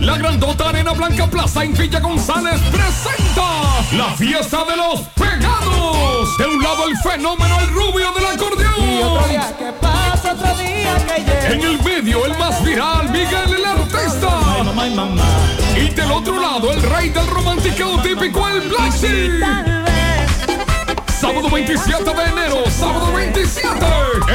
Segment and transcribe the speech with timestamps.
[0.00, 6.36] La grandota Arena Blanca Plaza en Villa González presenta la fiesta de los pegados.
[6.38, 8.90] De un lado el fenómeno, el rubio del acordeón.
[8.90, 11.52] Y otro día que pasa, otro día que llega.
[11.52, 14.28] En el medio, el más viral, Miguel el artista.
[14.56, 15.24] Ay, mamá y mamá.
[15.76, 19.40] Y del otro lado, el rey del romántico típico, el Black Sheep.
[19.40, 21.16] Tal vez.
[21.20, 23.70] Sábado 27 de enero, sábado 27,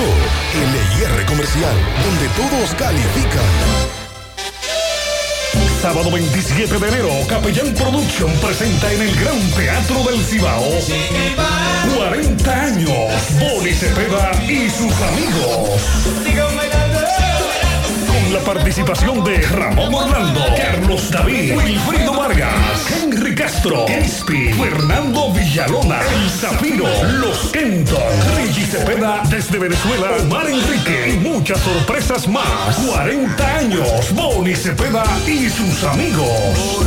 [0.53, 3.43] LIR Comercial, donde todos califican.
[5.81, 10.63] Sábado 27 de enero, Capellán Production presenta en el Gran Teatro del Cibao
[11.95, 12.89] 40 años,
[13.39, 16.84] Boni Cepeda y sus amigos.
[18.35, 22.51] La participación de Ramón Orlando, Carlos David, Wilfrido Vargas,
[22.91, 26.85] Henry Castro, Crispy, Fernando Villalona, El Zafiro,
[27.21, 28.01] Los Kenton,
[28.35, 32.75] Richie Cepeda desde Venezuela, Omar Enrique y muchas sorpresas más.
[32.75, 36.85] 40 años, Boni Cepeda y sus amigos.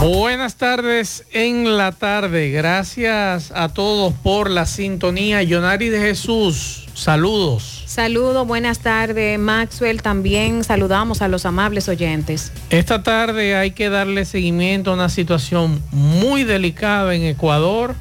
[0.00, 2.52] Buenas tardes en la tarde.
[2.52, 5.42] Gracias a todos por la sintonía.
[5.42, 7.82] Yonari de Jesús, saludos.
[7.86, 10.00] Saludos, buenas tardes, Maxwell.
[10.00, 12.52] También saludamos a los amables oyentes.
[12.70, 17.96] Esta tarde hay que darle seguimiento a una situación muy delicada en Ecuador.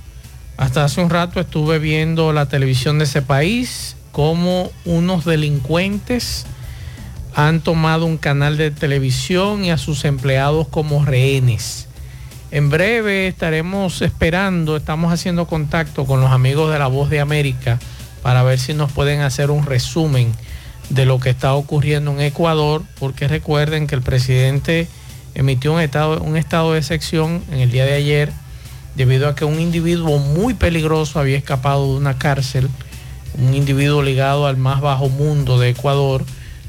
[0.55, 6.45] Hasta hace un rato estuve viendo la televisión de ese país, como unos delincuentes
[7.37, 11.86] han tomado un canal de televisión y a sus empleados como rehenes.
[12.49, 17.77] En breve estaremos esperando, estamos haciendo contacto con los amigos de La Voz de América
[18.21, 20.31] para ver si nos pueden hacer un resumen
[20.89, 24.87] de lo que está ocurriendo en Ecuador, porque recuerden que el presidente
[25.35, 28.31] emitió un estado, un estado de sección en el día de ayer
[28.95, 32.69] debido a que un individuo muy peligroso había escapado de una cárcel,
[33.37, 36.23] un individuo ligado al más bajo mundo de Ecuador,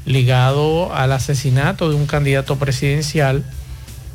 [0.05, 3.45] ligado al asesinato de un candidato presidencial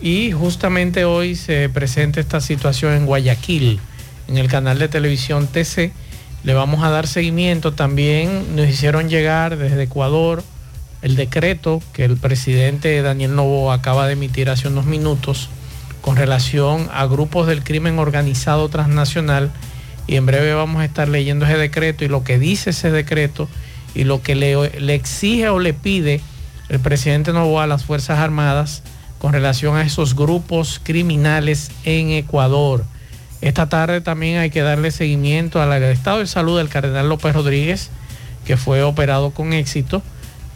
[0.04, 3.80] Y justamente hoy se presenta esta situación en Guayaquil,
[4.28, 5.92] en el canal de televisión TC.
[6.42, 7.72] Le vamos a dar seguimiento.
[7.72, 10.44] También nos hicieron llegar desde Ecuador
[11.00, 15.48] el decreto que el presidente Daniel Novo acaba de emitir hace unos minutos
[16.02, 19.52] con relación a grupos del crimen organizado transnacional
[20.06, 23.48] y en breve vamos a estar leyendo ese decreto y lo que dice ese decreto
[23.94, 26.20] y lo que le, exige o le pide
[26.68, 28.82] el presidente Novoa a las Fuerzas Armadas
[29.24, 32.84] con relación a esos grupos criminales en Ecuador.
[33.40, 37.88] Esta tarde también hay que darle seguimiento al estado de salud del cardenal López Rodríguez,
[38.44, 40.02] que fue operado con éxito.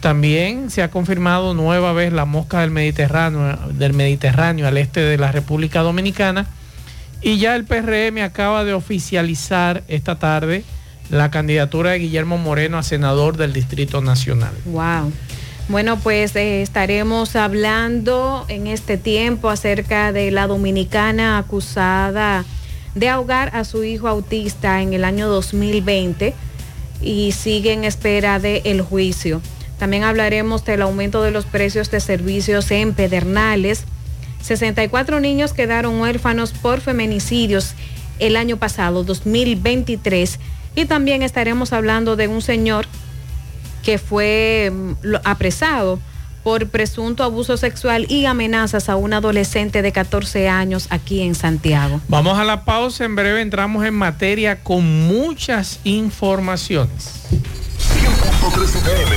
[0.01, 5.17] También se ha confirmado nueva vez la mosca del Mediterráneo, del Mediterráneo al este de
[5.17, 6.45] la República Dominicana.
[7.23, 10.63] Y ya el PRM acaba de oficializar esta tarde
[11.09, 14.53] la candidatura de Guillermo Moreno a senador del Distrito Nacional.
[14.65, 15.11] Wow.
[15.69, 22.43] Bueno, pues eh, estaremos hablando en este tiempo acerca de la dominicana acusada
[22.95, 26.33] de ahogar a su hijo autista en el año 2020
[27.03, 29.43] y sigue en espera del el juicio.
[29.77, 33.83] También hablaremos del aumento de los precios de servicios en Pedernales.
[34.41, 37.75] 64 niños quedaron huérfanos por feminicidios
[38.17, 40.39] el año pasado, 2023.
[40.75, 42.87] Y también estaremos hablando de un señor
[43.83, 45.99] que fue mm, apresado
[46.43, 52.01] por presunto abuso sexual y amenazas a un adolescente de 14 años aquí en Santiago.
[52.07, 57.13] Vamos a la pausa, en breve entramos en materia con muchas informaciones.
[58.49, 59.15] 100.3 FM,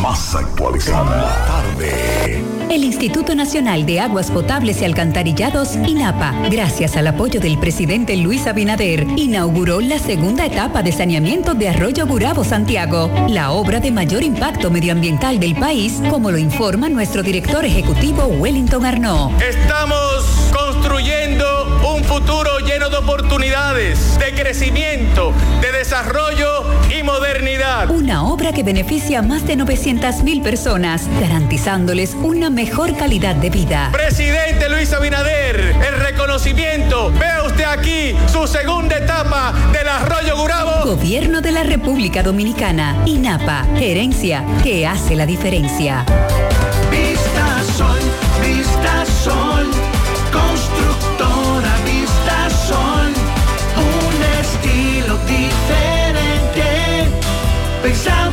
[0.00, 2.42] más actualizada tarde.
[2.70, 8.46] El Instituto Nacional de Aguas Potables y Alcantarillados, INAPA, gracias al apoyo del presidente Luis
[8.46, 14.22] Abinader, inauguró la segunda etapa de saneamiento de Arroyo Burabo Santiago, la obra de mayor
[14.22, 19.32] impacto medioambiental del país, como lo informa nuestro director ejecutivo Wellington Arnaud.
[19.42, 21.79] Estamos construyendo
[22.10, 27.88] futuro lleno de oportunidades, de crecimiento, de desarrollo y modernidad.
[27.88, 33.50] Una obra que beneficia a más de 900 mil personas, garantizándoles una mejor calidad de
[33.50, 33.90] vida.
[33.92, 37.12] Presidente Luis Abinader, el reconocimiento.
[37.12, 40.84] Vea usted aquí su segunda etapa del Arroyo Gurabo.
[40.86, 46.04] Gobierno de la República Dominicana, INAPA, gerencia que hace la diferencia.
[46.90, 48.00] Vista sol,
[48.42, 49.70] vista sol,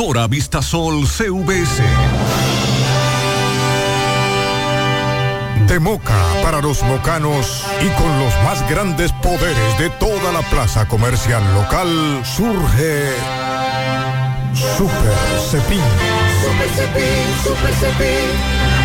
[0.00, 1.82] Constructora Vistasol CVS.
[5.68, 10.88] De Moca para los mocanos y con los más grandes poderes de toda la plaza
[10.88, 13.12] comercial local surge
[14.78, 15.18] Super
[15.50, 15.82] Cepín.
[16.40, 18.79] Super Cepín, Super Cepín.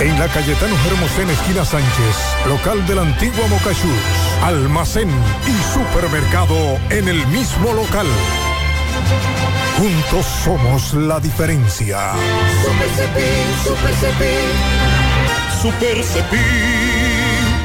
[0.00, 2.16] En la Cayetano Hermosén, esquina Sánchez,
[2.46, 4.02] local del antiguo Mocachús,
[4.42, 5.08] almacén
[5.46, 8.06] y supermercado en el mismo local.
[9.78, 12.12] Juntos somos la diferencia.
[12.62, 15.62] Super Cepín, Super Cepín.
[15.62, 17.05] Super Cepín.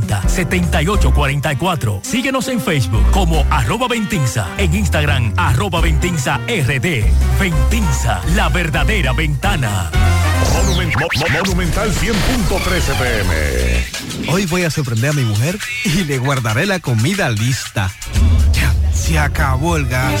[0.00, 2.00] 809-570-7844.
[2.02, 7.04] Síguenos en Facebook como arroba Ventinza, en Instagram arroba Ventinza RD.
[7.40, 9.90] Ventinza, la verdadera ventana.
[10.54, 14.32] Monument- Mo- Mo- Monumental 100.13 pm.
[14.32, 17.90] Hoy voy a sorprender a mi mujer y le guardaré la comida lista.
[18.52, 20.20] Ya, se acabó el gas.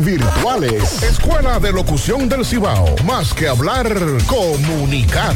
[0.00, 3.92] virtuales Escuela de Locución del Cibao más que hablar
[4.24, 5.34] comunicar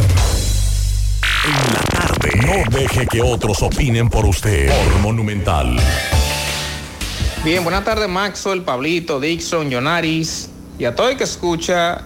[1.44, 2.30] En la tarde.
[2.46, 4.68] No deje que otros opinen por usted.
[4.68, 5.76] Por Monumental.
[7.42, 12.02] Bien, buenas tardes Maxwell, Pablito, Dixon, Yonaris y a todo el que escucha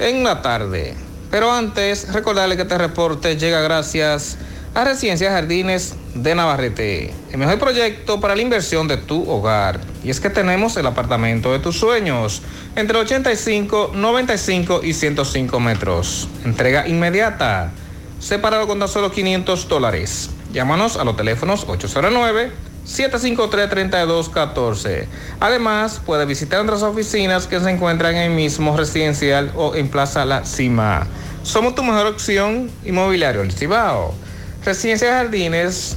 [0.00, 0.96] en la tarde.
[1.30, 4.38] Pero antes, recordarle que este reporte llega gracias
[4.76, 9.80] a Residencias Jardines de Navarrete, el mejor proyecto para la inversión de tu hogar.
[10.04, 12.42] Y es que tenemos el apartamento de tus sueños,
[12.74, 16.28] entre 85, 95 y 105 metros.
[16.44, 17.72] Entrega inmediata,
[18.20, 20.28] separado con tan solo 500 dólares.
[20.52, 22.52] Llámanos a los teléfonos 809
[22.86, 25.06] 753-3214.
[25.40, 30.26] Además, puede visitar nuestras oficinas que se encuentran en el mismo residencial o en Plaza
[30.26, 31.06] La Cima.
[31.42, 34.25] Somos tu mejor opción inmobiliario, el Cibao.
[34.66, 35.96] Residencia Jardines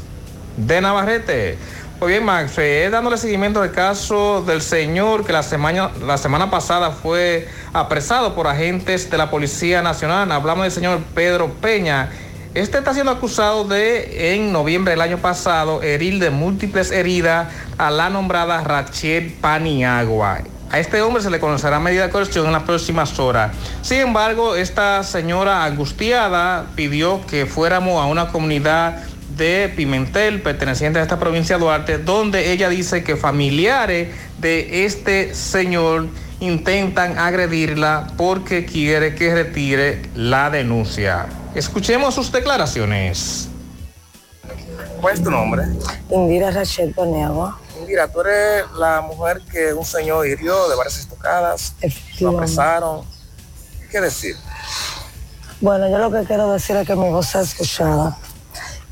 [0.56, 1.58] de Navarrete.
[2.00, 6.52] Muy bien, Max, eh, dándole seguimiento al caso del señor que la semana, la semana
[6.52, 10.32] pasada fue apresado por agentes de la Policía Nacional.
[10.32, 12.12] Hablamos del señor Pedro Peña.
[12.54, 17.48] Este está siendo acusado de, en noviembre del año pasado, herir de múltiples heridas
[17.80, 20.42] a la nombrada Rachel Paniagua.
[20.72, 23.52] A este hombre se le conocerá medida de coerción en las próximas horas.
[23.82, 29.04] Sin embargo, esta señora angustiada pidió que fuéramos a una comunidad
[29.36, 35.34] de Pimentel, perteneciente a esta provincia de Duarte, donde ella dice que familiares de este
[35.34, 36.08] señor
[36.40, 41.26] intentan agredirla porque quiere que retire la denuncia.
[41.56, 43.50] Escuchemos sus declaraciones.
[45.02, 45.64] ¿Cuál es tu nombre?
[46.12, 47.60] Indira Rachel Paniagua.
[47.80, 51.74] Indira, tú eres la mujer que un señor hirió de varias estocadas,
[52.20, 53.02] lo apresaron.
[53.90, 54.36] ¿Qué decir?
[55.62, 58.18] Bueno, yo lo que quiero decir es que mi voz sea escuchada.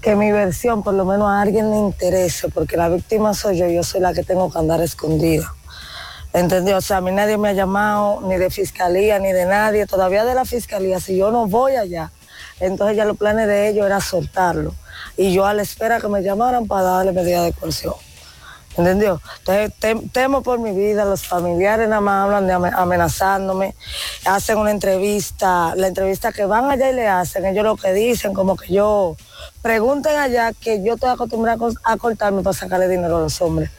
[0.01, 3.67] Que mi versión por lo menos a alguien le interese, porque la víctima soy yo,
[3.67, 5.53] yo soy la que tengo que andar escondida.
[6.33, 6.77] ¿Entendió?
[6.77, 10.23] O sea, a mí nadie me ha llamado, ni de fiscalía, ni de nadie, todavía
[10.23, 10.99] de la fiscalía.
[10.99, 12.11] Si yo no voy allá,
[12.59, 14.73] entonces ya los planes de ellos era soltarlo.
[15.15, 17.93] Y yo a la espera que me llamaran para darle medida de coerción.
[18.77, 19.19] ¿Entendió?
[19.39, 23.73] Entonces tem- temo por mi vida, los familiares nada más hablan de ame- amenazándome,
[24.25, 28.33] hacen una entrevista, la entrevista que van allá y le hacen, ellos lo que dicen,
[28.33, 29.15] como que yo,
[29.61, 33.71] pregunten allá que yo estoy acostumbrada a cortarme para sacarle dinero a los hombres.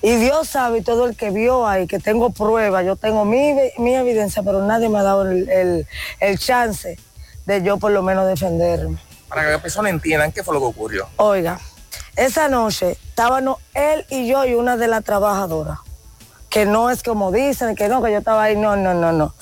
[0.00, 3.72] Y Dios sabe, todo el que vio ahí, que tengo pruebas, yo tengo mi, evi-
[3.78, 5.86] mi evidencia, pero nadie me ha dado el, el-
[6.20, 6.98] el chance
[7.46, 8.98] de yo por lo menos defenderme.
[9.28, 11.06] para que las personas entiendan qué fue lo que ocurrió.
[11.16, 11.58] Oiga,
[12.18, 15.78] esa noche estábamos él y yo y una de las trabajadoras.
[16.50, 18.56] Que no es como dicen, que no, que yo estaba ahí.
[18.56, 19.34] No, no, no, no.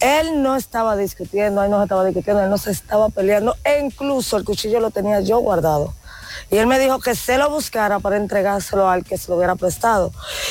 [0.00, 3.56] Él no estaba discutiendo, él no se estaba discutiendo, él no se estaba peleando.
[3.62, 5.92] E incluso el cuchillo lo tenía yo guardado.
[6.50, 9.56] Y él me dijo que se lo buscara para entregárselo al que se lo hubiera
[9.56, 10.10] prestado.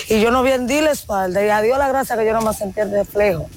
[0.09, 2.41] Y yo no bien di la espalda y a Dios la gracia que yo no
[2.41, 3.47] me sentí reflejo.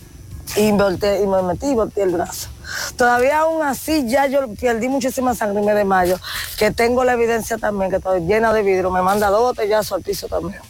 [0.57, 2.49] Y, y me metí y volteé el brazo.
[2.97, 6.19] Todavía aún así ya yo perdí muchísima sangre y me desmayo,
[6.59, 10.03] que tengo la evidencia también, que estoy llena de vidrio, me manda dos botellazos al
[10.03, 10.61] piso también.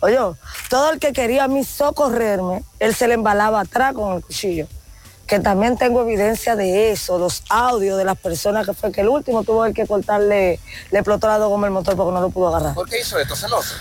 [0.00, 0.18] Oye,
[0.68, 4.66] todo el que quería a mí socorrerme, él se le embalaba atrás con el cuchillo.
[5.26, 9.08] Que también tengo evidencia de eso, los audios de las personas que fue que el
[9.08, 10.58] último tuvo que cortarle,
[10.90, 12.74] le explotó la goma el motor porque no lo pudo agarrar.
[12.74, 13.36] ¿Por qué hizo esto?
[13.36, 13.74] ¿Celoso?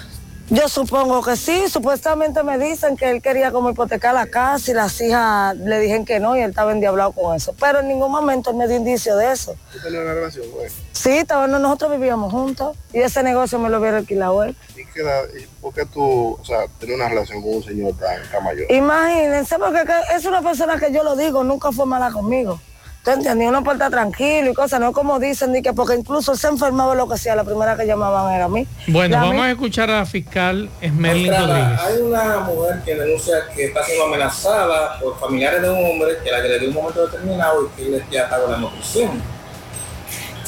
[0.51, 4.73] Yo supongo que sí, supuestamente me dicen que él quería como hipotecar la casa y
[4.73, 7.53] las hijas le dijeron que no y él estaba endiablado con eso.
[7.59, 9.55] Pero en ningún momento él me dio indicio de eso.
[9.71, 10.67] ¿Tú tenías una relación güey?
[10.91, 14.55] Sí, estaba- nosotros vivíamos juntos y ese negocio me lo hubiera alquilado él.
[14.75, 17.93] ¿Y qué edad- y por qué tú, o sea, tener una relación con un señor
[17.97, 18.71] tan, tan mayor?
[18.71, 22.59] Imagínense, porque que- es una persona que yo lo digo, nunca fue mala conmigo.
[23.03, 23.47] ¿Tú entiendes?
[23.47, 26.47] Uno puede estar tranquilo y cosas, no como dicen, ni que porque incluso él se
[26.47, 28.67] enfermaba lo que sea, la primera que llamaban era a mí.
[28.87, 31.79] Bueno, La vamos a escuchar a la fiscal Esmerlin Rodríguez.
[31.79, 36.29] Hay una mujer que denuncia que está siendo amenazada por familiares de un hombre que
[36.29, 39.38] la agredió en un momento determinado y que él ya está con la nutrición.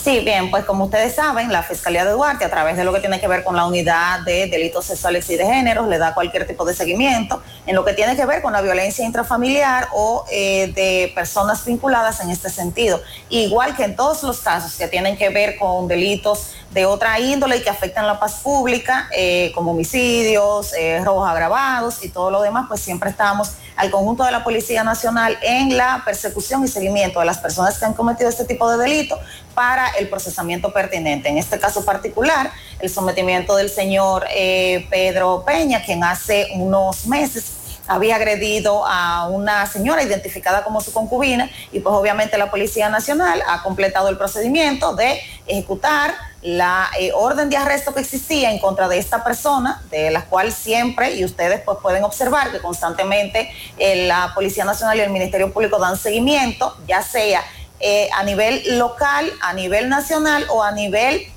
[0.03, 3.01] Sí, bien, pues como ustedes saben, la Fiscalía de Duarte, a través de lo que
[3.01, 6.47] tiene que ver con la unidad de delitos sexuales y de género, le da cualquier
[6.47, 10.71] tipo de seguimiento en lo que tiene que ver con la violencia intrafamiliar o eh,
[10.73, 12.99] de personas vinculadas en este sentido.
[13.29, 17.57] Igual que en todos los casos que tienen que ver con delitos de otra índole
[17.57, 22.41] y que afectan la paz pública, eh, como homicidios, eh, robos agravados y todo lo
[22.41, 27.19] demás, pues siempre estamos al conjunto de la Policía Nacional en la persecución y seguimiento
[27.19, 29.19] de las personas que han cometido este tipo de delito
[29.53, 31.29] para el procesamiento pertinente.
[31.29, 37.61] En este caso particular, el sometimiento del señor eh, Pedro Peña, quien hace unos meses
[37.87, 43.43] había agredido a una señora identificada como su concubina y pues obviamente la Policía Nacional
[43.47, 48.87] ha completado el procedimiento de ejecutar la eh, orden de arresto que existía en contra
[48.87, 54.07] de esta persona, de la cual siempre, y ustedes pues pueden observar que constantemente eh,
[54.07, 57.43] la Policía Nacional y el Ministerio Público dan seguimiento, ya sea
[57.81, 61.27] eh, a nivel local, a nivel nacional o a nivel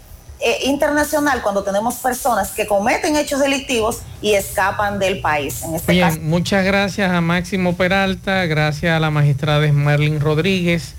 [0.40, 5.62] eh, internacional cuando tenemos personas que cometen hechos delictivos y escapan del país.
[5.62, 10.96] En este caso, Bien, muchas gracias a Máximo Peralta, gracias a la magistrada Esmerlin Rodríguez,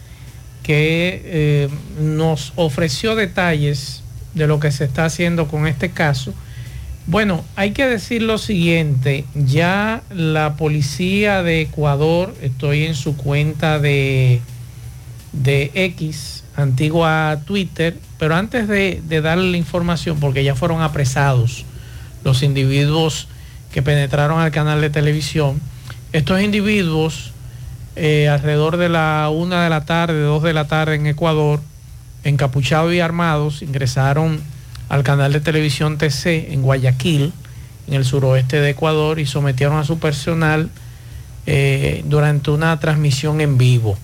[0.63, 4.01] que eh, nos ofreció detalles
[4.33, 6.33] de lo que se está haciendo con este caso.
[7.05, 13.77] Bueno, hay que decir lo siguiente, ya la policía de Ecuador, estoy en su cuenta
[13.77, 14.41] de,
[15.41, 21.65] de X, antigua Twitter, pero antes de, darle la información, porque ya fueron apresados
[22.23, 23.27] los individuos
[23.71, 25.59] que penetraron al canal de televisión,
[26.13, 27.31] estos individuos
[27.97, 31.61] eh, alrededor de la una de la tarde, dos de la tarde en Ecuador,
[32.23, 34.41] encapuchados y armados, ingresaron
[34.89, 37.33] al canal de televisión TC en Guayaquil,
[37.87, 40.69] en el suroeste de Ecuador, y sometieron a su personal
[41.45, 43.97] eh, durante una transmisión en vivo.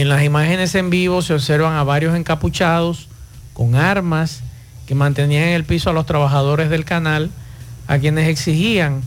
[0.00, 3.08] En las imágenes en vivo se observan a varios encapuchados
[3.52, 4.40] con armas
[4.86, 7.28] que mantenían en el piso a los trabajadores del canal,
[7.86, 9.02] a quienes exigían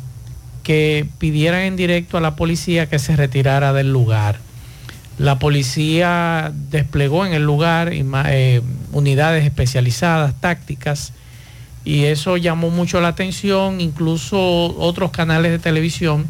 [0.62, 4.38] que pidieran en directo a la policía que se retirara del lugar.
[5.18, 11.12] La policía desplegó en el lugar eh, unidades especializadas, tácticas,
[11.84, 13.82] y eso llamó mucho la atención.
[13.82, 14.40] Incluso
[14.78, 16.28] otros canales de televisión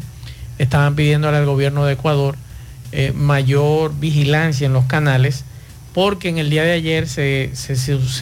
[0.56, 2.38] estaban pidiéndole al gobierno de Ecuador
[2.96, 5.44] eh, mayor vigilancia en los canales,
[5.92, 7.50] porque en el día de ayer se,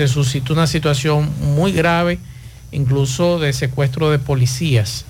[0.08, 2.18] suscitó una situación muy grave,
[2.70, 5.04] incluso de secuestro de policías.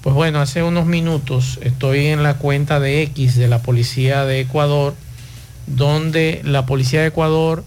[0.00, 4.40] Pues bueno, hace unos minutos estoy en la cuenta de X de la Policía de
[4.40, 4.94] Ecuador,
[5.66, 7.66] donde la Policía de Ecuador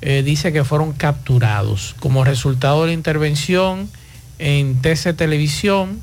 [0.00, 1.94] eh, dice que fueron capturados.
[2.00, 3.90] Como resultado de la intervención
[4.38, 6.00] en TC Televisión,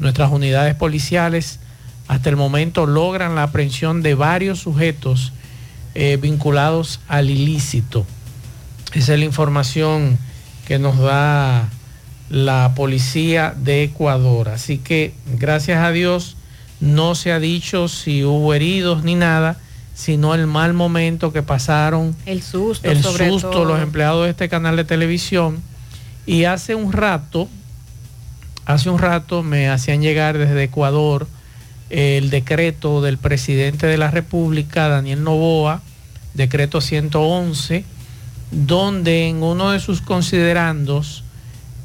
[0.00, 1.60] nuestras unidades policiales
[2.08, 5.32] hasta el momento logran la aprehensión de varios sujetos
[5.94, 8.06] eh, vinculados al ilícito.
[8.92, 10.18] Esa es la información
[10.66, 11.68] que nos da
[12.28, 14.48] la policía de Ecuador.
[14.48, 16.36] Así que gracias a Dios
[16.80, 19.58] no se ha dicho si hubo heridos ni nada,
[19.94, 23.64] sino el mal momento que pasaron El susto, el sobre susto todo.
[23.64, 25.62] los empleados de este canal de televisión.
[26.26, 27.48] Y hace un rato,
[28.66, 31.26] hace un rato me hacían llegar desde Ecuador
[31.90, 35.82] el decreto del presidente de la República, Daniel Novoa,
[36.34, 37.84] decreto 111,
[38.50, 41.24] donde en uno de sus considerandos,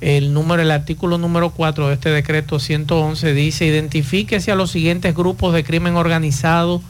[0.01, 5.15] el número, el artículo número 4 de este decreto 111 dice, identifíquese a los siguientes
[5.15, 6.81] grupos de crimen organizado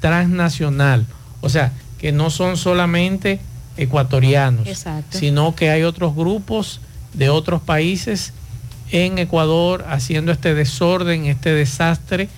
[0.00, 1.06] transnacional.
[1.40, 3.40] O sea, que no son solamente
[3.76, 5.18] ecuatorianos, Exacto.
[5.18, 6.80] sino que hay otros grupos
[7.14, 8.32] de otros países
[8.92, 12.28] en Ecuador haciendo este desorden, este desastre,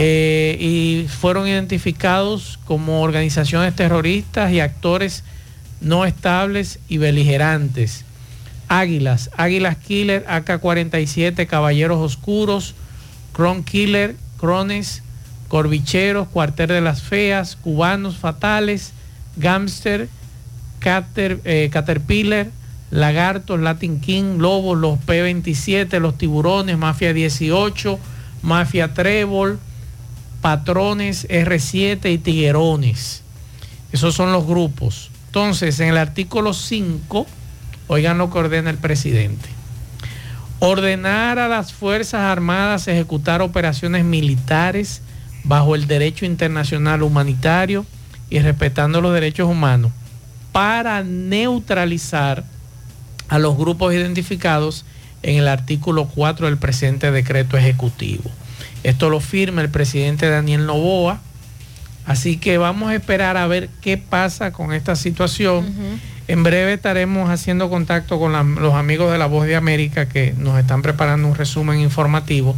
[0.00, 5.24] eh, y fueron identificados como organizaciones terroristas y actores
[5.80, 8.04] no estables y beligerantes.
[8.68, 12.74] Águilas, Águilas Killer, AK-47, Caballeros Oscuros,
[13.32, 15.02] Cron Killer, Crones,
[15.48, 18.92] Corbicheros, Cuartel de las Feas, Cubanos Fatales,
[19.36, 20.08] Gamster,
[20.80, 22.48] Cater- eh, Caterpillar,
[22.90, 27.98] Lagartos, Latin King, Lobos, los P27, los Tiburones, Mafia 18,
[28.42, 29.58] Mafia Trébol,
[30.40, 33.22] Patrones, R7 y Tiguerones.
[33.92, 35.10] Esos son los grupos.
[35.26, 37.26] Entonces, en el artículo 5,
[37.88, 39.48] oigan lo que ordena el presidente.
[40.60, 45.02] Ordenar a las Fuerzas Armadas ejecutar operaciones militares
[45.44, 47.86] bajo el derecho internacional humanitario
[48.30, 49.92] y respetando los derechos humanos
[50.52, 52.44] para neutralizar
[53.28, 54.84] a los grupos identificados
[55.22, 58.30] en el artículo 4 del presente decreto ejecutivo.
[58.84, 61.20] Esto lo firma el presidente Daniel Novoa.
[62.06, 65.66] Así que vamos a esperar a ver qué pasa con esta situación.
[66.26, 70.34] En breve estaremos haciendo contacto con la- los amigos de la Voz de América que
[70.38, 72.54] nos están preparando un resumen informativo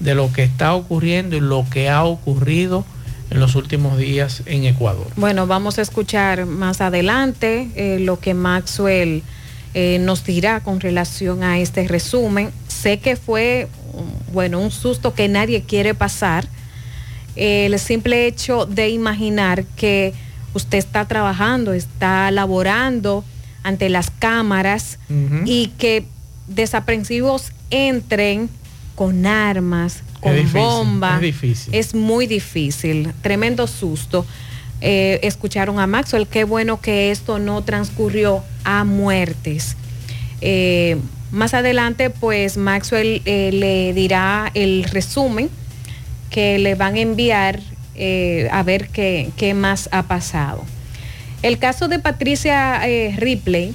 [0.00, 2.84] de lo que está ocurriendo y lo que ha ocurrido
[3.30, 5.06] en los últimos días en Ecuador.
[5.16, 9.22] Bueno, vamos a escuchar más adelante eh, lo que Maxwell
[9.74, 12.50] eh, nos dirá con relación a este resumen.
[12.68, 13.68] Sé que fue,
[14.32, 16.48] bueno, un susto que nadie quiere pasar.
[17.36, 20.12] El simple hecho de imaginar que
[20.54, 23.24] usted está trabajando, está laborando
[23.62, 24.98] ante las cámaras
[25.44, 26.04] y que
[26.48, 28.50] desaprensivos entren
[28.96, 31.16] con armas, con difícil, bombas.
[31.16, 31.74] es difícil.
[31.74, 34.26] Es muy difícil, tremendo susto.
[34.80, 39.76] Eh, escucharon a Maxwell, qué bueno que esto no transcurrió a muertes.
[40.40, 40.96] Eh,
[41.30, 45.50] más adelante, pues Maxwell eh, le dirá el resumen
[46.30, 47.60] que le van a enviar
[48.50, 50.64] a ver qué, qué más ha pasado.
[51.42, 52.80] El caso de Patricia
[53.18, 53.74] Ripley,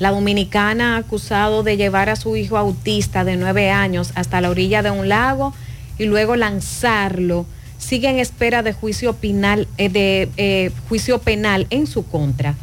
[0.00, 4.82] la dominicana acusado de llevar a su hijo autista de nueve años hasta la orilla
[4.82, 5.54] de un lago
[5.98, 7.46] y luego lanzarlo,
[7.84, 12.54] sigue en espera de juicio penal, eh, de, eh, juicio penal en su contra.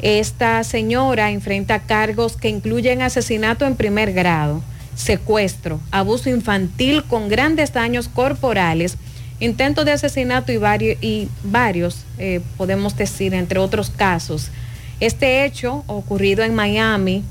[0.00, 4.62] Esta señora enfrenta cargos que incluyen asesinato en primer grado,
[4.96, 8.96] secuestro, abuso infantil con grandes daños corporales,
[9.38, 14.50] intento de asesinato y varios, y varios eh, podemos decir, entre otros casos.
[14.98, 17.22] Este hecho ocurrido en Miami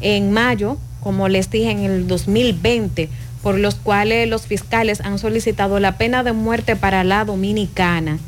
[0.00, 3.08] en mayo, como les dije, en el 2020,
[3.42, 8.18] por los cuales los fiscales han solicitado la pena de muerte para la dominicana.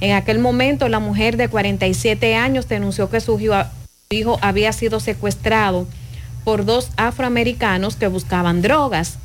[0.00, 3.38] En aquel momento, la mujer de 47 años denunció que su
[4.10, 5.86] hijo, había sido secuestrado
[6.44, 9.18] por dos afroamericanos que buscaban drogas.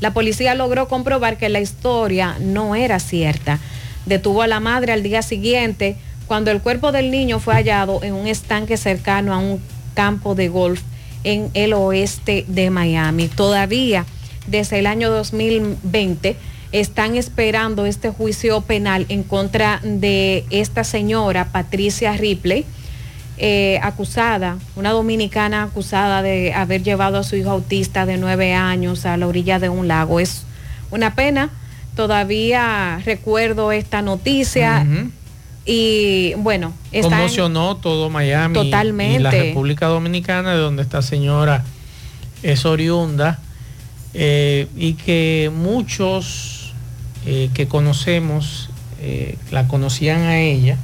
[0.00, 3.58] La policía logró comprobar que la historia no era cierta.
[4.04, 8.14] Detuvo a la madre al día siguiente cuando el cuerpo del niño fue hallado en
[8.14, 9.60] un estanque cercano a un
[9.94, 10.82] campo de golf
[11.24, 13.28] en el oeste de Miami.
[13.28, 14.04] Todavía
[14.46, 16.36] desde el año 2020
[16.72, 22.64] están esperando este juicio penal en contra de esta señora Patricia Ripley,
[23.38, 29.06] eh, acusada, una dominicana acusada de haber llevado a su hijo autista de nueve años
[29.06, 30.20] a la orilla de un lago.
[30.20, 30.44] Es
[30.90, 31.50] una pena.
[31.94, 34.86] Todavía recuerdo esta noticia.
[35.64, 39.42] Y bueno, está Conmocionó todo Miami y la Totalmente.
[39.42, 41.64] República Dominicana, de donde esta señora
[42.42, 43.40] es oriunda,
[44.18, 46.72] eh, y que muchos
[47.26, 48.70] eh, que conocemos
[49.02, 50.78] eh, la conocían a ella,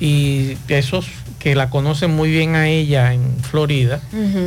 [0.00, 1.06] y esos
[1.38, 4.00] que la conocen muy bien a ella en Florida,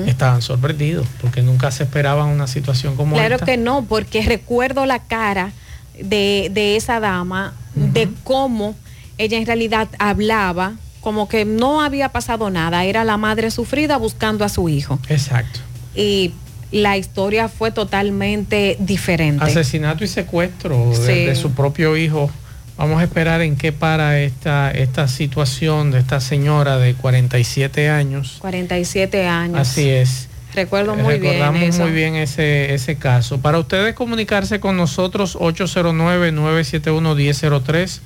[0.08, 3.46] estaban sorprendidos, porque nunca se esperaban una situación como Claro esta.
[3.46, 5.52] que no, porque recuerdo la cara
[6.00, 8.76] de, de esa dama, de cómo
[9.20, 14.46] ella en realidad hablaba, como que no había pasado nada, era la madre sufrida buscando
[14.46, 15.00] a su hijo.
[15.10, 15.60] Exacto.
[15.96, 16.34] Y
[16.74, 19.44] la historia fue totalmente diferente.
[19.46, 21.26] Asesinato y secuestro de, Sí.
[21.26, 22.32] de su propio hijo.
[22.78, 28.38] Vamos a esperar en qué para esta, esta situación de esta señora de 47 años.
[28.40, 29.60] 47 años.
[29.60, 30.28] Así es.
[30.56, 31.84] Recuerdo muy bien Recordamos eso.
[31.84, 33.40] muy bien ese, ese caso.
[33.40, 38.00] Para ustedes comunicarse con nosotros, 809-971-1003,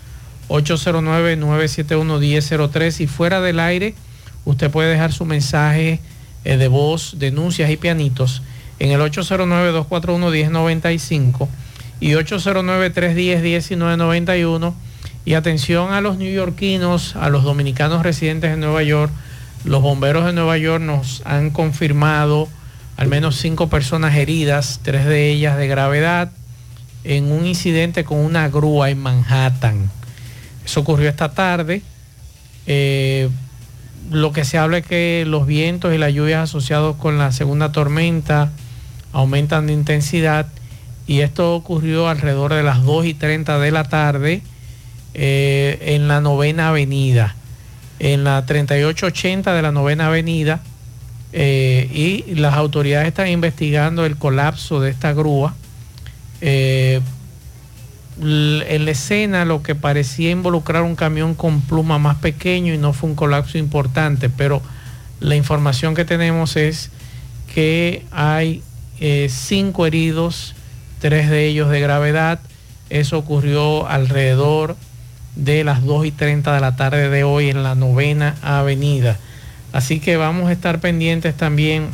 [0.49, 3.93] 809-971-1003 y fuera del aire
[4.45, 5.99] usted puede dejar su mensaje
[6.45, 8.41] eh, de voz, denuncias y pianitos
[8.79, 11.47] en el 809-241-1095
[11.99, 14.73] y 809-310-1991
[15.25, 19.11] y atención a los neoyorquinos, a los dominicanos residentes en Nueva York,
[19.65, 22.47] los bomberos de Nueva York nos han confirmado
[22.95, 26.31] al menos cinco personas heridas, tres de ellas de gravedad,
[27.03, 29.89] en un incidente con una grúa en Manhattan.
[30.65, 31.81] Eso ocurrió esta tarde.
[32.65, 33.29] Eh,
[34.11, 37.71] lo que se habla es que los vientos y las lluvias asociados con la segunda
[37.71, 38.51] tormenta
[39.17, 40.45] aumentan de intensidad
[41.07, 44.43] y esto ocurrió alrededor de las 2 y 30 de la tarde
[45.15, 47.35] eh, en la novena avenida,
[47.97, 50.59] en la 3880 de la novena avenida
[51.33, 55.55] eh, y las autoridades están investigando el colapso de esta grúa.
[56.41, 57.01] Eh,
[58.19, 62.93] en la escena lo que parecía involucrar un camión con pluma más pequeño y no
[62.93, 64.61] fue un colapso importante, pero
[65.19, 66.91] la información que tenemos es
[67.51, 68.61] que hay
[68.99, 70.55] eh, cinco heridos,
[70.99, 72.39] tres de ellos de gravedad.
[72.89, 74.75] Eso ocurrió alrededor
[75.35, 79.17] de las 2 y 30 de la tarde de hoy en la novena avenida.
[79.71, 81.89] Así que vamos a estar pendientes también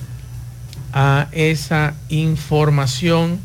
[0.93, 3.39] a esa información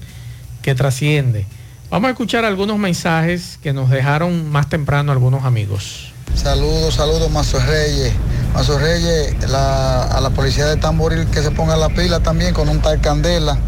[0.62, 1.47] que trasciende.
[1.90, 6.08] Vamos a escuchar algunos mensajes que nos dejaron más temprano algunos amigos.
[6.35, 8.12] Saludos, saludos, Mazo Reyes.
[8.55, 12.69] Mazo Reyes, la- a la policía de Tamboril que se ponga la pila también con
[12.69, 13.59] un tal Candela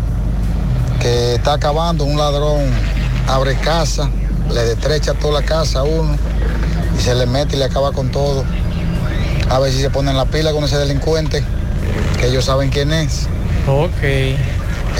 [1.00, 2.60] que está acabando, un ladrón
[3.28, 4.10] abre casa,
[4.52, 6.16] le destrecha toda la casa a uno
[6.98, 8.44] y se le mete y le acaba con todo.
[9.50, 11.42] A ver si se ponen la pila con ese delincuente,
[12.18, 13.26] que ellos saben quién es.
[13.66, 14.02] Ok.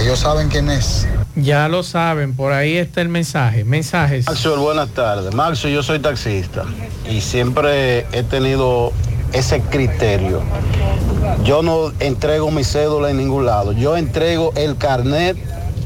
[0.01, 1.07] Ellos saben quién es.
[1.43, 3.65] Ya lo saben, por ahí está el mensaje.
[3.65, 4.27] Mensajes.
[4.27, 5.35] Maxwell, buenas tardes.
[5.35, 6.65] Maxwell, yo soy taxista
[7.09, 8.93] y siempre he tenido
[9.33, 10.43] ese criterio.
[11.45, 13.73] Yo no entrego mi cédula en ningún lado.
[13.73, 15.37] Yo entrego el carnet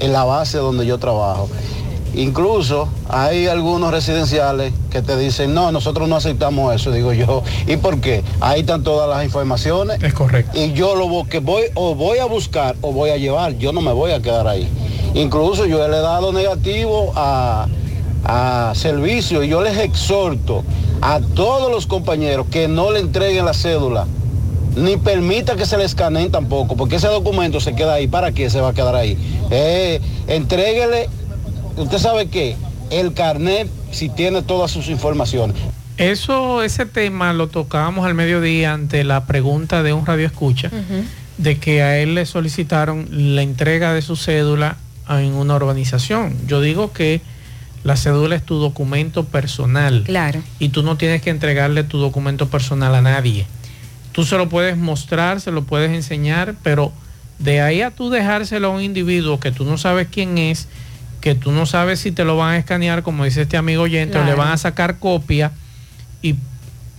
[0.01, 1.49] en la base donde yo trabajo.
[2.15, 7.43] Incluso hay algunos residenciales que te dicen, no, nosotros no aceptamos eso, digo yo.
[7.67, 8.23] ¿Y por qué?
[8.41, 10.03] Ahí están todas las informaciones.
[10.03, 10.59] Es correcto.
[10.59, 13.81] Y yo lo que voy o voy a buscar o voy a llevar, yo no
[13.81, 14.69] me voy a quedar ahí.
[15.15, 17.67] Incluso yo le he dado negativo a,
[18.25, 20.65] a servicio y yo les exhorto
[21.01, 24.07] a todos los compañeros que no le entreguen la cédula,
[24.77, 28.09] ni permita que se le escaneen tampoco, porque ese documento se queda ahí.
[28.09, 29.17] ¿Para qué se va a quedar ahí?
[29.51, 31.09] Eh, entréguele,
[31.77, 32.57] usted sabe qué,
[32.91, 35.57] el carnet si tiene todas sus informaciones.
[35.97, 40.71] Eso, ese tema lo tocábamos al mediodía ante la pregunta de un radio escucha
[41.39, 44.77] de que a él le solicitaron la entrega de su cédula
[45.09, 46.37] en una urbanización.
[46.47, 47.21] Yo digo que
[47.85, 50.05] la cédula es tu documento personal.
[50.05, 50.43] Claro.
[50.59, 53.47] Y tú no tienes que entregarle tu documento personal a nadie.
[54.13, 56.93] Tú se lo puedes mostrar, se lo puedes enseñar, pero
[57.39, 60.69] de ahí a tú dejárselo a un individuo que tú no sabes quién es,
[61.21, 64.19] que tú no sabes si te lo van a escanear, como dice este amigo oyente,
[64.19, 65.53] o le van a sacar copia
[66.23, 66.37] y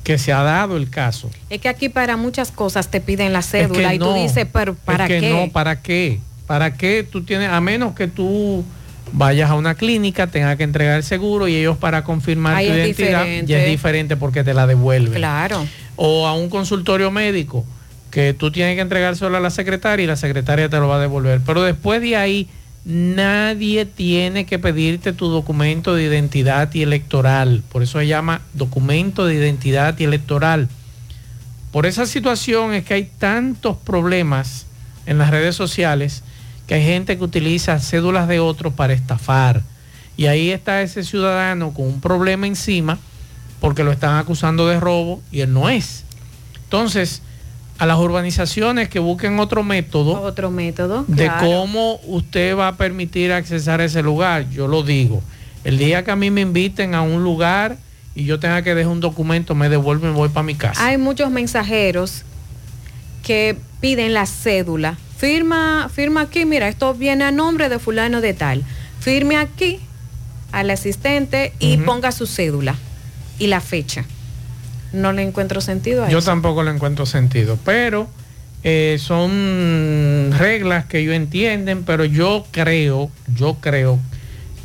[0.03, 1.31] que se ha dado el caso.
[1.49, 4.77] Es que aquí para muchas cosas te piden la cédula y tú dices, pero es
[4.85, 5.29] ¿para que qué?
[5.31, 6.19] No, ¿para qué?
[6.47, 8.63] ¿Para qué tú tienes, a menos que tú
[9.11, 12.73] vayas a una clínica, tengas que entregar el seguro y ellos para confirmar Ahí tu
[12.73, 13.51] identidad diferente.
[13.51, 15.13] ya es diferente porque te la devuelven.
[15.13, 15.65] Claro.
[15.95, 17.65] O a un consultorio médico
[18.11, 20.97] que tú tienes que entregar solo a la secretaria y la secretaria te lo va
[20.97, 21.41] a devolver.
[21.45, 22.47] Pero después de ahí
[22.85, 27.63] nadie tiene que pedirte tu documento de identidad y electoral.
[27.71, 30.69] Por eso se llama documento de identidad y electoral.
[31.71, 34.65] Por esa situación es que hay tantos problemas
[35.07, 36.23] en las redes sociales
[36.67, 39.61] que hay gente que utiliza cédulas de otros para estafar.
[40.17, 42.97] Y ahí está ese ciudadano con un problema encima
[43.59, 46.03] porque lo están acusando de robo y él no es.
[46.63, 47.21] Entonces,
[47.77, 51.03] a las urbanizaciones que busquen otro método, Otro método.
[51.07, 51.45] de claro.
[51.45, 54.49] cómo usted va a permitir accesar a ese lugar.
[54.49, 55.21] Yo lo digo.
[55.63, 57.77] El día que a mí me inviten a un lugar
[58.13, 60.85] y yo tenga que dejar un documento, me devuelvo y voy para mi casa.
[60.85, 62.23] Hay muchos mensajeros
[63.23, 64.97] que piden la cédula.
[65.17, 68.63] Firma, firma aquí, mira, esto viene a nombre de fulano de tal.
[68.99, 69.79] Firme aquí
[70.51, 72.75] al asistente y ponga su cédula
[73.39, 74.05] y la fecha.
[74.93, 76.27] No le encuentro sentido a Yo eso.
[76.31, 78.07] tampoco le encuentro sentido, pero
[78.63, 83.99] eh, son reglas que ellos entienden, pero yo creo, yo creo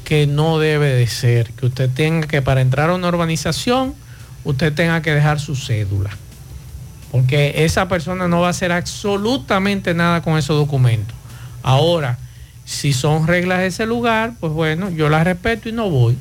[0.05, 3.95] que no debe de ser, que usted tenga que para entrar a una urbanización,
[4.45, 6.11] usted tenga que dejar su cédula,
[7.11, 11.16] porque esa persona no va a hacer absolutamente nada con esos documentos.
[11.62, 12.18] Ahora,
[12.64, 16.16] si son reglas de ese lugar, pues bueno, yo las respeto y no voy.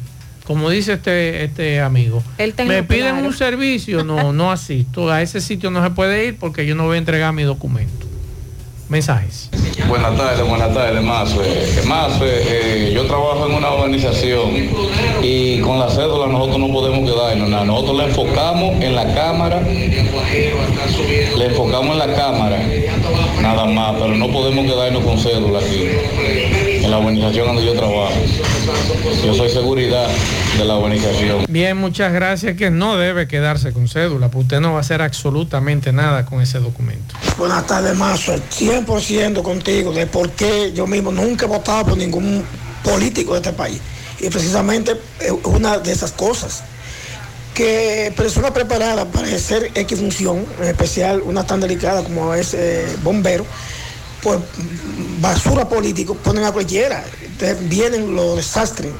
[0.46, 2.24] como dice este, este amigo.
[2.40, 3.28] Me piden claro.
[3.28, 5.12] un servicio, no, no asisto.
[5.12, 8.09] A ese sitio no se puede ir porque yo no voy a entregar mi documento.
[8.90, 9.52] Mensajes.
[9.88, 11.42] Buenas tardes, buenas tardes, Mazo.
[11.86, 14.50] Mazo, eh, yo trabajo en una organización
[15.22, 17.66] y con la cédula nosotros no podemos quedarnos nada.
[17.66, 22.60] Nosotros le enfocamos en la cámara, le enfocamos en la cámara,
[23.40, 25.88] nada más, pero no podemos quedarnos con cédula aquí,
[26.84, 28.14] en la organización donde yo trabajo.
[29.26, 30.08] Yo soy seguridad
[30.58, 31.46] de la organización.
[31.50, 32.56] Bien, muchas gracias.
[32.58, 36.42] Que no debe quedarse con cédula, porque usted no va a hacer absolutamente nada con
[36.42, 37.16] ese documento.
[37.38, 38.36] Buenas tardes, Mazo.
[38.36, 42.44] 100% contigo de por qué yo mismo nunca he votado por ningún
[42.84, 43.80] político de este país.
[44.20, 46.64] Y precisamente es una de esas cosas.
[47.54, 52.88] Que persona preparada para ejercer X función, en especial una tan delicada como es eh,
[53.04, 53.46] bombero,
[54.22, 54.40] pues
[55.20, 57.04] basura político ponen a cualquiera.
[57.70, 58.92] Vienen los desastres.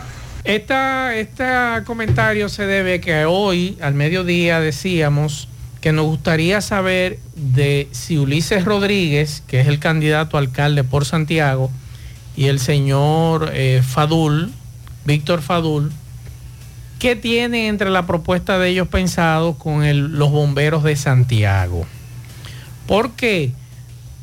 [0.44, 1.46] Esta, este
[1.86, 5.50] comentario se debe que hoy, al mediodía, decíamos
[5.82, 11.70] que nos gustaría saber de si Ulises Rodríguez, que es el candidato alcalde por Santiago,
[12.36, 14.52] y el señor eh, Fadul,
[15.06, 15.92] Víctor Fadul,
[17.00, 21.86] ¿qué tienen entre la propuesta de ellos pensados con los bomberos de Santiago?
[22.88, 23.52] ¿Por qué?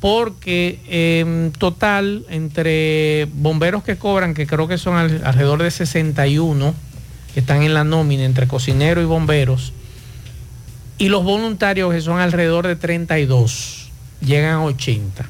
[0.06, 6.76] Porque en total, entre bomberos que cobran, que creo que son al- alrededor de 61,
[7.34, 9.72] que están en la nómina entre cocinero y bomberos,
[10.96, 13.90] y los voluntarios que son alrededor de 32,
[14.20, 15.26] llegan a 80.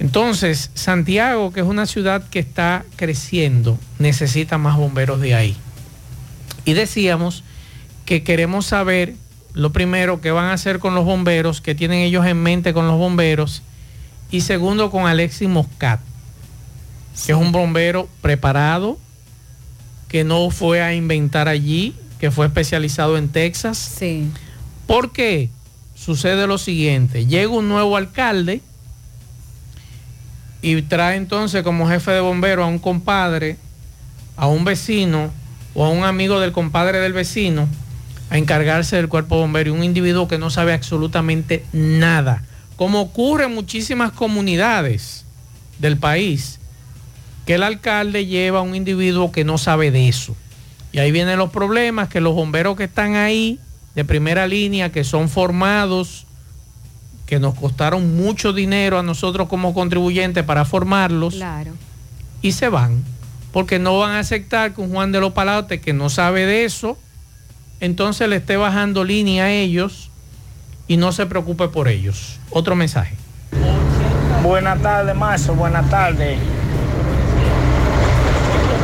[0.00, 5.56] Entonces, Santiago, que es una ciudad que está creciendo, necesita más bomberos de ahí.
[6.64, 7.44] Y decíamos
[8.04, 9.14] que queremos saber
[9.54, 12.86] lo primero que van a hacer con los bomberos, que tienen ellos en mente con
[12.86, 13.62] los bomberos,
[14.30, 16.00] y segundo con Alexis Moscat,
[17.26, 18.98] que es un bombero preparado,
[20.08, 23.78] que no fue a inventar allí, que fue especializado en Texas.
[23.78, 24.30] Sí.
[24.86, 25.50] Porque
[25.94, 28.62] sucede lo siguiente, llega un nuevo alcalde
[30.62, 33.56] y trae entonces como jefe de bombero a un compadre,
[34.36, 35.30] a un vecino
[35.74, 37.68] o a un amigo del compadre del vecino
[38.30, 42.42] a encargarse del cuerpo bombero y un individuo que no sabe absolutamente nada,
[42.76, 45.24] como ocurre en muchísimas comunidades
[45.78, 46.60] del país,
[47.46, 50.36] que el alcalde lleva a un individuo que no sabe de eso.
[50.92, 53.58] Y ahí vienen los problemas, que los bomberos que están ahí,
[53.94, 56.26] de primera línea, que son formados,
[57.26, 61.72] que nos costaron mucho dinero a nosotros como contribuyentes para formarlos, Claro.
[62.42, 63.02] y se van,
[63.52, 66.64] porque no van a aceptar que un Juan de los Palautes que no sabe de
[66.64, 66.96] eso,
[67.80, 70.10] entonces le esté bajando línea a ellos
[70.86, 72.38] y no se preocupe por ellos.
[72.50, 73.14] Otro mensaje.
[74.42, 75.54] Buenas tardes, Marzo.
[75.54, 76.38] Buenas tardes.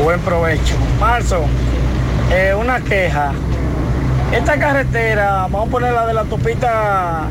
[0.02, 0.74] Buen provecho.
[1.00, 1.44] Marzo,
[2.30, 3.32] eh, una queja.
[4.32, 7.28] Esta carretera, vamos a poner la de la topita,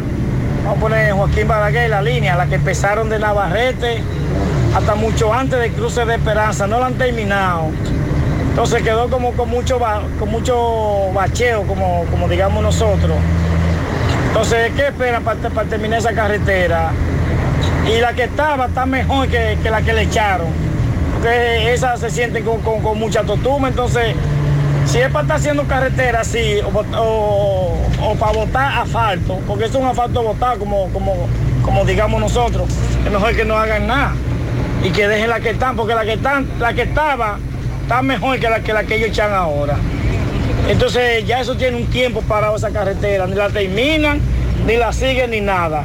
[0.63, 4.01] vamos a poner Joaquín Balaguer, la línea, la que empezaron de Navarrete
[4.73, 7.69] hasta mucho antes del cruce de Esperanza, no la han terminado.
[8.53, 9.79] Entonces quedó como con mucho,
[10.19, 13.17] con mucho bacheo, como, como digamos nosotros.
[14.27, 16.91] Entonces, ¿qué esperan para, para terminar esa carretera?
[17.91, 20.47] Y la que estaba está mejor que, que la que le echaron.
[21.15, 23.69] Porque esa se siente con, con- con mucha totuma.
[23.69, 24.13] Entonces,
[24.85, 29.87] si es para estar haciendo carretera así, o- o para botar asfalto, porque es un
[29.87, 31.27] asfalto botado como, como,
[31.63, 32.67] como digamos nosotros,
[33.03, 34.13] es mejor que no hagan nada.
[34.83, 37.37] Y que dejen la que están, porque la que están, la que estaba,
[37.83, 39.75] está mejor que la que, la que ellos echan ahora.
[40.67, 44.19] Entonces ya eso tiene un tiempo para esa carretera, ni la terminan,
[44.65, 45.83] ni la siguen, ni nada.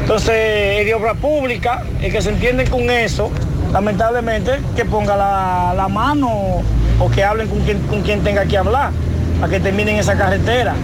[0.00, 3.30] Entonces, es de obra pública, el que se entiende con eso,
[3.72, 6.62] lamentablemente, que ponga la, la mano
[6.98, 8.90] o que hablen con quien, con quien tenga que hablar,
[9.40, 10.74] para que terminen esa carretera.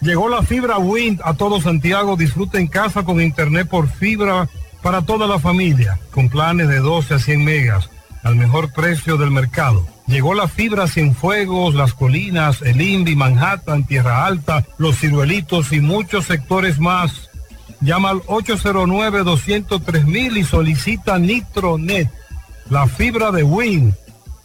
[0.01, 2.17] Llegó la fibra Wind a todo Santiago.
[2.17, 4.49] Disfruta en casa con internet por fibra
[4.81, 7.91] para toda la familia, con planes de 12 a 100 megas,
[8.23, 9.85] al mejor precio del mercado.
[10.07, 16.25] Llegó la fibra Cienfuegos, Las Colinas, El Indy, Manhattan, Tierra Alta, Los Ciruelitos y muchos
[16.25, 17.29] sectores más.
[17.79, 22.09] Llama al 809-203 y solicita Nitronet,
[22.71, 23.93] la fibra de Win.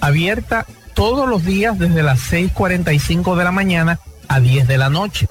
[0.00, 5.28] Abierta todos los días desde las 6.45 de la mañana a 10 de la noche.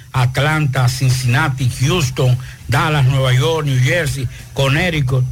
[0.13, 2.37] Atlanta, Cincinnati, Houston,
[2.67, 5.23] Dallas, Nueva York, New Jersey, Connecticut,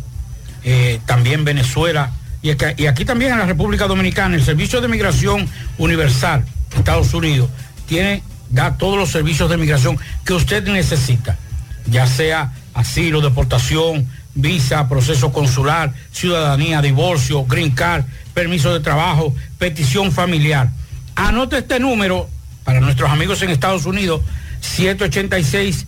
[0.64, 2.12] eh, también Venezuela
[2.42, 4.36] y aquí, también en la República Dominicana.
[4.36, 6.46] El Servicio de Migración Universal,
[6.78, 7.50] Estados Unidos,
[7.86, 11.38] tiene, da todos los servicios de migración que usted necesita,
[11.86, 20.14] ya sea asilo, deportación, visa, proceso consular, ciudadanía, divorcio, green card, permiso de trabajo, petición
[20.14, 20.70] familiar.
[21.16, 22.30] Anote este número
[22.64, 24.22] para nuestros amigos en Estados Unidos,
[24.62, 25.86] 786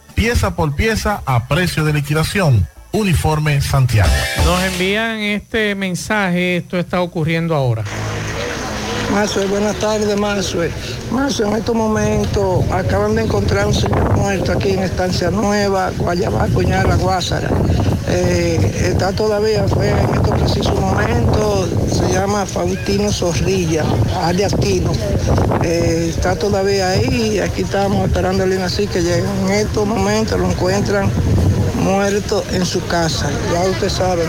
[0.21, 2.67] pieza por pieza a precio de liquidación.
[2.91, 4.11] Uniforme Santiago.
[4.45, 7.83] Nos envían este mensaje, esto está ocurriendo ahora.
[9.11, 10.69] Mazue, buenas tardes, Mazue.
[11.11, 16.45] Mazue, en estos momentos acaban de encontrar un señor muerto aquí en Estancia Nueva, Guayabá,
[16.49, 17.49] Cuñada, Guásara.
[18.07, 23.83] Eh, está todavía, fue en estos precisos momentos, se llama Faustino Zorrilla,
[24.21, 24.53] alias.
[25.63, 29.23] Eh, está todavía ahí aquí estamos esperando a así que llegue.
[29.45, 31.09] En estos momentos lo encuentran
[31.83, 34.23] muerto en su casa, ya usted sabe.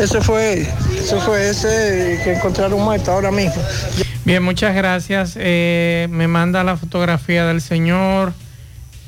[0.00, 0.66] Ese fue,
[0.98, 3.62] ese fue ese que encontraron muerto ahora mismo.
[4.24, 5.34] Bien, muchas gracias.
[5.36, 8.32] Eh, me manda la fotografía del señor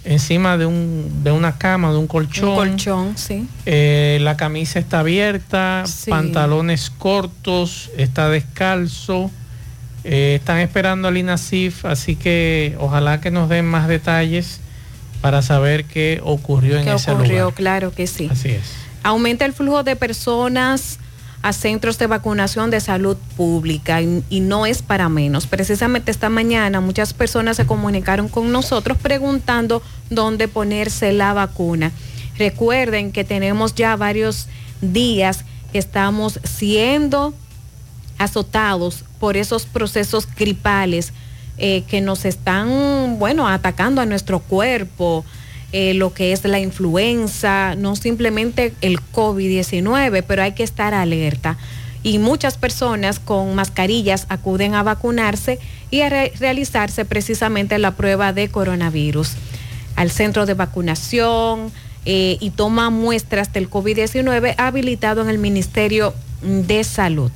[0.06, 2.48] encima de, un, de una cama, de un colchón.
[2.50, 3.46] Un colchón, sí.
[3.66, 6.10] Eh, la camisa está abierta, Sí.
[6.10, 9.30] pantalones cortos, está descalzo.
[10.04, 14.60] Eh, están esperando al INASIF, así que ojalá que nos den más detalles
[15.20, 17.38] para saber qué ocurrió en ¿Qué ese ocurrió?
[17.40, 17.54] lugar.
[17.54, 18.28] Claro que sí.
[18.30, 18.62] Así es.
[19.02, 20.98] Aumenta el flujo de personas
[21.46, 25.46] a centros de vacunación de salud pública y, no es para menos.
[25.46, 29.80] Precisamente esta mañana muchas personas se comunicaron con nosotros preguntando
[30.10, 31.92] dónde ponerse la vacuna.
[32.36, 34.48] Recuerden que tenemos ya varios
[34.80, 37.32] días que estamos siendo
[38.18, 41.12] azotados por esos procesos gripales
[41.58, 45.24] eh, que nos están, bueno, atacando a nuestro cuerpo,
[45.78, 51.58] eh, lo que es la influenza, no simplemente el COVID-19, pero hay que estar alerta.
[52.02, 55.58] Y muchas personas con mascarillas acuden a vacunarse
[55.90, 59.32] y a re- realizarse precisamente la prueba de coronavirus
[59.96, 61.70] al centro de vacunación
[62.06, 67.30] eh, y toma muestras del COVID-19 habilitado en el Ministerio de Salud.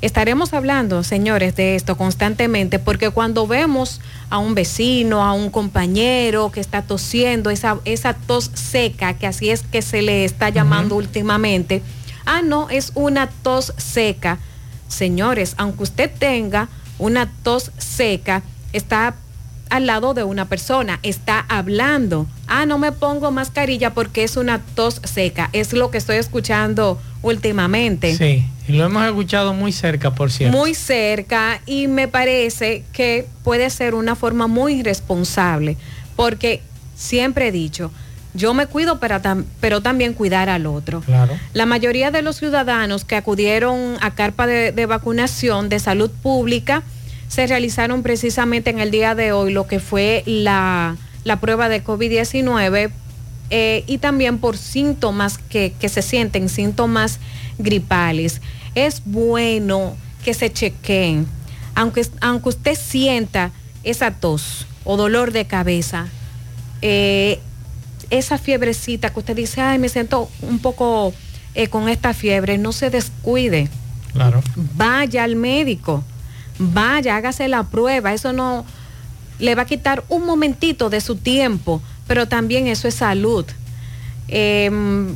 [0.00, 4.00] Estaremos hablando, señores, de esto constantemente porque cuando vemos
[4.30, 9.50] a un vecino, a un compañero que está tosiendo, esa, esa tos seca, que así
[9.50, 11.82] es que se le está llamando últimamente,
[12.26, 14.38] ah, no, es una tos seca.
[14.88, 16.68] Señores, aunque usted tenga
[16.98, 19.14] una tos seca, está
[19.70, 22.26] al lado de una persona, está hablando.
[22.46, 25.50] Ah, no me pongo mascarilla porque es una tos seca.
[25.52, 28.14] Es lo que estoy escuchando últimamente.
[28.16, 30.56] Sí, y lo hemos escuchado muy cerca, por cierto.
[30.56, 35.76] Muy cerca y me parece que puede ser una forma muy irresponsable
[36.16, 36.62] porque
[36.96, 37.90] siempre he dicho,
[38.34, 41.00] yo me cuido pero, tam- pero también cuidar al otro.
[41.00, 41.38] Claro.
[41.54, 46.82] La mayoría de los ciudadanos que acudieron a carpa de, de vacunación de salud pública
[47.28, 51.84] se realizaron precisamente en el día de hoy lo que fue la, la prueba de
[51.84, 52.90] COVID-19
[53.50, 57.18] eh, y también por síntomas que, que se sienten, síntomas
[57.58, 58.40] gripales.
[58.74, 61.26] Es bueno que se chequeen,
[61.74, 63.50] aunque, aunque usted sienta
[63.84, 66.08] esa tos o dolor de cabeza,
[66.82, 67.40] eh,
[68.10, 71.12] esa fiebrecita que usted dice, ay, me siento un poco
[71.54, 73.68] eh, con esta fiebre, no se descuide,
[74.12, 74.42] Claro.
[74.76, 76.02] vaya al médico,
[76.58, 78.64] vaya, hágase la prueba, eso no
[79.38, 83.44] le va a quitar un momentito de su tiempo, pero también eso es salud.
[84.28, 85.14] Em,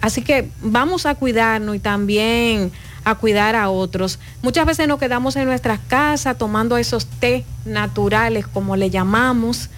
[0.00, 2.72] así que vamos a cuidarnos y también
[3.04, 4.18] a cuidar a otros.
[4.42, 9.70] Muchas veces nos quedamos en nuestras casas tomando esos té naturales, como le llamamos,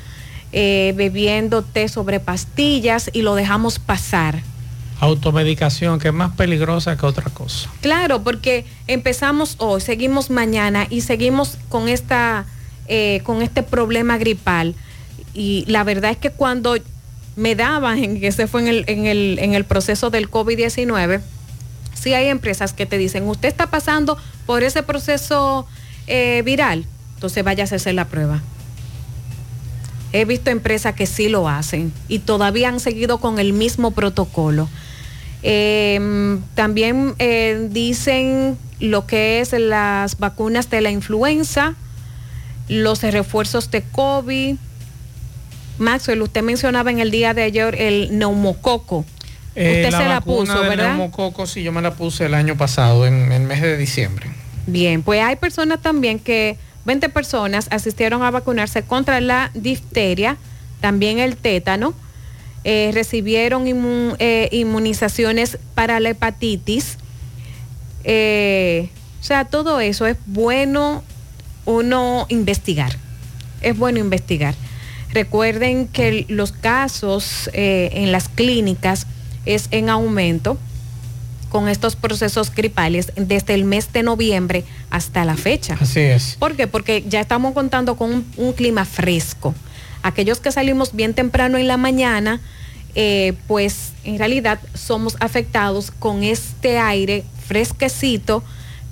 [0.52, 4.42] eh, bebiendo té sobre pastillas y lo dejamos pasar.
[5.02, 7.68] Automedicación, que es más peligrosa que otra cosa.
[7.80, 12.46] Claro, porque empezamos hoy, seguimos mañana y seguimos con esta,
[12.86, 14.76] eh, con este problema gripal.
[15.34, 16.76] Y la verdad es que cuando
[17.34, 21.20] me daban, que se fue en el, en el, en el proceso del COVID-19,
[21.94, 25.66] sí hay empresas que te dicen, usted está pasando por ese proceso
[26.06, 28.40] eh, viral, entonces vaya a hacerse la prueba.
[30.12, 34.68] He visto empresas que sí lo hacen y todavía han seguido con el mismo protocolo.
[35.42, 41.74] Eh, también eh, dicen lo que es las vacunas de la influenza,
[42.68, 44.56] los refuerzos de COVID.
[45.78, 49.04] Maxwell, usted mencionaba en el día de ayer el neumococo.
[49.54, 50.88] Eh, usted se la puso, ¿verdad?
[50.88, 54.26] neumococo, sí, yo me la puse el año pasado, en el mes de diciembre.
[54.66, 60.36] Bien, pues hay personas también que, 20 personas asistieron a vacunarse contra la difteria,
[60.80, 61.94] también el tétano,
[62.64, 63.64] eh, recibieron
[64.18, 66.96] eh, inmunizaciones para la hepatitis.
[68.04, 68.88] Eh,
[69.20, 71.02] o sea, todo eso es bueno
[71.64, 72.96] uno investigar.
[73.60, 74.54] Es bueno investigar.
[75.12, 79.06] Recuerden que los casos en las clínicas
[79.44, 80.56] es en aumento
[81.50, 85.76] con estos procesos gripales desde el mes de noviembre hasta la fecha.
[85.78, 86.36] Así es.
[86.38, 86.66] ¿Por qué?
[86.66, 89.54] Porque ya estamos contando con un, un clima fresco.
[90.02, 92.40] Aquellos que salimos bien temprano en la mañana,
[92.94, 98.42] eh, pues en realidad somos afectados con este aire fresquecito,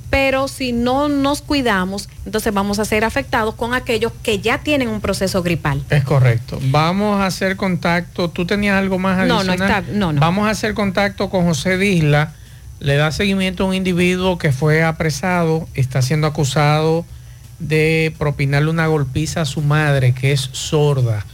[0.09, 4.89] pero si no nos cuidamos, entonces vamos a ser afectados con aquellos que ya tienen
[4.89, 5.83] un proceso gripal.
[5.91, 6.59] Es correcto.
[6.65, 8.29] Vamos a hacer contacto.
[8.31, 9.83] ¿Tú tenías algo más No, no adicional?
[9.85, 10.21] está- no, no.
[10.21, 12.33] Vamos a hacer contacto con José Disla.
[12.81, 17.05] Le da seguimiento a un individuo que fue apresado, está siendo acusado
[17.61, 21.25] de propinarle una golpiza a su madre, que es sorda.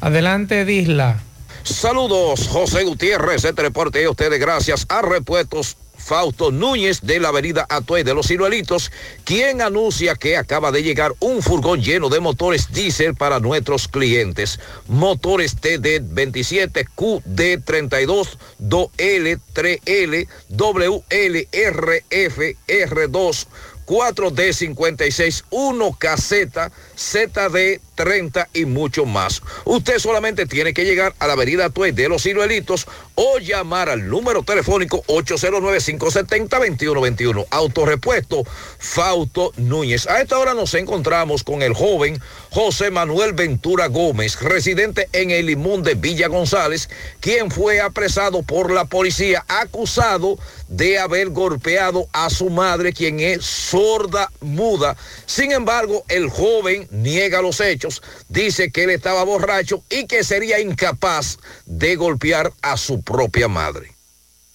[0.00, 1.22] Adelante, Disla.
[1.62, 7.66] Saludos, José Gutiérrez, este reporte a ustedes gracias a Repuestos Fausto Núñez de la avenida
[7.68, 8.92] Atuey de los Ciruelitos,
[9.24, 14.60] quien anuncia que acaba de llegar un furgón lleno de motores diésel para nuestros clientes.
[14.88, 18.28] Motores TD27, QD32,
[18.60, 23.46] 2L, 3L, WLRF, R2,
[23.86, 29.42] 4D56, 1 caseta, ZD30 y mucho más.
[29.64, 34.08] Usted solamente tiene que llegar a la avenida Tuey de los Ciruelitos o llamar al
[34.08, 37.46] número telefónico 809-570-2121.
[37.50, 38.44] Autorepuesto
[38.78, 40.06] Fausto Núñez.
[40.06, 42.20] A esta hora nos encontramos con el joven
[42.50, 46.90] José Manuel Ventura Gómez, residente en el Limón de Villa González,
[47.20, 50.38] quien fue apresado por la policía acusado
[50.68, 54.96] de haber golpeado a su madre, quien es sorda muda.
[55.26, 60.60] Sin embargo, el joven niega los hechos, dice que él estaba borracho y que sería
[60.60, 63.92] incapaz de golpear a su propia madre.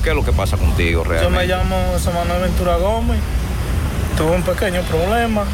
[0.03, 1.47] ¿Qué es lo que pasa contigo Yo me realmente?
[1.47, 3.19] llamo José Manuel Ventura Gómez.
[4.17, 5.45] Tuve un pequeño problema.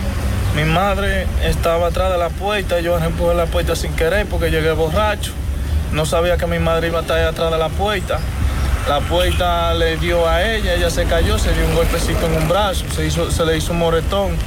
[0.55, 2.79] Mi madre estaba atrás de la puerta.
[2.79, 5.31] Yo empujé la puerta sin querer porque llegué borracho.
[5.91, 8.19] No sabía que mi madre iba a estar atrás de la puerta.
[8.87, 12.47] La puerta le dio a ella, ella se cayó, se dio un golpecito en un
[12.47, 14.37] brazo, se, hizo, se le hizo un moretón.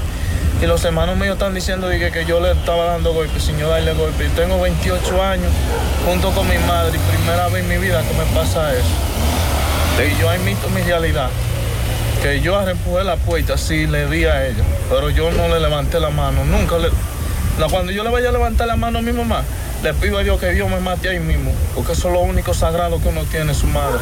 [0.61, 3.69] Y los hermanos míos están diciendo dije, que yo le estaba dando golpes sin yo
[3.69, 4.29] darle golpes.
[4.31, 5.53] Yo tengo 28 años
[6.05, 8.89] junto con mi madre y primera vez en mi vida que me pasa eso.
[10.05, 11.31] Y yo admito mi realidad.
[12.23, 14.65] Que yo empujé la puerta, sí, le di a ella.
[14.91, 16.45] Pero yo no le levanté la mano.
[16.45, 16.91] Nunca le.
[17.71, 19.43] Cuando yo le vaya a levantar la mano a mi mamá,
[19.83, 21.53] le pido a Dios que Dios me mate ahí mismo.
[21.75, 23.99] Porque eso es lo único sagrado que uno tiene, su madre.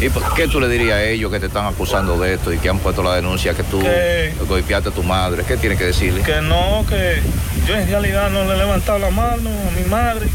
[0.00, 2.58] ¿Y por qué tú le dirías a ellos que te están acusando de esto y
[2.58, 5.44] que han puesto la denuncia que tú Que- golpeaste a tu madre?
[5.46, 6.22] ¿Qué tienes que decirle?
[6.22, 7.20] Que no, que
[7.66, 10.26] yo en realidad no le he levantado la mano a mi madre.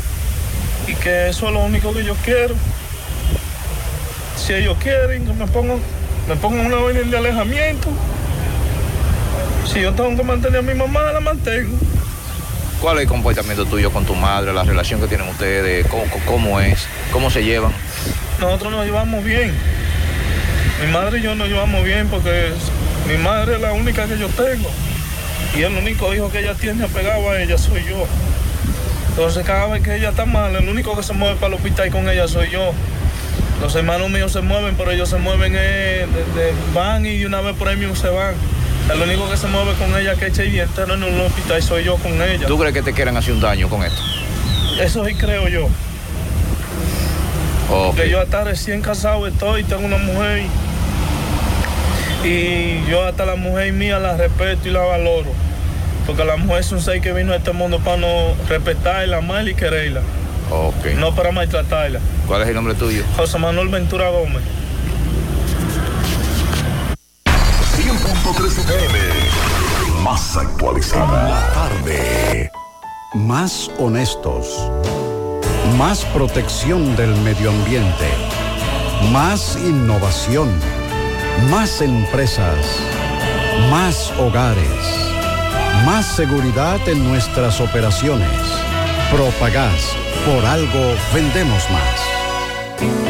[0.88, 2.56] Y que eso es lo único que yo quiero.
[4.38, 5.80] Si ellos quieren, que me pongan,
[6.28, 7.90] me pongan una orden de alejamiento.
[9.72, 11.76] Si yo tengo que mantener a mi mamá, la mantengo.
[12.86, 15.88] ¿Cuál es el comportamiento tuyo con tu madre, la relación que tienen ustedes?
[16.28, 16.86] ¿Cómo, es?
[17.12, 17.72] ¿Cómo se llevan?
[18.40, 19.52] Nosotros nos llevamos bien.
[20.86, 22.52] Mi madre y yo nos llevamos bien porque
[23.08, 24.70] mi madre es la única que yo tengo.
[25.56, 28.06] Y el único hijo que ella tiene apegado a ella soy yo.
[29.10, 31.90] Entonces cada vez que ella está mal, el único que se mueve para el hospital
[31.90, 32.72] con ella soy yo.
[33.62, 37.42] Los hermanos míos se mueven, pero ellos se mueven, eh, de- de- van y una
[37.42, 38.34] vez mismo se van.
[38.94, 41.64] El único que se mueve con ella que echa el día entero en un hospital
[41.64, 42.46] soy yo con ella.
[42.46, 44.00] ¿Tú crees que te quieran hacer un daño con esto?
[44.80, 45.68] Eso sí creo yo.
[47.72, 47.96] Ok.
[47.96, 50.44] Que yo hasta recién casado estoy, tengo una mujer
[52.24, 55.32] y yo hasta la mujer mía la respeto y la valoro.
[56.06, 59.50] Porque la mujer es un ser que vino a este mundo para no respetarla, amarla
[59.50, 60.02] y quererla.
[60.52, 60.86] Ok.
[60.98, 62.00] No para maltratarla.
[62.28, 63.04] ¿Cuál es el nombre tuyo?
[63.18, 64.42] José Manuel Ventura Gómez.
[67.76, 69.00] 100.3 FM.
[70.04, 71.30] Más actualizada.
[71.30, 72.52] La tarde.
[73.14, 74.72] Más honestos.
[75.78, 78.10] Más protección del medio ambiente.
[79.12, 80.50] Más innovación.
[81.50, 82.80] Más empresas.
[83.70, 84.64] Más hogares.
[85.86, 88.30] Más seguridad en nuestras operaciones.
[89.12, 89.96] Propagás.
[90.26, 92.16] Por algo vendemos más.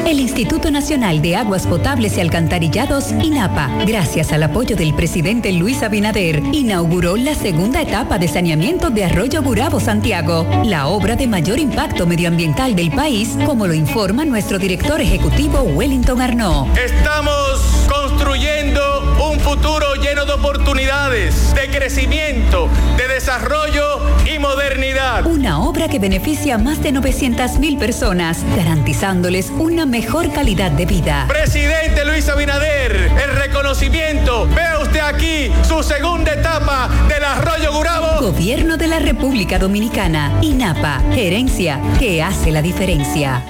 [0.06, 5.82] El Instituto Nacional de Aguas Potables y Alcantarillados, INAPA, gracias al apoyo del presidente Luis
[5.82, 11.58] Abinader, inauguró la segunda etapa de saneamiento de Arroyo Burabo Santiago, la obra de mayor
[11.58, 16.68] impacto medioambiental del país, como lo informa nuestro director ejecutivo Wellington Arnaud.
[16.78, 17.85] Estamos
[18.26, 22.68] construyendo un futuro lleno de oportunidades, de crecimiento,
[22.98, 25.28] de desarrollo y modernidad.
[25.28, 30.88] Una obra que beneficia a más de 900 mil personas, garantizándoles una mejor calidad de
[30.88, 31.26] vida.
[31.28, 34.48] Presidente Luis Abinader, el reconocimiento.
[34.48, 38.22] Vea usted aquí su segunda etapa del Arroyo Gurabo.
[38.22, 40.40] Gobierno de la República Dominicana.
[40.42, 41.04] INAPA.
[41.14, 43.44] Gerencia que hace la diferencia.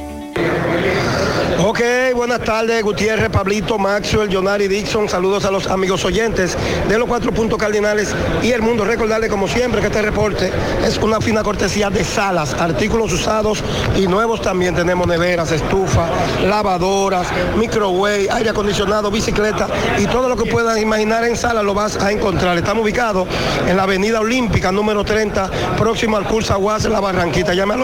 [1.68, 1.82] Ok,
[2.14, 5.10] buenas tardes, Gutiérrez, Pablito, Maxwell, Jonari, Dixon.
[5.10, 6.56] Saludos a los amigos oyentes
[6.88, 8.14] de los cuatro puntos cardinales
[8.44, 8.86] y el mundo.
[8.86, 10.52] Recordarle, como siempre, que este reporte
[10.86, 13.64] es una fina cortesía de salas, artículos usados
[13.98, 14.76] y nuevos también.
[14.76, 16.08] Tenemos neveras, estufa,
[16.46, 17.28] lavadoras,
[17.58, 19.68] microwave, aire acondicionado, bicicleta
[19.98, 22.58] y todo lo que puedan imaginar en sala lo vas a encontrar.
[22.58, 23.28] Estamos ubicados
[23.68, 27.54] en la Avenida Olímpica, número 30, próximo al Curso Aguas, La Barranquita.
[27.54, 27.80] Llame al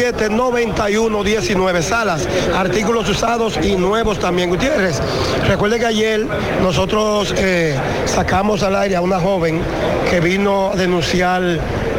[0.00, 1.82] 809-247-9119.
[1.82, 4.50] Salas, artículos usados y nuevos también.
[4.50, 5.00] Gutiérrez,
[5.46, 6.26] recuerde que ayer
[6.62, 7.74] nosotros eh,
[8.06, 9.60] sacamos al aire a una joven
[10.08, 11.42] que vino a denunciar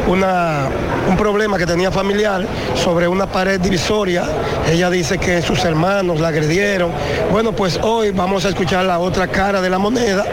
[0.06, 0.68] una,
[1.08, 4.24] un problema que tenía familiar sobre una pared divisoria.
[4.68, 6.92] Ella dice que sus hermanos la agredieron.
[7.30, 10.24] Bueno, pues hoy vamos a escuchar la otra cara de la moneda,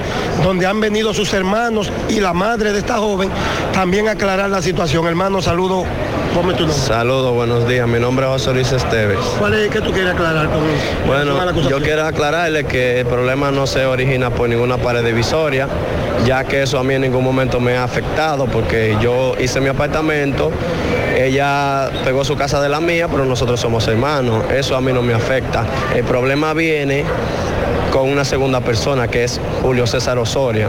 [0.43, 3.29] donde han venido sus hermanos y la madre de esta joven
[3.73, 5.07] también a aclarar la situación.
[5.07, 5.85] Hermano, saludo.
[6.33, 6.77] Ponme tu nombre.
[6.77, 7.87] Saludos, buenos días.
[7.87, 9.17] Mi nombre es José Luis Esteves.
[9.39, 10.61] ¿Cuál es que tú quieres aclarar con
[11.07, 15.67] Bueno, yo quiero aclararle que el problema no se origina por ninguna pared divisoria,
[16.25, 19.69] ya que eso a mí en ningún momento me ha afectado, porque yo hice mi
[19.69, 20.51] apartamento,
[21.17, 25.01] ella pegó su casa de la mía, pero nosotros somos hermanos, eso a mí no
[25.01, 25.65] me afecta.
[25.95, 27.05] El problema viene
[27.91, 30.67] con una segunda persona, que es Julio César Osoria,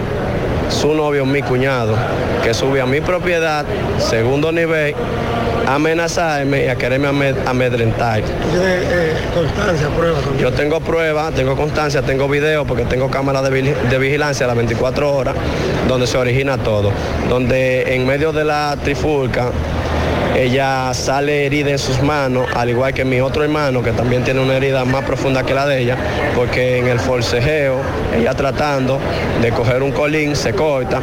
[0.71, 1.95] su novio, mi cuñado,
[2.43, 3.67] que sube a mi propiedad,
[3.99, 4.95] segundo nivel,
[5.71, 8.23] a amenazarme y a quererme amed- amedrentar.
[8.23, 10.19] ¿Tienes eh, constancia, prueba?
[10.41, 14.57] Yo tengo pruebas, tengo constancia, tengo video porque tengo cámara de, de vigilancia a las
[14.57, 15.35] 24 horas
[15.87, 16.91] donde se origina todo.
[17.29, 19.51] Donde en medio de la trifulca
[20.37, 24.41] ella sale herida en sus manos, al igual que mi otro hermano que también tiene
[24.41, 25.97] una herida más profunda que la de ella,
[26.35, 27.77] porque en el forcejeo,
[28.19, 28.99] ella tratando
[29.43, 31.01] de coger un colín, se corta,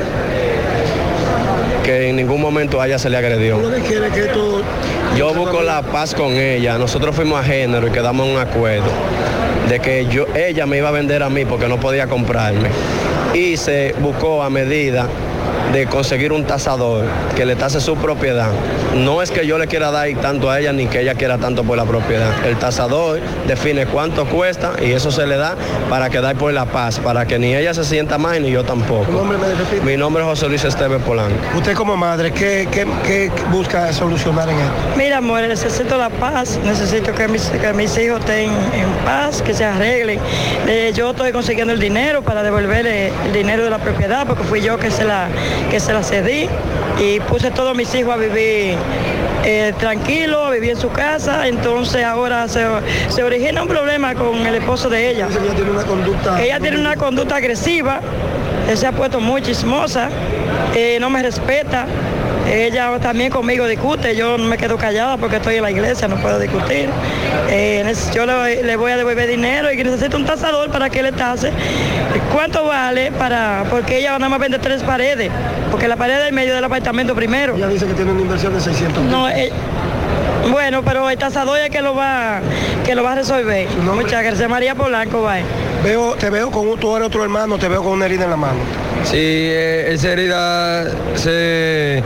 [1.88, 3.56] que en ningún momento a ella se le agredió.
[3.56, 4.62] ¿Tú lo que quieres que esto
[5.16, 6.78] Yo busco la paz con ella.
[6.78, 8.90] Nosotros fuimos a género y quedamos en un acuerdo
[9.70, 12.68] de que yo, ella me iba a vender a mí porque no podía comprarme.
[13.34, 15.08] Y se buscó a medida
[15.74, 18.50] de conseguir un tasador que le tase su propiedad.
[18.96, 21.64] No es que yo le quiera dar tanto a ella ni que ella quiera tanto
[21.64, 22.32] por la propiedad.
[22.46, 25.56] El tasador define cuánto cuesta y eso se le da
[25.90, 29.06] para quedar por la paz, para que ni ella se sienta mal ni yo tampoco.
[29.84, 31.36] Mi nombre es José Luis Esteves Polanco.
[31.56, 34.72] Usted como madre, ¿qué, qué- qué busca solucionar en esto?
[34.98, 39.54] Mira, amor, necesito la paz, necesito que mis, que mis hijos estén en paz, que
[39.54, 40.20] se arreglen.
[40.68, 44.62] Eh, yo estoy consiguiendo el dinero para devolverle el dinero de la propiedad, porque fui
[44.62, 45.28] yo que se la,
[45.70, 46.48] que se la cedí
[47.00, 48.76] y puse todos mis hijos a vivir
[49.44, 51.48] eh, tranquilo, a vivir en su casa.
[51.48, 52.66] Entonces ahora se,
[53.10, 55.28] se origina un problema con el esposo de ella.
[55.30, 56.42] Ella tiene una conducta...
[56.42, 58.02] Ella tiene una conducta agresiva,
[58.70, 60.10] él se ha puesto muy chismosa,
[60.76, 61.86] eh, no me respeta.
[62.50, 66.16] Ella también conmigo discute, yo no me quedo callada porque estoy en la iglesia, no
[66.18, 66.90] puedo discutir.
[67.50, 71.04] Eh, yo le, le voy a devolver dinero y que necesito un tasador para que
[71.04, 71.52] le tase.
[72.34, 73.66] ¿Cuánto vale para.?
[73.70, 75.30] Porque ella nada más vende tres paredes,
[75.72, 77.56] porque la pared del medio del apartamento primero.
[77.56, 79.12] Ella dice que tiene una inversión de 600 mil.
[79.12, 79.52] No, eh,
[80.52, 82.40] bueno, pero el tasador es que lo va,
[82.86, 83.68] que lo va a resolver.
[83.84, 85.44] Muchas gracias, María Polanco, bye.
[85.84, 88.30] Veo, te veo con un, tú eres otro hermano, te veo con una herida en
[88.32, 88.60] la mano.
[89.04, 90.86] Sí, eh, esa herida
[91.16, 92.04] se,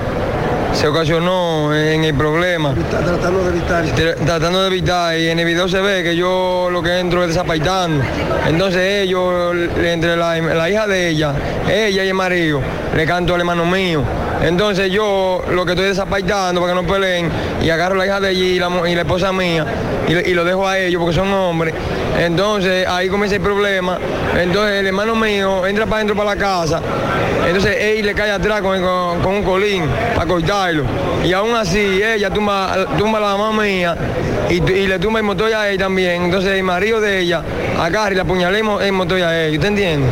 [0.74, 2.74] se ocasionó en el problema.
[2.74, 3.86] Tratando de evitar.
[4.26, 7.30] Tratando de evitar y en el video se ve que yo lo que entro es
[7.30, 8.04] desapaitando.
[8.48, 11.34] Entonces ellos, entre la, la hija de ella,
[11.70, 12.62] ella y el marido,
[12.96, 14.04] le canto al hermano mío.
[14.42, 17.30] Entonces yo lo que estoy desapaitando para que no peleen
[17.62, 19.66] y agarro a la hija de ella y la, y la esposa mía
[20.08, 21.74] y, y lo dejo a ellos porque son hombres.
[22.18, 24.00] Entonces ahí comienza el problema.
[24.36, 26.82] Entonces el hermano mío entra para adentro para la casa.
[27.46, 29.84] Entonces él le cae atrás con, con- con un colín
[30.16, 30.84] para cortarlo.
[31.26, 33.96] Y aún así ella tumba, tumba a la mamá mía
[34.50, 36.24] y, y le tumba el motor a él también.
[36.24, 37.44] Entonces el marido de ella
[37.80, 39.54] agarra y le apuñala el mo- el motor a él.
[39.56, 40.08] ¿Usted entiende?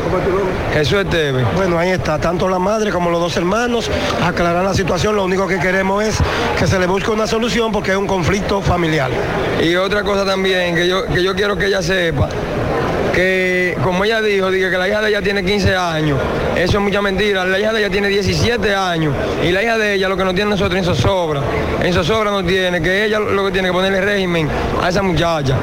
[0.73, 1.45] Jesús Esteves.
[1.55, 3.89] Bueno, ahí está, tanto la madre como los dos hermanos
[4.23, 5.15] aclarar la situación.
[5.15, 6.17] Lo único que queremos es
[6.57, 9.09] que se le busque una solución porque es un conflicto familiar.
[9.63, 12.30] Y otra cosa también que yo, que yo quiero que ella sepa,
[13.20, 16.17] que como ella dijo, dije que la hija de ella tiene 15 años,
[16.55, 19.13] eso es mucha mentira, la hija de ella tiene 17 años.
[19.43, 21.41] Y la hija de ella lo que no tiene nosotros en zozobra,
[21.82, 24.47] en zozobra no tiene, que ella lo que tiene que ponerle régimen
[24.82, 25.57] a esa muchacha.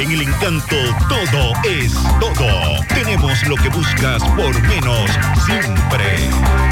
[0.00, 0.76] En el encanto
[1.08, 2.84] todo es todo.
[2.88, 5.10] Tenemos lo que buscas por menos
[5.46, 6.71] siempre.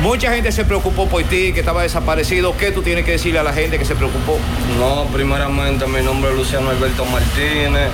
[0.02, 2.56] Mucha gente se preocupó por ti, que estaba desaparecido.
[2.56, 4.38] ¿Qué tú tienes que decirle a la gente que se preocupó?
[4.78, 7.90] No, primeramente mi nombre es Luciano Alberto Martínez.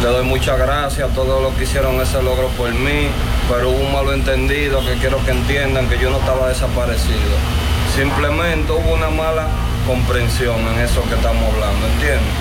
[0.00, 3.08] Le doy muchas gracias a todos los que hicieron ese logro por mí,
[3.50, 7.36] pero hubo un malentendido que quiero que entiendan que yo no estaba desaparecido.
[7.94, 9.48] Simplemente hubo una mala
[9.86, 12.32] comprensión en eso que estamos hablando, ¿entiendes?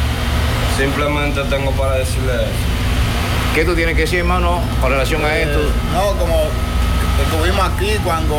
[0.77, 2.65] Simplemente tengo para decirle eso.
[3.53, 5.59] ¿Qué tú tienes que decir, hermano, con relación a esto?
[5.91, 6.47] No, como
[7.21, 8.37] estuvimos aquí cuando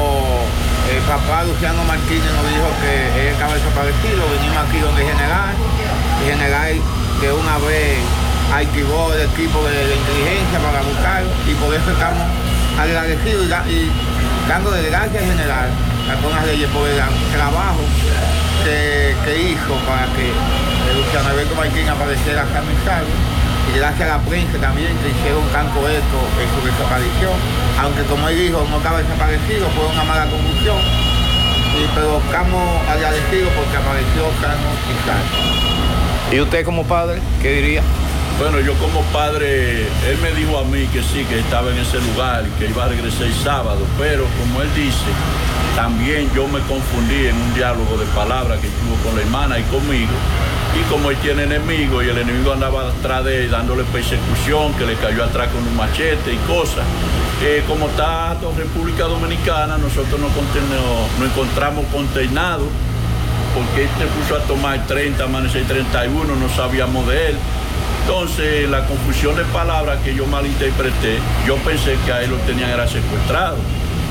[0.91, 5.55] el papá Luciano Martínez nos dijo que él estaba desaparecido, vinimos aquí donde General,
[6.25, 6.73] y General
[7.21, 7.99] de una vez
[8.53, 12.27] activó el equipo de, inteligencia para buscarlo y por eso estamos
[12.79, 13.91] agradecidos y, da- y
[14.91, 15.69] gracias en general
[16.11, 16.97] a todas las leyes por el
[17.33, 17.81] trabajo
[18.65, 19.15] que,
[19.55, 20.27] hizo para que
[20.97, 23.15] Luciano Alberto Martín apareciera acá en salvo
[23.73, 27.39] y gracias a la prensa también que hicieron tanto eco en su desaparición,
[27.79, 30.79] aunque como él dijo no estaba desaparecido, fue una mala confusión,
[31.79, 36.35] y, pero estamos agradecidos porque apareció sano y.
[36.35, 37.83] ¿Y usted como padre, qué diría?
[38.41, 42.01] Bueno, yo como padre, él me dijo a mí que sí, que estaba en ese
[42.01, 45.13] lugar que iba a regresar el sábado, pero como él dice,
[45.77, 49.63] también yo me confundí en un diálogo de palabras que tuvo con la hermana y
[49.65, 50.13] conmigo.
[50.73, 54.87] Y como él tiene enemigos y el enemigo andaba atrás de él dándole persecución, que
[54.87, 56.87] le cayó atrás con un machete y cosas.
[57.45, 60.33] eh, como está República Dominicana, nosotros nos
[61.31, 62.69] encontramos consternados
[63.55, 67.37] porque él se puso a tomar 30, amanecer 31, no sabíamos de él.
[68.11, 72.69] Entonces, la confusión de palabras que yo malinterpreté, yo pensé que a él lo tenían
[72.69, 73.57] era secuestrado.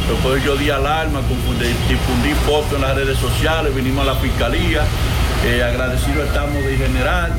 [0.07, 4.83] Después yo di alarma, confundí, difundí fotos en las redes sociales, vinimos a la fiscalía,
[5.45, 7.33] eh, agradecidos estamos de general,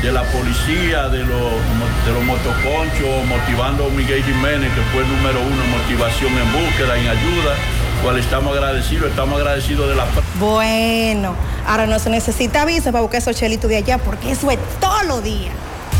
[0.00, 1.52] de la policía, de los,
[2.06, 6.96] de motoconchos, motivando a Miguel Jiménez, que fue el número uno en motivación en búsqueda,
[6.96, 7.54] en ayuda,
[8.02, 10.06] cual estamos agradecidos, estamos agradecidos de la...
[10.40, 11.34] Bueno,
[11.66, 15.04] ahora no se necesita aviso para buscar esos chelitos de allá, porque eso es todos
[15.04, 15.52] los días.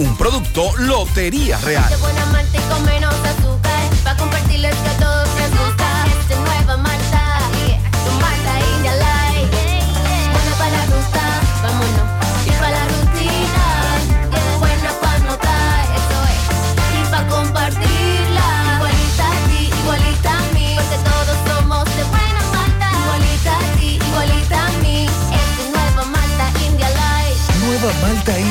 [0.00, 1.84] Un producto Lotería Real.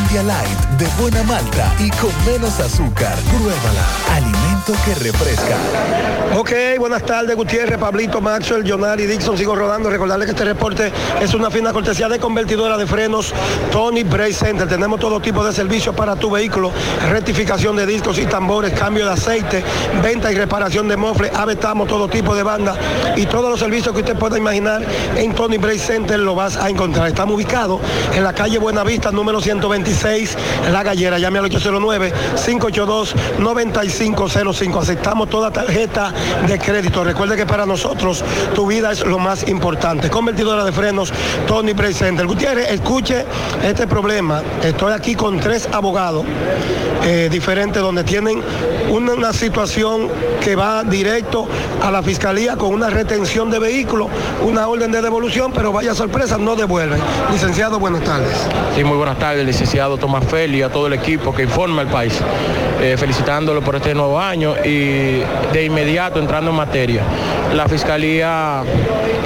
[0.09, 3.15] De buena malta y con menos azúcar.
[3.29, 4.38] Pruébala.
[4.65, 5.57] Que refresca.
[6.37, 9.89] Ok, buenas tardes, Gutiérrez, Pablito, Maxwell, Jonari, Dixon, sigo rodando.
[9.89, 10.91] Recordarles que este reporte
[11.21, 13.33] es una fina cortesía de convertidora de frenos
[13.71, 14.67] Tony Bray Center.
[14.67, 16.71] Tenemos todo tipo de servicios para tu vehículo,
[17.09, 19.63] rectificación de discos y tambores, cambio de aceite,
[20.03, 22.75] venta y reparación de mofle, avestamos todo tipo de banda
[23.15, 24.83] y todos los servicios que usted pueda imaginar
[25.15, 27.07] en Tony Bray Center lo vas a encontrar.
[27.07, 27.81] Estamos ubicados
[28.13, 30.37] en la calle Buenavista, número 126,
[30.71, 31.17] La Gallera.
[31.17, 31.45] Llame al
[34.49, 34.81] 809-582-9505.
[34.81, 36.13] Aceptamos toda tarjeta
[36.47, 37.03] de crédito.
[37.03, 38.23] Recuerde que para nosotros
[38.53, 40.09] tu vida es lo más importante.
[40.09, 41.13] Convertidora de frenos,
[41.47, 42.25] Tony Bray Center.
[42.25, 43.25] Gutiérrez, escuche
[43.63, 44.41] este problema.
[44.63, 46.25] Estoy aquí con tres abogados
[47.03, 48.41] eh, diferentes donde tienen
[48.89, 50.09] una, situación
[50.43, 51.47] que va directo
[51.81, 54.07] a la fiscalía con una retención de vehículos,
[54.43, 56.99] una orden de devolución, pero vaya sorpresa, no devuelven.
[57.31, 58.35] Licenciado, buenas tardes.
[58.75, 62.19] Sí, muy buenas tardes, licenciado Tomás Feli, a todo el equipo que informa al país,
[62.81, 65.21] eh, felicitándolo por este nuevo año y
[65.53, 67.03] de inmediato entrando en materia.
[67.53, 68.63] La Fiscalía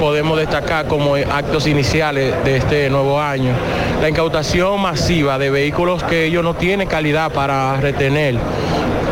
[0.04, 3.52] podemos destacar como actos iniciales de este nuevo año
[4.02, 8.34] la incautación masiva de vehículos que ellos no tienen calidad para retener.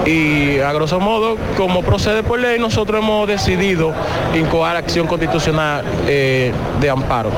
[0.05, 3.95] Y a grosso modo, como procede por ley, nosotros hemos decidido
[4.39, 7.31] incoar acción constitucional eh, de amparo.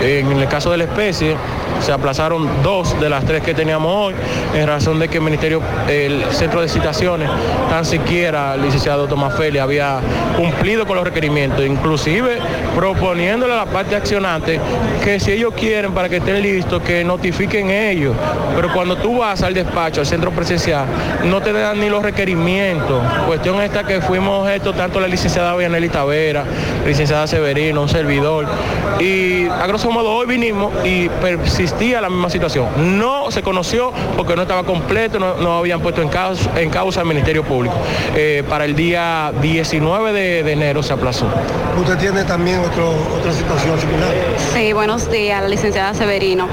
[0.00, 1.34] En el caso de la especie,
[1.80, 4.14] se aplazaron dos de las tres que teníamos hoy,
[4.54, 7.28] en razón de que el Ministerio, el Centro de Citaciones,
[7.70, 10.00] tan siquiera el licenciado Tomás Feli había
[10.36, 12.38] cumplido con los requerimientos, inclusive
[12.74, 14.60] proponiéndole a la parte accionante
[15.02, 18.14] que si ellos quieren para que estén listos, que notifiquen ellos.
[18.54, 20.86] Pero cuando tú vas al despacho, al centro presencial,
[21.24, 23.02] no te dan ni los requerimientos.
[23.26, 26.44] Cuestión esta que fuimos objeto tanto la licenciada Vianelli Tavera,
[26.86, 28.46] licenciada Severino, un servidor.
[29.00, 31.08] Y a grosso modo hoy vinimos y
[31.66, 32.98] persistía la misma situación.
[32.98, 37.00] No se conoció porque no estaba completo, no, no habían puesto en causa, en causa
[37.00, 37.74] el Ministerio Público.
[38.14, 41.26] Eh, para el día 19 de, de enero se aplazó.
[41.76, 44.14] Usted tiene también otro, otra situación similar.
[44.54, 46.46] Sí, buenos días, la licenciada Severino.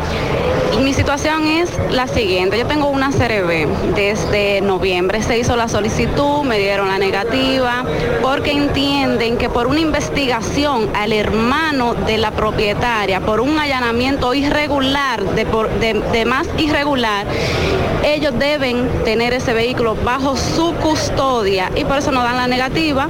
[0.82, 2.58] Mi situación es la siguiente.
[2.58, 5.22] Yo tengo una CRB desde noviembre.
[5.22, 7.86] Se hizo la solicitud, me dieron la negativa,
[8.22, 15.24] porque entienden que por una investigación al hermano de la propietaria, por un allanamiento irregular,
[15.24, 17.28] de, más irregular,
[18.04, 23.08] ellos deben tener ese vehículo bajo su custodia y por eso nos dan la negativa.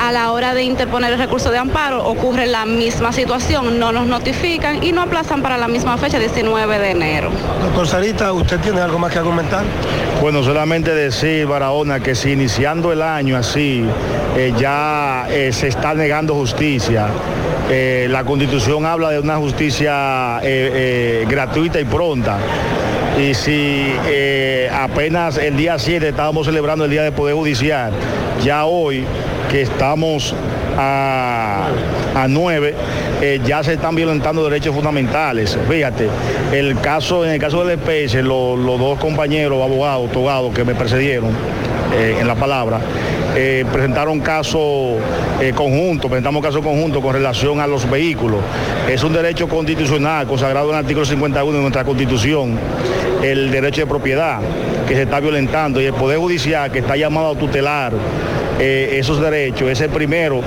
[0.00, 4.06] A la hora de interponer el recurso de amparo ocurre la misma situación, no nos
[4.06, 7.30] notifican y no aplazan para la misma fecha, 19 de enero.
[7.62, 9.64] Doctor Sarita, ¿usted tiene algo más que argumentar?
[10.20, 13.84] Bueno, solamente decir, Barahona, que si iniciando el año así
[14.36, 17.08] eh, ya eh, se está negando justicia,
[17.70, 22.38] eh, la constitución habla de una justicia eh, eh, gratuita y pronta.
[23.18, 27.92] Y si eh, apenas el día 7 estábamos celebrando el Día del Poder Judicial,
[28.42, 29.04] ya hoy
[29.54, 30.34] que estamos
[30.76, 31.68] a,
[32.16, 32.74] a 9,
[33.22, 35.56] eh, ya se están violentando derechos fundamentales.
[35.70, 36.08] Fíjate,
[36.52, 37.78] el caso, en el caso del
[38.24, 41.30] lo- los dos compañeros abogados, togados que me precedieron
[41.94, 42.80] eh, en la palabra,
[43.36, 44.96] eh, presentaron caso
[45.40, 48.40] eh, conjunto, presentamos caso conjunto con relación a los vehículos.
[48.90, 52.58] Es un derecho constitucional consagrado en el artículo 51 de nuestra constitución,
[53.22, 54.40] el derecho de propiedad
[54.88, 57.92] que se está violentando y el Poder Judicial que está llamado a tutelar
[58.58, 60.40] eh, esos derechos es el primero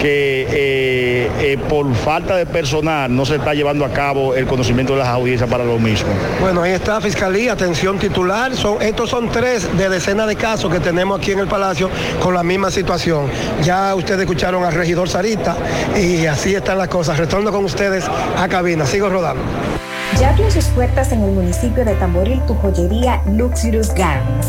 [0.00, 4.94] que eh, eh, por falta de personal no se está llevando a cabo el conocimiento
[4.94, 6.08] de las audiencias para lo mismo.
[6.40, 8.54] Bueno, ahí está Fiscalía, atención titular.
[8.56, 11.90] Son, estos son tres de decenas de casos que tenemos aquí en el Palacio
[12.22, 13.26] con la misma situación.
[13.62, 15.56] Ya ustedes escucharon al regidor Sarita
[15.96, 17.18] y así están las cosas.
[17.18, 18.04] Retorno con ustedes
[18.36, 18.86] a cabina.
[18.86, 19.42] Sigo rodando.
[20.18, 24.48] Ya abrió sus puertas en el municipio de Tamboril tu joyería Luxurious Gardens,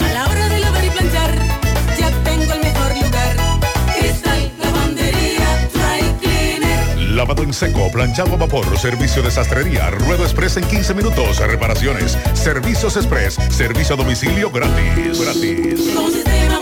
[0.01, 1.31] A la hora de lavar y planchar,
[1.97, 3.35] ya tengo el mejor lugar.
[3.97, 6.99] Cristal Lavandería Dry Cleaner.
[7.11, 12.17] Lavado en seco, planchado a vapor, servicio de sastrería, ruedo express en 15 minutos, reparaciones,
[12.33, 15.21] servicios express, servicio a domicilio gratis.
[15.21, 15.91] Gratis.
[15.95, 16.59] Con sistema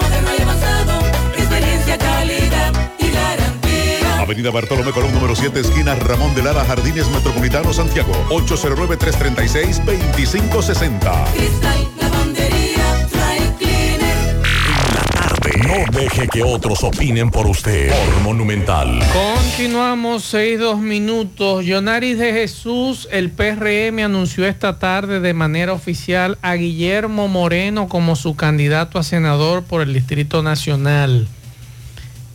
[4.24, 8.14] Avenida Bartolomé Colón, número 7, esquina Ramón de Lara, Jardines Metropolitano, Santiago.
[8.30, 11.26] 809-336-2560.
[11.34, 14.16] Cristal Lavandería Dry Cleaner.
[15.68, 17.92] No deje que otros opinen por usted.
[17.92, 18.98] Por Monumental.
[19.12, 21.66] Continuamos, seis, dos minutos.
[21.66, 28.16] Yonaris de Jesús, el PRM anunció esta tarde de manera oficial a Guillermo Moreno como
[28.16, 31.28] su candidato a senador por el Distrito Nacional.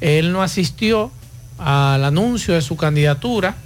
[0.03, 1.13] Él no asistió
[1.59, 3.57] al anuncio de su candidatura.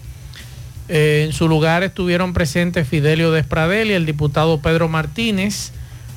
[0.89, 5.73] Eh, en su lugar estuvieron presentes Fidelio Despradel y el diputado Pedro Martínez,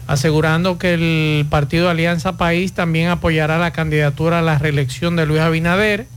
[0.07, 5.41] asegurando que el partido Alianza País también apoyará la candidatura a la reelección de Luis
[5.41, 6.07] Abinader.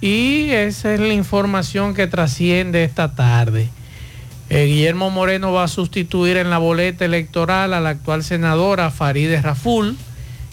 [0.00, 3.68] Y esa es la información que trasciende esta tarde.
[4.50, 9.42] Eh, Guillermo Moreno va a sustituir en la boleta electoral a la actual senadora Farideh
[9.42, 9.96] Raful,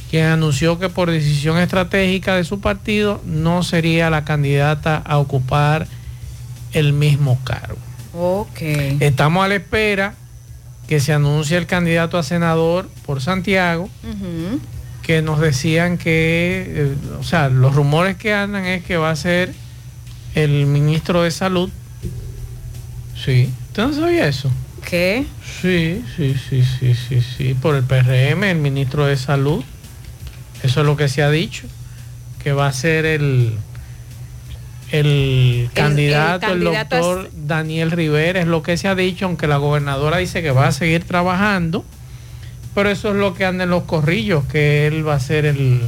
[0.09, 5.87] quien anunció que por decisión estratégica de su partido no sería la candidata a ocupar
[6.73, 7.77] el mismo cargo.
[8.13, 8.61] Ok.
[8.99, 10.13] Estamos a la espera
[10.87, 13.89] que se anuncie el candidato a senador por Santiago,
[15.01, 19.15] que nos decían que, eh, o sea, los rumores que andan es que va a
[19.15, 19.53] ser
[20.35, 21.69] el ministro de Salud.
[23.23, 24.51] Sí, ¿usted no sabía eso?
[24.87, 25.25] ¿Qué?
[25.61, 29.63] Sí, sí, sí, sí, sí, sí, por el PRM, el ministro de Salud.
[30.63, 31.67] Eso es lo que se ha dicho,
[32.43, 33.53] que va a ser el,
[34.91, 39.57] el candidato, el, candidato doctor Daniel Rivera, es lo que se ha dicho, aunque la
[39.57, 41.85] gobernadora dice que va a seguir trabajando,
[42.73, 45.81] pero eso es lo que anda en los corrillos, que él va a ser el,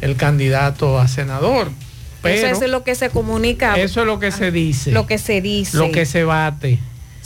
[0.00, 1.70] el candidato a senador.
[2.22, 3.76] Pero eso es lo que se comunica.
[3.76, 4.90] eso es lo que se dice.
[4.90, 5.76] Lo que se dice.
[5.76, 6.78] lo que se bate.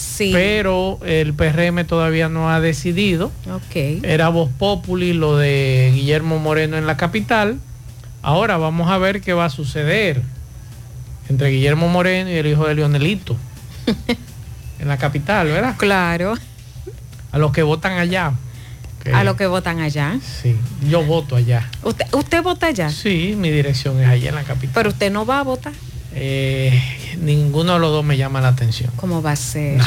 [0.02, 0.30] Sí.
[0.32, 3.30] Pero el PRM todavía no ha decidido.
[3.50, 3.76] Ok.
[4.02, 7.58] Era Voz Populi lo de Guillermo Moreno en la capital.
[8.20, 10.22] Ahora vamos a ver qué va a suceder
[11.28, 13.36] entre Guillermo Moreno y el hijo de Leonelito.
[14.78, 15.74] en la capital, ¿verdad?
[15.78, 16.34] Claro.
[17.30, 18.32] A los que votan allá.
[19.02, 20.18] Que- A los que votan allá.
[20.42, 20.56] Sí,
[20.88, 21.68] yo voto allá.
[21.82, 22.90] ¿Usted, usted vota allá?
[22.90, 24.74] Sí, mi dirección es allá en la capital.
[24.74, 25.72] Pero usted no va a votar.
[26.14, 26.82] Eh,
[27.20, 28.90] ninguno de los dos me llama la atención.
[28.96, 29.80] ¿Cómo va a ser?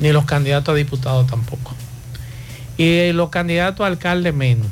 [0.00, 1.74] Ni los candidatos a diputados tampoco.
[2.76, 4.66] Y los candidatos a alcalde menos.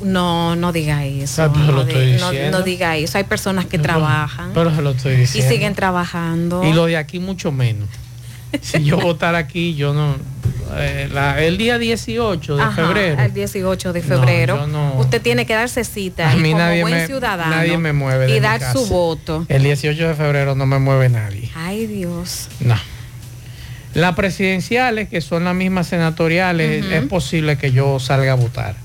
[0.00, 1.46] No, no diga eso.
[1.48, 3.18] No, di- no- diga eso.
[3.18, 5.50] Hay personas que trabajan Pero se lo estoy y diciendo.
[5.52, 6.64] siguen trabajando.
[6.64, 7.88] Y lo de aquí mucho menos.
[8.62, 10.16] Si yo votara aquí, yo no...
[10.78, 13.22] eh, la- el día 18 de Ajá, febrero.
[13.22, 14.66] El 18 de febrero.
[14.66, 17.54] no- Usted tiene que darse cita A y mí como nadie buen me, ciudadano.
[17.54, 18.34] nadie me mueve.
[18.36, 19.44] Y dar su voto.
[19.48, 21.50] El 18 de febrero no me mueve nadie.
[21.54, 22.48] Ay, Dios.
[22.60, 22.76] No.
[23.94, 28.76] Las presidenciales, que son las mismas senatoriales, es posible que yo salga a votar.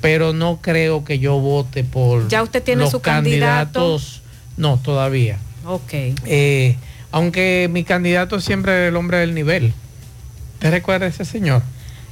[0.00, 3.72] Pero no creo que yo vote por ¿Ya usted tiene los su candidato?
[3.80, 4.22] candidatos.
[4.56, 5.38] No, todavía.
[5.64, 5.92] Ok.
[6.26, 6.76] Eh,
[7.12, 9.72] aunque mi candidato es siempre el hombre del nivel.
[10.58, 11.62] ¿Te recuerda ese señor?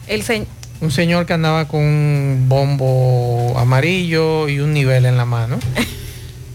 [0.07, 0.47] El se-
[0.81, 5.59] Un señor que andaba con un bombo amarillo y un nivel en la mano.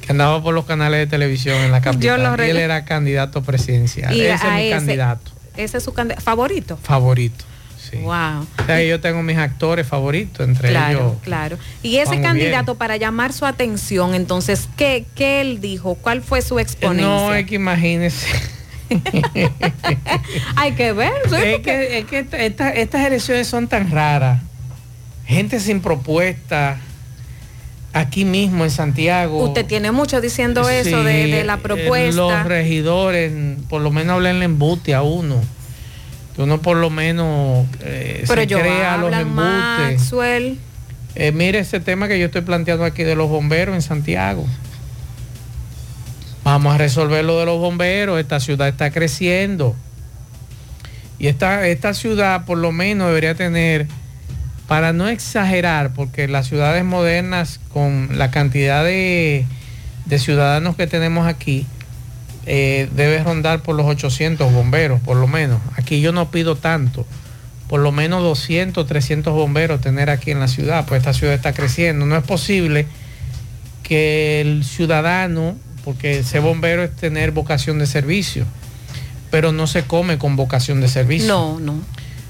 [0.05, 2.37] Que andaba por los canales de televisión en la capital.
[2.45, 4.13] y él era candidato presidencial.
[4.15, 6.77] Y ese es a mi ese- candidato Ese es su candid- favorito.
[6.77, 7.43] favorito.
[8.03, 8.45] Wow.
[8.61, 11.13] O sea, yo tengo mis actores favoritos, entre Claro, ellos.
[11.23, 11.57] claro.
[11.83, 15.95] Y ese Juan candidato, para llamar su atención, entonces, ¿qué, qué él dijo?
[15.95, 17.05] ¿Cuál fue su exponencia?
[17.07, 18.27] No, es que imagínese.
[20.55, 21.11] Hay que ver.
[21.43, 24.39] es que, es que esta- esta- estas elecciones son tan raras.
[25.25, 26.77] Gente sin propuesta.
[27.93, 29.41] Aquí mismo en Santiago.
[29.45, 32.15] Usted tiene mucho diciendo eso de, Sí, de la eh, propuesta.
[32.21, 33.31] Los regidores,
[33.69, 35.41] por lo menos hablen embute a uno.
[36.37, 39.25] Uno por lo menos eh, Pero se yo crea los.
[39.25, 40.57] Maxwell.
[41.15, 44.45] Eh, mire ese tema que yo estoy planteando aquí de los bomberos en Santiago.
[46.43, 48.19] Vamos a resolver lo de los bomberos.
[48.19, 49.75] Esta ciudad está creciendo.
[51.17, 53.87] Y esta, esta ciudad por lo menos debería tener,
[54.67, 59.45] para no exagerar, porque las ciudades modernas con la cantidad de,
[60.05, 61.65] de ciudadanos que tenemos aquí,
[62.45, 65.59] eh, debe rondar por los 800 bomberos, por lo menos.
[65.77, 67.05] Aquí yo no pido tanto.
[67.67, 71.53] Por lo menos 200, 300 bomberos tener aquí en la ciudad, pues esta ciudad está
[71.53, 72.05] creciendo.
[72.05, 72.85] No es posible
[73.81, 78.45] que el ciudadano, porque ser bombero es tener vocación de servicio,
[79.31, 81.27] pero no se come con vocación de servicio.
[81.27, 81.81] No, no.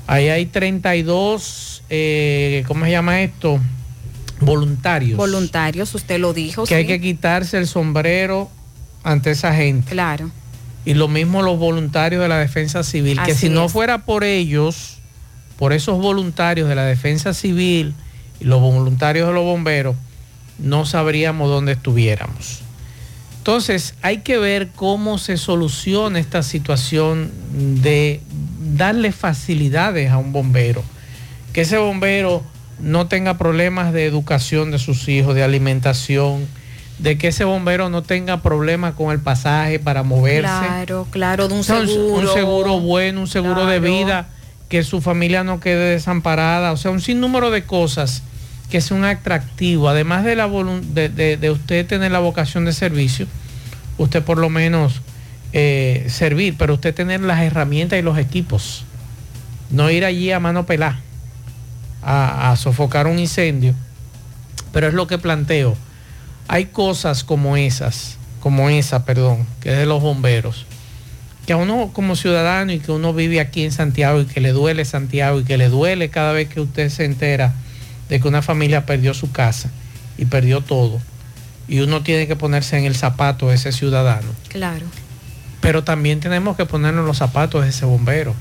[0.08, 3.60] Ahí hay 32, eh, ¿cómo se llama esto?
[4.40, 5.18] Voluntarios.
[5.18, 6.64] Voluntarios, usted lo dijo.
[6.66, 8.50] que hay que quitarse el sombrero
[9.06, 9.92] ante esa gente.
[9.92, 10.30] Claro.
[10.84, 14.98] Y lo mismo los voluntarios de la defensa civil, que si no fuera por ellos,
[15.58, 17.94] por esos voluntarios de la defensa civil
[18.40, 19.96] y los voluntarios de los bomberos,
[20.60, 22.62] no sabríamos dónde estuviéramos.
[23.38, 27.32] Entonces hay que ver cómo se soluciona esta situación
[27.82, 28.22] de
[28.76, 30.84] darle facilidades a un bombero.
[31.54, 32.44] Que ese bombero
[32.80, 36.48] no tenga problemas de educación de sus hijos, de alimentación,
[37.00, 40.42] de que ese bombero no tenga problemas con el pasaje para moverse.
[40.42, 42.28] Claro, claro, de un sea, seguro.
[42.30, 44.28] Un seguro bueno, un seguro de vida,
[44.70, 46.72] que su familia no quede desamparada.
[46.72, 48.24] O sea, un sinnúmero de cosas
[48.70, 49.92] que son atractivas.
[49.92, 53.28] Además de, la de, de- de usted tener la vocación de servicio,
[53.98, 55.02] usted por lo menos
[55.54, 58.84] eh, servir, pero usted tener las herramientas y los equipos.
[59.70, 61.00] No ir allí a mano pelada
[62.02, 63.74] a, a sofocar un incendio.
[64.72, 65.76] Pero es lo que planteo.
[66.48, 70.66] Hay cosas como esas, como esa, perdón, que es de los bomberos,
[71.46, 74.52] que a uno como ciudadano y que uno vive aquí en Santiago y que le
[74.52, 77.54] duele Santiago y que le duele cada vez que usted se entera
[78.10, 79.70] de que una familia perdió su casa
[80.18, 81.02] y perdió todo.
[81.68, 84.28] Y uno tiene que ponerse en el zapato de ese ciudadano.
[84.50, 84.86] Claro.
[85.62, 88.36] Pero también tenemos que ponernos en los zapatos de ese bombero.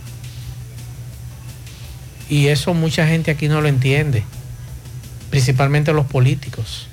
[2.29, 4.25] Y eso mucha gente aquí no lo entiende,
[5.31, 6.89] principalmente los políticos.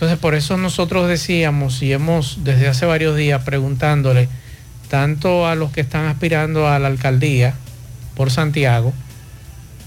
[0.00, 4.30] Entonces por eso nosotros decíamos y hemos desde hace varios días preguntándole
[4.88, 7.52] tanto a los que están aspirando a la alcaldía
[8.14, 8.94] por Santiago,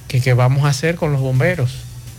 [0.07, 1.71] que qué vamos a hacer con los bomberos.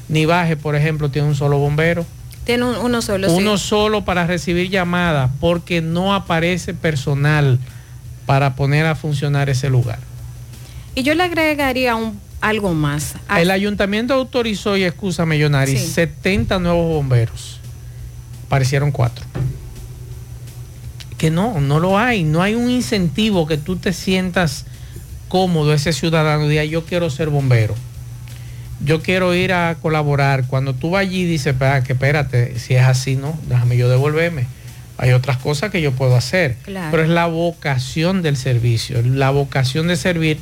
[0.09, 2.05] Nivaje, por ejemplo, tiene un solo bombero.
[2.43, 3.29] Tiene un- uno solo.
[3.29, 3.35] sí.
[3.37, 7.61] Uno solo para recibir llamadas porque no aparece personal
[8.27, 10.01] para poner a funcionar ese lugar.
[10.97, 13.15] Y yo le agregaría un, algo más.
[13.39, 15.87] El ayuntamiento autorizó, y excúsame, Yonari, Sí.
[15.87, 17.61] 70 nuevos bomberos.
[18.49, 19.25] Parecieron cuatro.
[21.19, 22.25] Que no, no lo hay.
[22.25, 24.67] No hay un incentivo que tú te sientas
[25.29, 27.75] cómodo, ese ciudadano, diga yo quiero ser bombero.
[28.85, 30.47] Yo quiero ir a colaborar.
[30.47, 34.47] Cuando tú vas allí dices, "Espera, que espérate, si es así, no, déjame yo devolverme.
[34.97, 36.57] Hay otras cosas que yo puedo hacer.
[36.65, 36.89] Claro.
[36.91, 40.39] Pero es la vocación del servicio, la vocación de servir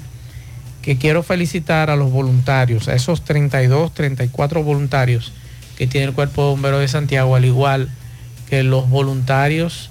[0.82, 5.32] que quiero felicitar a los voluntarios, a esos 32, 34 voluntarios
[5.82, 7.88] que tiene el Cuerpo de Bomberos de Santiago, al igual
[8.48, 9.90] que los voluntarios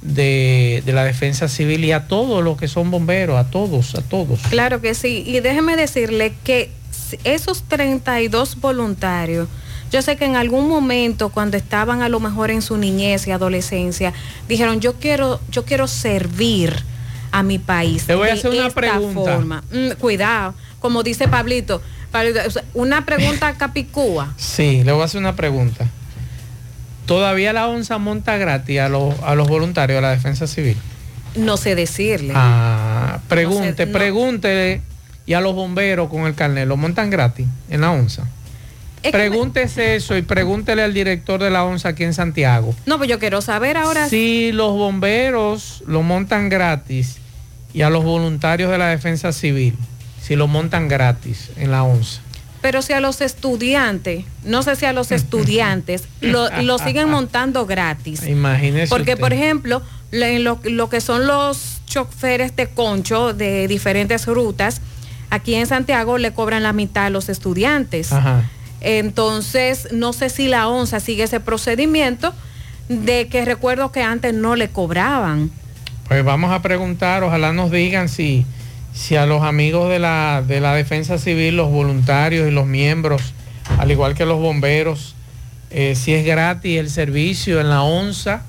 [0.00, 4.02] de, de la Defensa Civil y a todos los que son bomberos, a todos, a
[4.02, 4.38] todos.
[4.50, 5.24] Claro que sí.
[5.26, 6.70] Y déjeme decirle que
[7.24, 9.48] esos 32 voluntarios,
[9.90, 13.32] yo sé que en algún momento cuando estaban a lo mejor en su niñez y
[13.32, 14.12] adolescencia,
[14.48, 16.72] dijeron yo quiero, yo quiero servir
[17.32, 18.06] a mi país.
[18.06, 19.34] Te voy a de hacer una esta pregunta.
[19.34, 19.64] forma".
[19.72, 21.82] Mm, cuidado, como dice Pablito,
[22.12, 24.32] Pablito, o sea, una pregunta capicúa.
[24.36, 25.86] Sí, le voy a hacer una pregunta.
[27.06, 30.76] ¿Todavía la ONSA monta gratis a los, a los voluntarios de la Defensa Civil?
[31.34, 32.32] No sé decirle.
[32.36, 33.92] Ah, pregunte, No sé, no.
[33.98, 34.80] pregúntele
[35.26, 38.24] y a los bomberos con el carnet, ¿lo montan gratis en la ONSA?
[39.02, 42.72] Es Pregúntese eso y pregúntele al director de la ONSA aquí en Santiago.
[42.86, 44.08] No, pues yo quiero saber ahora.
[44.08, 47.16] Si los bomberos lo montan gratis
[47.74, 49.76] y a los voluntarios de la defensa civil,
[50.22, 52.20] si lo montan gratis en la ONSA.
[52.60, 57.66] Pero si a los estudiantes, no sé si a los estudiantes, lo, lo siguen montando
[57.66, 58.26] gratis.
[58.26, 58.88] Imagínese.
[58.88, 59.20] Porque, usted.
[59.20, 59.82] por ejemplo,
[60.12, 64.80] lo que son los choferes de concho de diferentes rutas,
[65.30, 68.12] aquí en Santiago le cobran la mitad a los estudiantes.
[68.12, 68.44] Ajá.
[68.82, 72.34] Entonces, no sé si la ONSA sigue ese procedimiento
[72.88, 75.50] de que recuerdo que antes no le cobraban.
[76.08, 78.44] Pues vamos a preguntar, ojalá nos digan si,
[78.92, 83.34] si a los amigos de la, de la defensa civil, los voluntarios y los miembros,
[83.78, 85.14] al igual que los bomberos,
[85.70, 88.42] eh, si es gratis el servicio en la ONSA,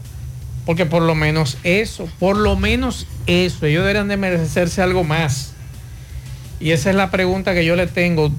[0.65, 5.53] porque por lo menos eso, por lo menos eso, ellos deberían de merecerse algo más.
[6.59, 8.31] Y esa es la pregunta que yo le tengo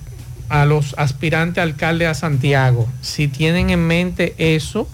[0.48, 2.88] a los aspirantes alcaldes a Santiago.
[3.00, 4.88] Si tienen en mente eso,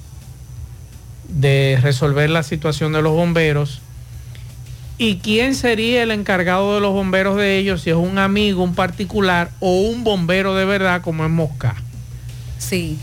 [1.29, 3.81] de resolver la situación de los bomberos,
[5.03, 7.81] ¿Y quién sería el encargado de los bomberos de ellos?
[7.81, 11.75] Si es un amigo, un particular o un bombero de verdad como es Mosca.
[12.59, 12.99] Sí.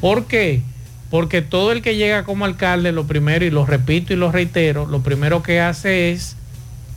[0.00, 0.62] ¿Por qué?
[1.08, 4.84] Porque todo el que llega como alcalde, lo primero, y lo repito y lo reitero,
[4.84, 6.34] lo primero que hace es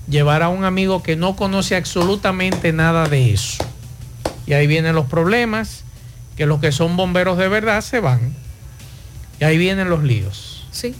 [0.09, 3.63] llevar a un amigo que no conoce absolutamente nada de eso.
[4.47, 5.83] Y ahí vienen los problemas,
[6.35, 8.33] que los que son bomberos de verdad se van.
[9.39, 10.65] Y ahí vienen los líos.
[10.71, 10.95] Sí.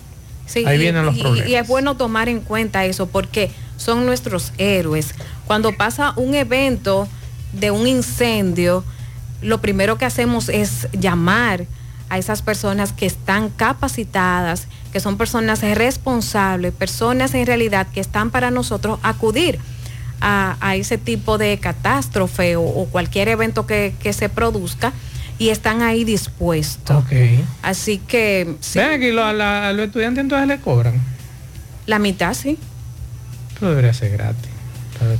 [0.53, 1.49] Sí, Ahí y- vienen los y- problemas.
[1.49, 5.15] Y es bueno tomar en cuenta eso porque son nuestros héroes.
[5.47, 7.07] Cuando pasa un evento
[7.53, 8.83] de un incendio,
[9.41, 11.65] lo primero que hacemos es llamar
[12.09, 18.29] a esas personas que están capacitadas, que son personas responsables, personas en realidad que están
[18.29, 19.59] para nosotros acudir
[20.21, 24.93] a, a ese tipo de catástrofe o, o cualquier evento que, que se produzca
[25.43, 27.03] y están ahí dispuestos.
[27.03, 27.11] Ok.
[27.61, 31.01] Así que sí, Ven aquí, lo- la- a los estudiantes entonces le cobran.
[31.85, 32.57] la mitad sí.
[33.59, 34.49] Pero debería ser gratis.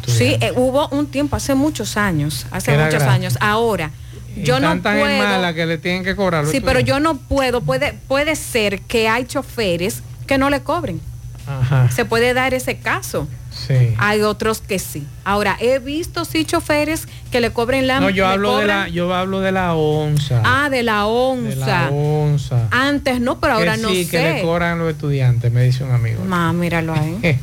[0.08, 3.16] Sí, eh, hubo un tiempo, hace muchos años, hace Era muchos gratis.
[3.16, 3.38] años.
[3.42, 3.92] Ahora,
[4.36, 5.06] Y yo no puedo...
[5.06, 6.46] mala que le tienen que cobrar.
[6.46, 11.02] Sí, pero yo no puedo, puede, puede ser que hay choferes que no le cobren.
[11.46, 11.92] Ajá.
[11.92, 13.28] Se puede dar ese caso.
[13.52, 13.94] Sí.
[13.98, 15.06] Hay otros que sí.
[15.26, 19.12] Ahora, he visto sí choferes que le cobren la No, yo hablo de la, yo
[19.12, 20.44] hablo de la onza.
[20.46, 21.90] Ah, de la de la onza.
[21.90, 22.68] onza.
[22.70, 24.42] Antes no, pero ahora que no sí, que le sé.
[24.44, 26.24] cobran los estudiantes, me dice un amigo.
[26.24, 27.18] Ma, míralo ahí.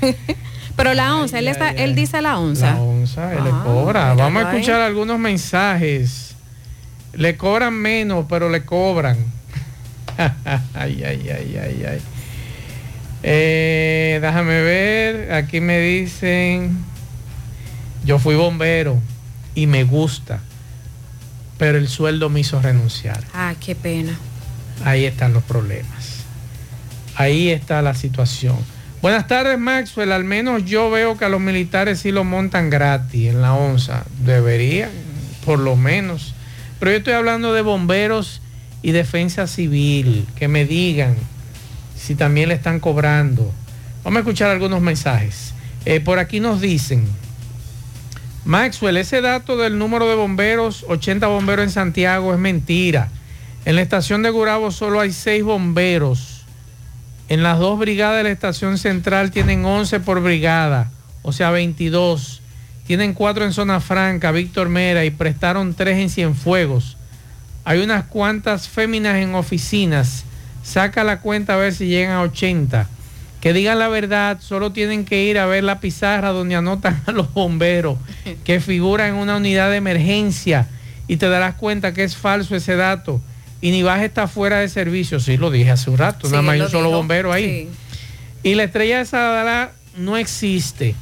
[0.76, 2.74] Pero la onza, él, está, él dice la onza.
[2.74, 4.14] La onza, él le Ah, cobra.
[4.14, 6.34] Vamos a escuchar algunos mensajes.
[7.12, 9.18] Le cobran menos, pero le cobran.
[10.74, 12.00] ay, ay, ay, ay, ay.
[13.22, 15.32] Eh, déjame ver.
[15.32, 16.87] Aquí me dicen.
[18.08, 18.98] Yo fui bombero
[19.54, 20.40] y me gusta.
[21.58, 23.22] Pero el sueldo me hizo renunciar.
[23.34, 24.16] Ah, qué pena.
[24.82, 26.24] Ahí están los problemas.
[27.16, 28.56] Ahí está la situación.
[29.02, 30.12] Buenas tardes, Maxwell.
[30.12, 34.04] Al menos yo veo que a los militares sí lo montan gratis en la onza.
[34.24, 34.88] Deberían,
[35.44, 36.34] por lo menos.
[36.78, 38.40] Pero yo estoy hablando de bomberos
[38.80, 40.26] y defensa civil.
[40.34, 41.14] Que me digan
[41.94, 43.52] si también le están cobrando.
[44.02, 45.52] Vamos a escuchar algunos mensajes.
[45.84, 47.06] Eh, por aquí nos dicen,
[48.48, 53.10] Maxwell, ese dato del número de bomberos, 80 bomberos en Santiago, es mentira.
[53.66, 56.46] En la estación de Gurabo solo hay 6 bomberos.
[57.28, 62.40] En las dos brigadas de la estación central tienen 11 por brigada, o sea 22.
[62.86, 66.96] Tienen 4 en zona franca, Víctor Mera, y prestaron 3 en Cienfuegos.
[67.66, 70.24] Hay unas cuantas féminas en oficinas.
[70.62, 72.88] Saca la cuenta a ver si llegan a 80.
[73.40, 77.12] Que digan la verdad, solo tienen que ir a ver la pizarra donde anotan a
[77.12, 77.98] los bomberos
[78.44, 80.66] que figuran en una unidad de emergencia
[81.06, 83.20] y te darás cuenta que es falso ese dato.
[83.60, 85.18] Y ni vas está fuera de servicio.
[85.20, 86.96] Sí, lo dije hace un rato, Sí, nada más hay un lo solo dijo.
[86.98, 87.68] bombero ahí.
[88.42, 90.94] Y la estrella de Sadalá no existe.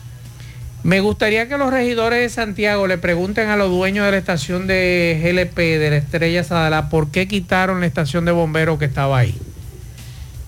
[0.83, 4.67] Me gustaría que los regidores de Santiago le pregunten a los dueños de la estación
[4.67, 9.19] de GLP, de la estrella Sadalá, por qué quitaron la estación de bomberos que estaba
[9.19, 9.35] ahí.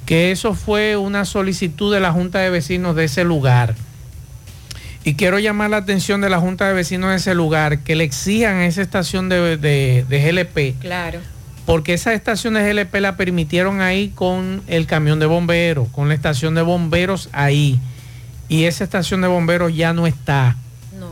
[0.09, 3.75] Que eso fue una solicitud de la Junta de Vecinos de ese lugar.
[5.05, 8.05] Y quiero llamar la atención de la Junta de Vecinos de ese lugar, que le
[8.05, 11.21] exijan a esa estación de, de- de GLP Claro.
[11.67, 16.15] porque esa estación de GLP la permitieron ahí con el camión de bomberos, con la
[16.15, 17.79] estación de bomberos ahí.
[18.49, 20.57] Y esa estación de bomberos ya no está.
[20.99, 21.09] No.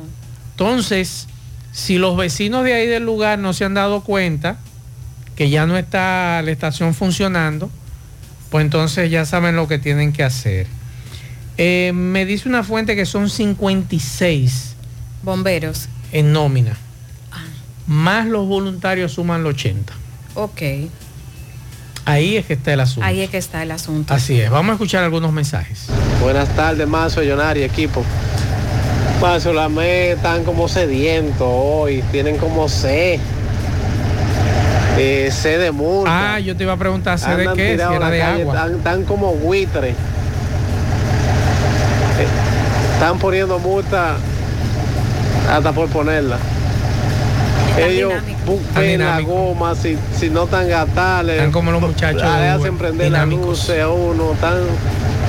[0.52, 1.26] Entonces,
[1.70, 4.56] si los vecinos de ahí del lugar no se han dado cuenta
[5.36, 7.70] que ya no está la estación funcionando,
[8.50, 10.66] pues entonces ya saben lo que tienen que hacer.
[11.58, 14.74] Eh, me dice una fuente que son 56
[15.22, 15.88] Bomberos.
[16.12, 16.76] en nómina.
[17.86, 19.92] Más los voluntarios suman los 80.
[20.34, 20.62] Ok.
[22.04, 23.06] Ahí es que está el asunto.
[23.06, 24.14] Ahí es que está el asunto.
[24.14, 24.50] Así es.
[24.50, 25.86] Vamos a escuchar algunos mensajes.
[26.20, 28.04] Buenas tardes, Mazo, Yonari, equipo.
[29.20, 33.18] Paso, la me están como sedientos hoy, tienen como sed.
[34.98, 36.34] Eh, sed de multa.
[36.34, 37.76] Ah, yo te iba a preguntar, ¿sed de qué?
[37.76, 38.54] Si era la de calle, agua.
[38.54, 39.94] Están, están como buitres.
[42.18, 42.26] Eh,
[42.94, 44.16] están poniendo multa
[45.50, 46.38] hasta por ponerla.
[47.78, 48.14] Ellos
[48.46, 51.36] buscan la goma, si, si no están gastales.
[51.36, 54.60] Están como los muchachos de Le hacen prender la luz a uno, están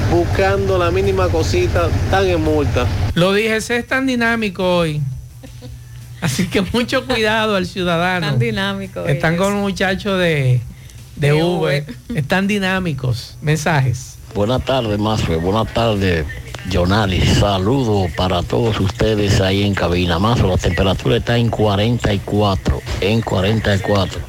[0.10, 2.86] buscando la mínima cosita, están en multa.
[3.16, 5.02] Lo dije, ese es tan dinámico hoy.
[6.28, 8.28] Así que mucho cuidado al ciudadano.
[8.28, 9.06] Tan dinámico.
[9.06, 9.40] Están es.
[9.40, 10.60] con los muchachos de,
[11.16, 11.86] de, De Uber.
[12.14, 13.38] Están dinámicos.
[13.42, 14.18] Mensajes.
[14.36, 15.40] Buenas tardes, Mazo.
[15.40, 16.26] Buenas tardes,
[16.70, 17.22] Jonali.
[17.22, 20.20] Saludos para todos ustedes ahí en cabina.
[20.20, 22.82] Mazo, la temperatura está en 44.
[23.00, 24.20] En 44.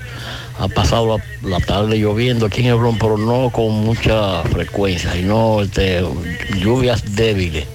[0.59, 5.63] Ha pasado la, la tarde lloviendo aquí en Hebrón, pero no con mucha frecuencia, sino
[5.63, 6.03] este,
[6.61, 7.67] lluvias débiles.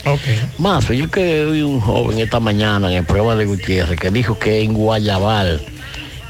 [0.57, 4.37] Mazo, yo que vi un joven esta mañana en el programa de Gutiérrez que dijo
[4.37, 5.61] que en Guayabal,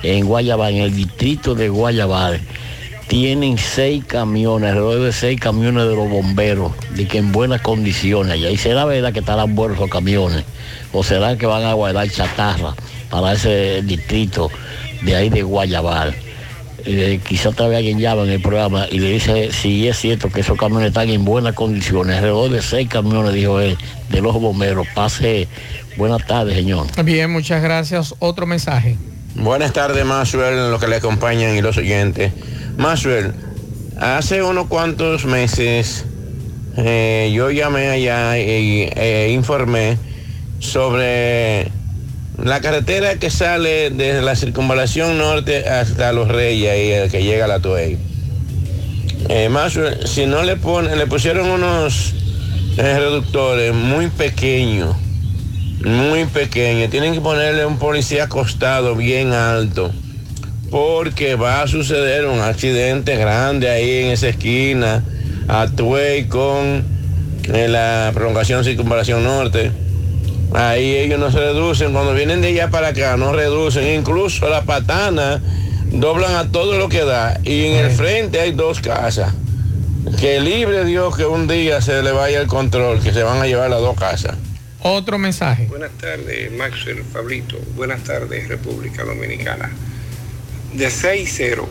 [0.04, 2.40] en Guayabal, en el distrito de Guayabal,
[3.08, 8.38] tienen seis camiones, alrededor de seis camiones de los bomberos, de que en buenas condiciones.
[8.40, 10.46] Y ahí será verdad que estarán buenos los camiones,
[10.92, 12.76] o será que van a guardar chatarra
[13.10, 14.50] para ese distrito
[15.02, 16.16] de ahí de Guayabal.
[16.85, 20.30] Eh, quizá otra vez alguien llama en el programa y le dice si es cierto
[20.30, 23.77] que esos camiones están en buenas condiciones, alrededor de seis camiones, dijo él,
[24.10, 24.85] de los bomberos.
[24.93, 25.47] Pase
[25.95, 26.88] buenas tardes, señor.
[27.05, 28.14] Bien, muchas gracias.
[28.19, 28.97] Otro mensaje.
[29.35, 32.34] Buenas tardes, Maxwell, los que le acompañan y los oyentes.
[32.77, 33.34] Maxwell,
[33.99, 36.05] hace unos cuantos meses
[36.76, 39.97] eh, yo llamé allá eh, informé
[40.60, 41.72] sobre
[42.38, 47.47] la carretera que sale desde la circunvalación norte hasta Los Reyes y que llega a
[47.47, 47.97] la Tuey.
[49.30, 52.14] Eh, Maxwell, si no le ponen, le pusieron unos
[52.77, 54.95] eh, reductores muy pequeños,
[55.85, 56.89] muy pequeños.
[56.89, 59.91] Tienen que ponerle un policía acostado bien alto.
[60.69, 65.03] Porque va a suceder un accidente grande ahí en esa esquina,
[65.47, 66.84] a Tuey con
[67.53, 69.72] eh, la prolongación circunvalación norte.
[70.53, 71.94] Ahí ellos no se reducen.
[71.94, 73.99] Cuando vienen de allá para acá, no reducen.
[73.99, 75.41] Incluso la patana
[75.91, 77.40] doblan a todo lo que da.
[77.44, 79.34] Y en el frente hay dos casas.
[80.20, 83.48] Que libre Dios que un día se le vaya el control, que se van a
[83.48, 84.36] llevar las dos casas.
[84.82, 85.68] Otro mensaje.
[85.68, 87.57] Buenas tardes, Maxwell, Pablito.
[87.76, 89.72] Buenas tardes, República Dominicana.
[90.74, 91.65] De 6-0,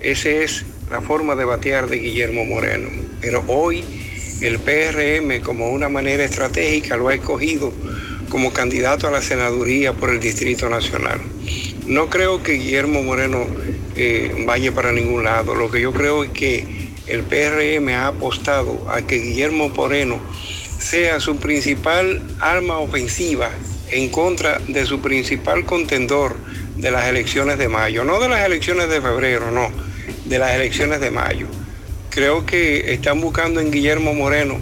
[0.00, 2.88] esa es la forma de batear de Guillermo Moreno.
[3.20, 3.84] Pero hoy
[4.42, 7.72] el PRM, como una manera estratégica, lo ha escogido
[8.28, 11.20] como candidato a la senaduría por el Distrito Nacional.
[11.86, 13.46] No creo que Guillermo Moreno
[13.94, 15.54] eh, vaya para ningún lado.
[15.54, 20.18] Lo que yo creo es que el PRM ha apostado a que Guillermo Moreno
[20.78, 23.50] sea su principal arma ofensiva
[23.90, 26.34] en contra de su principal contendor
[26.76, 29.70] de las elecciones de mayo, no de las elecciones de febrero, no,
[30.24, 31.46] de las elecciones de mayo.
[32.12, 34.58] Creo que están buscando en Guillermo Moreno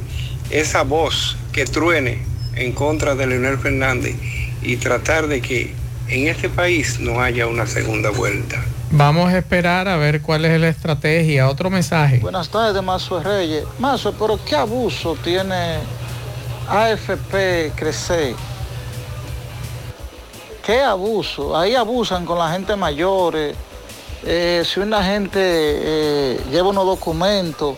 [0.51, 2.23] esa voz que truene
[2.55, 4.15] en contra de Leonel Fernández
[4.63, 5.75] y tratar de que
[6.07, 8.63] en este país no haya una segunda vuelta.
[8.93, 11.49] Vamos a esperar a ver cuál es la estrategia.
[11.49, 12.21] Otro mensaje.
[12.21, 13.65] Buenas tardes, Mazo Reyes.
[13.81, 15.79] Mazo, pero ¿qué abuso tiene
[16.69, 18.37] AFP Crecer?
[20.65, 21.57] ¿Qué abuso?
[21.57, 23.57] Ahí abusan con la gente mayores.
[24.23, 27.77] Eh, si una gente eh, lleva unos documentos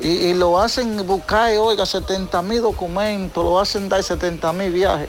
[0.00, 5.08] y, lo hacen buscar, oiga, 70 mil documentos, lo hacen dar 70 mil viajes.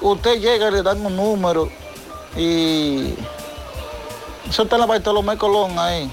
[0.00, 1.68] Usted llega y le dan un número
[2.36, 3.14] y
[4.48, 6.10] eso está en la Bartolomé Colón ahí.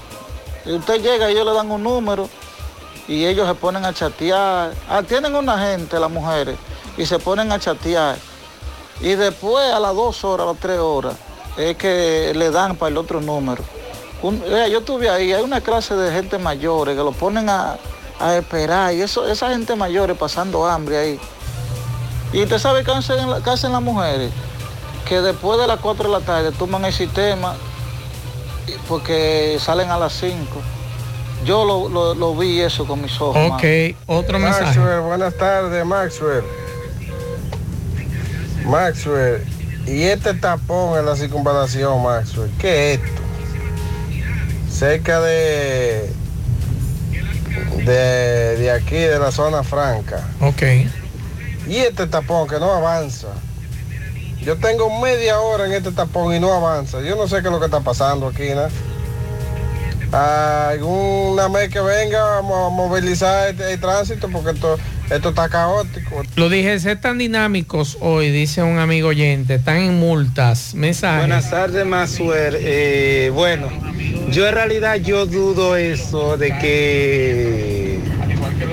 [0.64, 2.28] Y usted llega y ellos le dan un número
[3.06, 4.72] y ellos se ponen a chatear.
[4.88, 6.56] Ah, tienen una gente, las mujeres,
[6.96, 8.16] y se ponen a chatear.
[9.00, 11.14] Y después a las dos horas, a las tres horas,
[11.56, 13.62] es que le dan para el otro número.
[14.22, 17.76] Un- vea, yo estuve ahí, hay una clase de gente mayores que lo ponen a,
[18.18, 21.20] a esperar y eso, esa gente mayores pasando hambre ahí.
[22.32, 24.30] Y usted sabe qué hacen, qué hacen las mujeres,
[25.08, 27.54] que después de las 4 de la tarde toman el sistema
[28.88, 30.34] porque salen a las 5.
[31.44, 33.36] Yo lo, lo- lo vi eso con mis ojos.
[33.36, 33.96] Ok, mano.
[34.06, 34.64] otro mensaje.
[34.78, 36.42] Maxwell, buenas tardes, Maxwell.
[38.64, 39.44] Maxwell,
[39.86, 43.22] y este tapón en la circunvalación, Maxwell, ¿qué es esto?
[44.70, 46.10] Cerca de,
[47.84, 50.26] de, de aquí, de la zona franca.
[50.40, 50.62] Ok.
[51.68, 53.28] Y este tapón que no avanza.
[54.40, 57.00] Yo tengo media hora en este tapón y no avanza.
[57.00, 58.68] Yo no sé qué es lo que está pasando aquí, ¿no?
[60.12, 64.78] Alguna vez que venga vamos a movilizar el, el tránsito porque esto,
[65.10, 66.22] Esto está caótico.
[66.34, 71.20] Lo dije, ser tan dinámicos hoy, dice un amigo oyente, están en multas, mensajes.
[71.20, 72.58] Buenas tardes, Masuer.
[72.60, 73.68] Eh, bueno,
[74.30, 78.00] yo en realidad yo dudo eso de que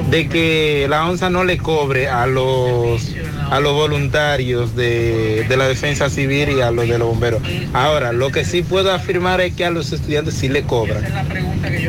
[0.09, 3.09] de que la ONSA no le cobre a los
[3.49, 7.41] a los voluntarios de, de la defensa civil y a los de los bomberos.
[7.73, 11.03] Ahora, lo que sí puedo afirmar es que a los estudiantes sí le cobran.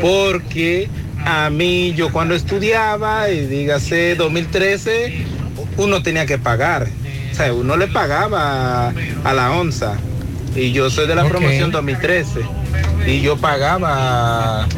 [0.03, 0.91] Porque
[1.25, 5.27] a mí, yo cuando estudiaba, y dígase 2013,
[5.77, 6.89] uno tenía que pagar.
[7.33, 8.93] O sea, uno le pagaba
[9.25, 9.97] a la ONSA.
[10.55, 12.41] Y yo soy de la promoción 2013.
[13.07, 14.69] Y yo pagaba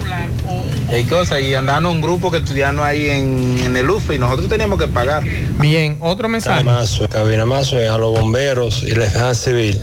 [0.90, 4.48] eh, cosas y andaban un grupo que estudiaban ahí en, en el UFE y nosotros
[4.48, 5.23] teníamos que pagar.
[5.59, 6.64] Bien, otro mensaje.
[6.64, 9.78] Mazo, cabina Mazo, a los bomberos y la defensa civil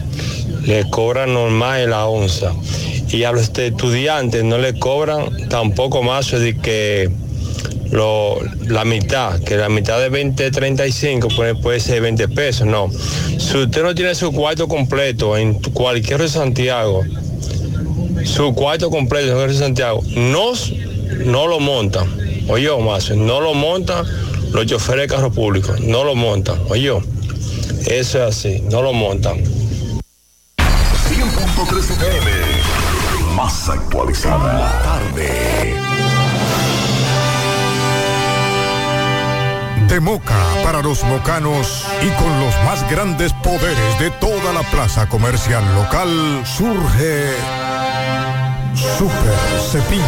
[0.62, 2.52] le cobran normal la onza.
[3.14, 7.08] Y a los estudiantes no le cobran tampoco más de que
[7.92, 12.90] lo, la mitad, que la mitad de 20, 35 puede, puede ser 20 pesos, no.
[13.38, 17.04] Si usted no tiene su cuarto completo en cualquier de Santiago,
[18.24, 20.50] su cuarto completo en de Santiago, no,
[21.24, 22.08] no lo montan.
[22.48, 24.04] Oye, más, no lo montan
[24.52, 26.58] los choferes de carro público, no lo montan.
[26.68, 26.90] Oye,
[27.86, 29.38] eso es así, no lo montan.
[29.38, 32.53] 100.3 FM.
[33.34, 34.58] Más actualizada.
[34.58, 35.76] La tarde.
[39.88, 45.08] De Moca para los mocanos y con los más grandes poderes de toda la plaza
[45.08, 47.32] comercial local surge
[48.74, 50.02] Super Cepín.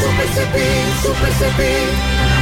[0.00, 2.41] Super Cepín, Super Cepín.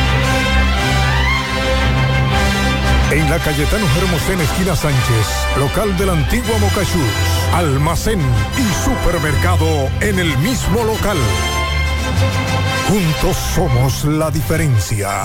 [3.11, 5.27] En la Cayetano Hermosén, esquina Sánchez,
[5.59, 7.03] local de la antigua Mocachús,
[7.53, 8.21] almacén
[8.57, 9.67] y supermercado
[10.01, 11.17] en el mismo local.
[12.89, 15.23] Juntos somos la diferencia.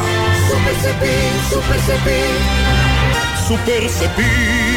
[0.49, 3.47] Super Cepín, Super Cepín.
[3.47, 4.74] Super Cepín.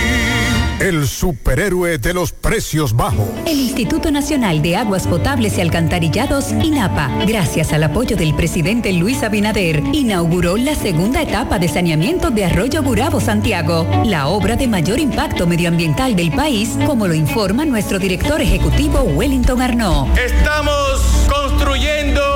[0.81, 3.27] El superhéroe de los precios bajos.
[3.47, 9.25] El Instituto Nacional de Aguas Potables y Alcantarillados, INAPA, gracias al apoyo del presidente Luis
[9.25, 15.01] Abinader, inauguró la segunda etapa de saneamiento de Arroyo Gurabo, Santiago, la obra de mayor
[15.01, 20.17] impacto medioambiental del país, como lo informa nuestro director ejecutivo Wellington Arnaud.
[20.17, 22.28] Estamos construyendo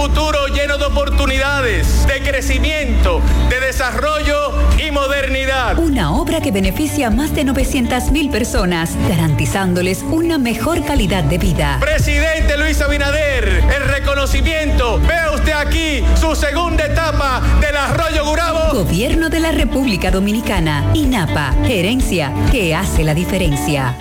[0.00, 3.20] futuro lleno de oportunidades, de crecimiento,
[3.50, 5.78] de desarrollo y modernidad.
[5.78, 11.36] Una obra que beneficia a más de 900 mil personas, garantizándoles una mejor calidad de
[11.36, 11.76] vida.
[11.80, 14.98] Presidente Luis Abinader, el reconocimiento.
[15.00, 18.72] Vea usted aquí su segunda etapa del Arroyo Gurabo.
[18.72, 23.94] Gobierno de la República Dominicana, INAPA, gerencia que hace la diferencia.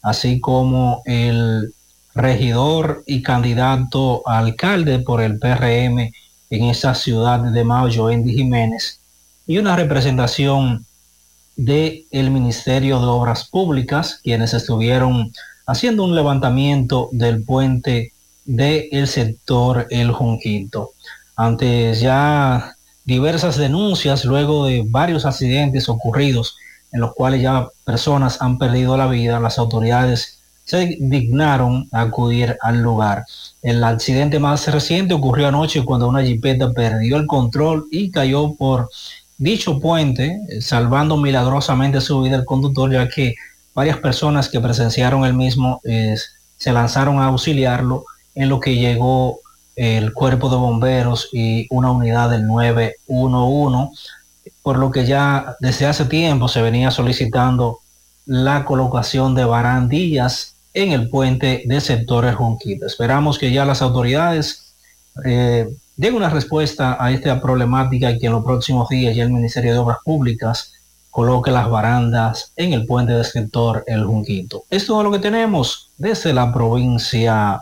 [0.01, 1.73] así como el
[2.15, 6.11] regidor y candidato a alcalde por el PRM
[6.49, 8.99] en esa ciudad de Mao, Joendy Jiménez,
[9.45, 10.85] y una representación
[11.55, 15.31] del el Ministerio de Obras Públicas, quienes estuvieron
[15.67, 18.13] haciendo un levantamiento del puente
[18.45, 20.91] del sector El Junquito.
[21.35, 22.75] Antes ya
[23.09, 26.55] diversas denuncias luego de varios accidentes ocurridos
[26.91, 32.57] en los cuales ya personas han perdido la vida, las autoridades se dignaron a acudir
[32.61, 33.25] al lugar.
[33.63, 38.89] El accidente más reciente ocurrió anoche cuando una jipeta perdió el control y cayó por
[39.37, 43.33] dicho puente, salvando milagrosamente su vida el conductor, ya que
[43.73, 46.15] varias personas que presenciaron el mismo eh,
[46.57, 48.05] se lanzaron a auxiliarlo
[48.35, 49.39] en lo que llegó
[49.79, 53.93] el cuerpo de bomberos y una unidad del 911,
[54.61, 57.79] por lo que ya desde hace tiempo se venía solicitando
[58.25, 62.85] la colocación de barandillas en el puente del sector El Junquito.
[62.85, 64.73] Esperamos que ya las autoridades
[65.23, 69.31] eh, den una respuesta a esta problemática y que en los próximos días ya el
[69.31, 70.73] Ministerio de Obras Públicas
[71.09, 74.65] coloque las barandas en el puente del sector El Junquito.
[74.69, 77.61] Esto es lo que tenemos desde la provincia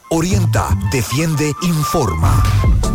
[0.13, 2.43] Orienta, defiende, informa.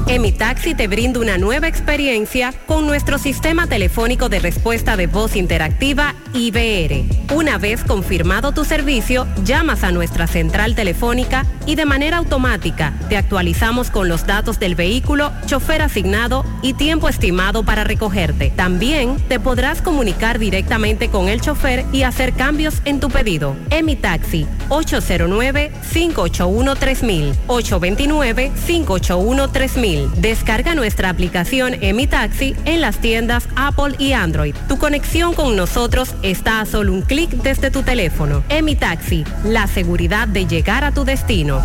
[0.06, 6.14] Emitaxi te brinda una nueva experiencia con nuestro sistema telefónico de respuesta de voz interactiva
[6.32, 7.34] IBR.
[7.34, 13.16] Una vez confirmado tu servicio, llamas a nuestra central telefónica y de manera automática te
[13.16, 18.51] actualizamos con los datos del vehículo, chofer asignado y tiempo estimado para recogerte.
[18.51, 23.56] También te podrás comunicar directamente con el chofer y hacer cambios en tu pedido.
[23.70, 26.76] Emitaxi 809 581
[27.07, 30.11] 3000 829-581-3000.
[30.15, 31.77] Descarga nuestra aplicación
[32.11, 34.55] Taxi en las tiendas Apple y Android.
[34.69, 38.45] Tu conexión con nosotros está a solo un clic desde tu teléfono.
[38.78, 41.61] Taxi, la seguridad de llegar a tu destino.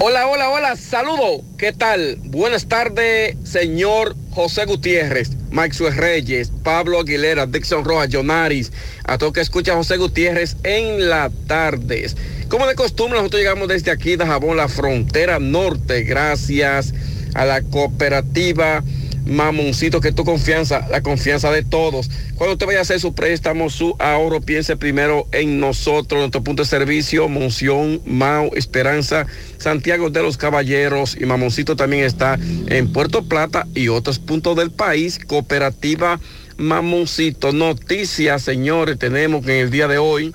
[0.00, 1.42] Hola, hola, hola, saludo.
[1.56, 2.18] ¿Qué tal?
[2.24, 8.72] Buenas tardes, señor José Gutiérrez, Maxwell Reyes, Pablo Aguilera, Dixon Rojas, Jonaris,
[9.04, 12.16] a todo que escucha José Gutiérrez en las tardes.
[12.48, 16.94] Como de costumbre, nosotros llegamos desde aquí de Jabón, la frontera norte, gracias
[17.34, 18.84] a la cooperativa
[19.26, 22.10] Mamoncito, que tu confianza, la confianza de todos.
[22.34, 26.62] Cuando usted vaya a hacer su préstamo, su ahorro, piense primero en nosotros, nuestro punto
[26.62, 29.26] de servicio, Monción, Mau, Esperanza,
[29.56, 34.70] Santiago de los Caballeros y Mamoncito también está en Puerto Plata y otros puntos del
[34.70, 35.18] país.
[35.26, 36.20] Cooperativa
[36.58, 37.52] Mamoncito.
[37.52, 40.34] Noticias, señores, tenemos que en el día de hoy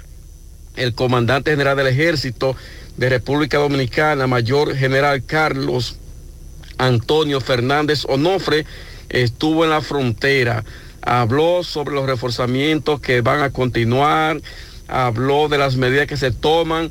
[0.76, 2.56] el comandante general del ejército
[2.98, 5.96] de República Dominicana, mayor general Carlos
[6.78, 8.66] Antonio Fernández Onofre,
[9.10, 10.64] estuvo en la frontera,
[11.02, 14.42] habló sobre los reforzamientos que van a continuar,
[14.88, 16.90] habló de las medidas que se toman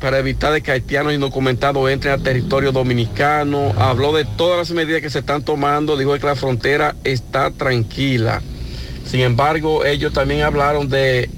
[0.00, 5.10] para evitar que haitianos indocumentados entren al territorio dominicano, habló de todas las medidas que
[5.10, 8.42] se están tomando, dijo que la frontera está tranquila.
[9.06, 11.30] Sin embargo, ellos también hablaron de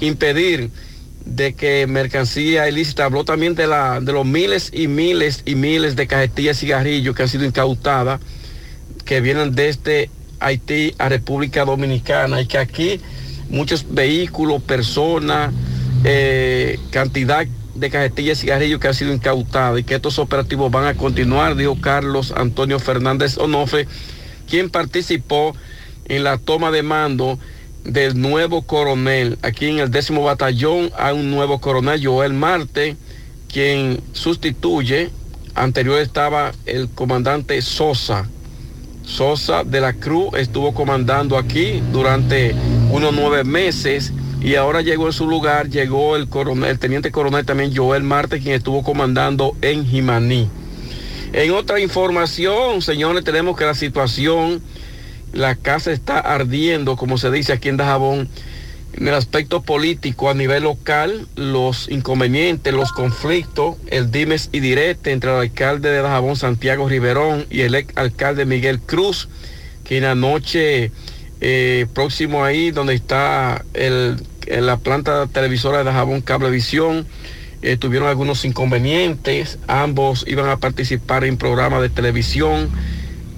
[0.00, 0.70] impedir
[1.30, 5.94] de que mercancía ilícita, habló también de, la, de los miles y miles y miles
[5.94, 8.20] de cajetillas y cigarrillos que han sido incautadas,
[9.04, 13.00] que vienen desde Haití a República Dominicana y que aquí
[13.48, 15.54] muchos vehículos, personas,
[16.02, 17.46] eh, cantidad
[17.76, 21.54] de cajetillas y cigarrillos que han sido incautadas y que estos operativos van a continuar,
[21.54, 23.86] dijo Carlos Antonio Fernández Onofre,
[24.48, 25.54] quien participó
[26.06, 27.38] en la toma de mando
[27.84, 29.38] del nuevo coronel.
[29.42, 32.96] Aquí en el décimo batallón hay un nuevo coronel, Joel Marte,
[33.52, 35.10] quien sustituye.
[35.54, 38.28] Anterior estaba el comandante Sosa.
[39.04, 42.54] Sosa de la Cruz estuvo comandando aquí durante
[42.90, 47.44] unos nueve meses y ahora llegó en su lugar, llegó el coronel, el teniente coronel
[47.44, 50.48] también Joel Marte, quien estuvo comandando en Jimaní.
[51.32, 54.62] En otra información, señores, tenemos que la situación
[55.32, 58.28] la casa está ardiendo, como se dice aquí en Dajabón,
[58.92, 65.12] en el aspecto político a nivel local, los inconvenientes, los conflictos, el dimes y direte
[65.12, 69.28] entre el alcalde de Dajabón, Santiago Riverón, y el ex alcalde Miguel Cruz,
[69.84, 70.90] que en la noche
[71.40, 77.06] eh, próximo ahí, donde está la planta televisora de Dajabón Cablevisión,
[77.62, 82.70] eh, tuvieron algunos inconvenientes, ambos iban a participar en programas de televisión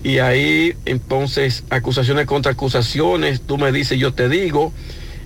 [0.03, 4.73] y ahí entonces acusaciones contra acusaciones, tú me dices, yo te digo,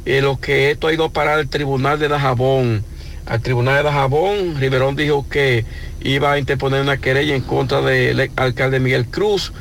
[0.04, 2.84] eh, lo que esto ha ido a parar al tribunal de Dajabón.
[3.26, 5.64] Al tribunal de Dajabón, Riverón dijo que
[6.02, 9.52] iba a interponer una querella en contra del alcalde Miguel Cruz.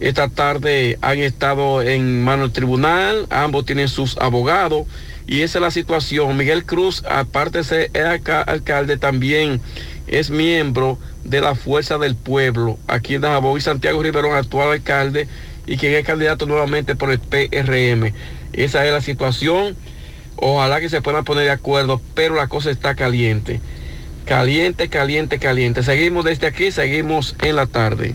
[0.00, 4.86] Esta tarde han estado en mano del tribunal, ambos tienen sus abogados
[5.28, 6.36] y esa es la situación.
[6.36, 9.60] Miguel Cruz, aparte de ser alcalde, también
[10.12, 15.26] es miembro de la Fuerza del Pueblo, aquí en Dajabón y Santiago Riverón, actual alcalde,
[15.66, 18.12] y quien es candidato nuevamente por el PRM.
[18.52, 19.74] Esa es la situación.
[20.36, 23.60] Ojalá que se puedan poner de acuerdo, pero la cosa está caliente.
[24.26, 25.82] Caliente, caliente, caliente.
[25.82, 28.14] Seguimos desde aquí, seguimos en la tarde.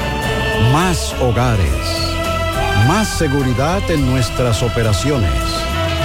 [0.71, 2.15] Más hogares.
[2.87, 5.29] Más seguridad en nuestras operaciones.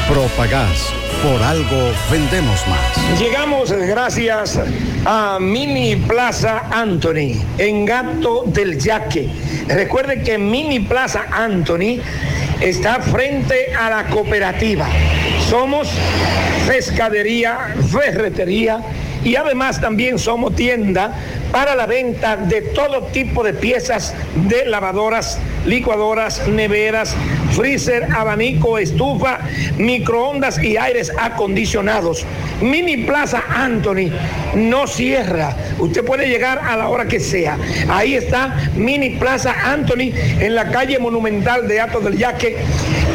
[0.09, 0.93] Propagás.
[1.23, 3.21] Por algo vendemos más.
[3.21, 4.59] Llegamos gracias
[5.05, 9.31] a Mini Plaza Anthony en Gato del Yaque.
[9.69, 12.01] Recuerde que Mini Plaza Anthony
[12.61, 14.89] está frente a la cooperativa.
[15.49, 15.89] Somos
[16.67, 18.81] pescadería, ferretería
[19.27, 21.13] y además también somos tienda
[21.51, 24.15] para la venta de todo tipo de piezas
[24.49, 27.17] de lavadoras, licuadoras, neveras,
[27.51, 29.41] freezer, abanico, estufa,
[29.79, 32.25] microondas y aires acondicionados.
[32.61, 34.13] Mini Plaza Anthony
[34.55, 35.57] no cierra.
[35.81, 37.59] Usted puede llegar a la hora que sea.
[37.89, 42.59] Ahí está Mini Plaza Anthony en la calle monumental de Atos del Yaque,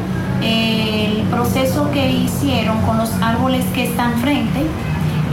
[0.42, 4.60] el proceso que hicieron con los árboles que están frente,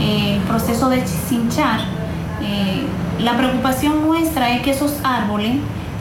[0.00, 1.95] el proceso de cinchar.
[2.42, 2.84] Eh,
[3.20, 5.56] la preocupación nuestra es que esos árboles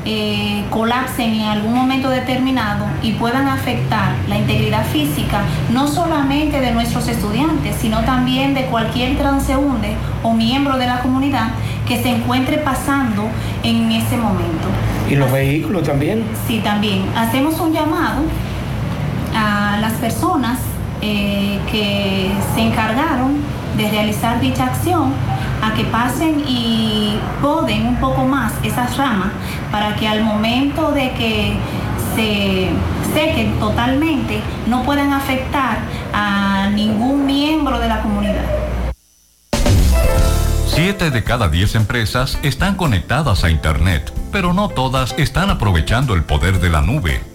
[0.07, 5.41] eh, colapsen en algún momento determinado y puedan afectar la integridad física
[5.73, 11.47] no solamente de nuestros estudiantes, sino también de cualquier transeúnde o miembro de la comunidad
[11.87, 13.23] que se encuentre pasando
[13.63, 14.67] en ese momento.
[15.09, 16.23] ¿Y los vehículos también?
[16.47, 17.05] Sí, también.
[17.15, 18.21] Hacemos un llamado
[19.35, 20.59] a las personas
[21.01, 23.37] eh, que se encargaron
[23.75, 25.13] de realizar dicha acción
[25.65, 29.29] a que pasen y poden un poco más esas ramas
[29.71, 31.57] para que al momento de que
[32.15, 32.69] se
[33.13, 35.79] sequen totalmente no puedan afectar
[36.13, 38.45] a ningún miembro de la comunidad.
[40.67, 46.23] Siete de cada diez empresas están conectadas a Internet, pero no todas están aprovechando el
[46.23, 47.34] poder de la nube.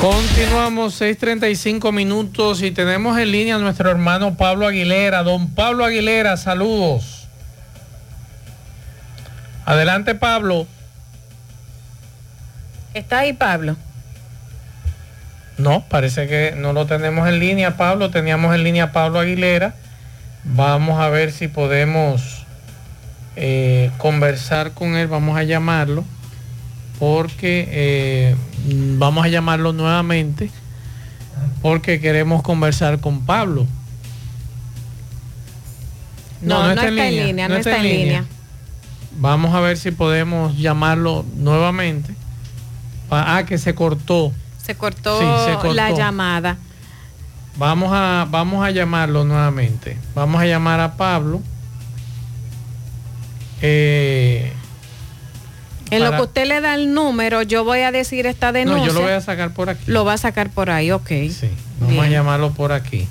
[0.00, 5.22] Continuamos 6:35 minutos y tenemos en línea a nuestro hermano Pablo Aguilera.
[5.22, 7.26] Don Pablo Aguilera, saludos.
[9.64, 10.66] Adelante, Pablo.
[12.92, 13.76] ¿Está ahí Pablo?
[15.56, 18.10] No, parece que no lo tenemos en línea, Pablo.
[18.10, 19.74] Teníamos en línea a Pablo Aguilera.
[20.44, 22.44] Vamos a ver si podemos
[23.34, 25.06] eh, conversar con él.
[25.06, 26.04] Vamos a llamarlo.
[26.98, 28.36] Porque eh,
[28.98, 30.50] vamos a llamarlo nuevamente
[31.62, 33.66] porque queremos conversar con Pablo.
[36.42, 38.24] No, no, está, en línea, no, está, en línea.
[39.18, 42.14] Vamos a ver si podemos llamarlo nuevamente.
[43.10, 44.32] Ah, que se cortó.
[44.62, 45.74] Se cortó, Sí, se cortó.
[45.74, 46.58] la llamada.
[47.56, 49.96] Vamos a, vamos a llamarlo nuevamente.
[50.14, 51.40] Vamos a llamar a Pablo.
[53.62, 54.52] Eh,
[55.90, 58.86] En lo que usted le da el número, yo voy a decir esta denuncia.
[58.86, 59.84] No, yo lo voy a sacar por aquí.
[59.86, 61.10] Lo va a sacar por ahí, ok.
[61.80, 62.10] Vamos a Bien.
[62.10, 63.06] llamarlo por aquí.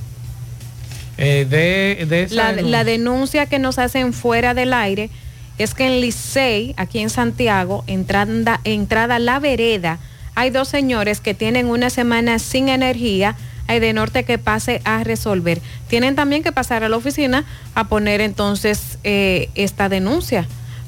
[1.18, 2.72] Eh, de, de esa La, denuncia.
[2.78, 5.10] la denuncia que nos hacen fuera del aire
[5.58, 10.00] es que en Licey, aquí en Santiago, entrada, entrada La Vereda,
[10.36, 13.36] hay dos señores que tienen una semana sin energía.
[13.68, 15.60] Hay de norte que pase a resolver.
[15.88, 20.46] Tienen también que pasar a la oficina a poner entonces eh, esta denuncia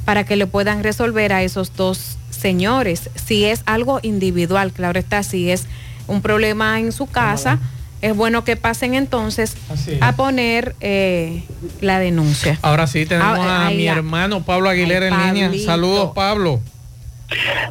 [0.08, 3.10] para que le puedan resolver a esos dos señores.
[3.26, 5.66] Si es algo individual, claro está, si es
[6.08, 7.60] un problema en su casa,
[8.02, 9.58] es bueno que pasen entonces
[10.00, 11.44] a poner eh,
[11.82, 12.58] la denuncia.
[12.62, 15.66] Ahora sí, tenemos a mi hermano Pablo Aguilera en línea.
[15.66, 16.62] Saludos, Pablo.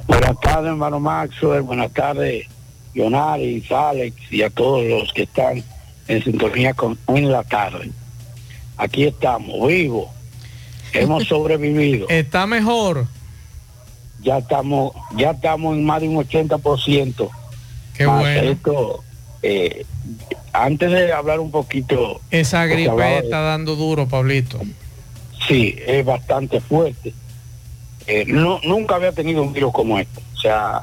[0.06, 1.62] Buenas tardes, hermano Maxwell.
[1.62, 2.44] Buenas tardes,
[2.92, 5.64] Yonaris, Alex y a todos los que están
[6.06, 7.90] en sintonía con en la tarde.
[8.76, 10.15] Aquí estamos, vivos.
[10.92, 12.08] Hemos sobrevivido.
[12.08, 13.06] Está mejor.
[14.22, 17.28] Ya estamos, ya estamos en más de un 80%.
[17.96, 18.50] Qué Más bueno.
[18.50, 19.04] esto,
[19.42, 19.84] eh,
[20.52, 24.58] antes de hablar un poquito, Esa gripe de- está dando duro, Pablito.
[25.46, 27.12] sí, es bastante fuerte.
[28.06, 30.20] Eh, no, nunca había tenido un virus como este.
[30.34, 30.82] O sea,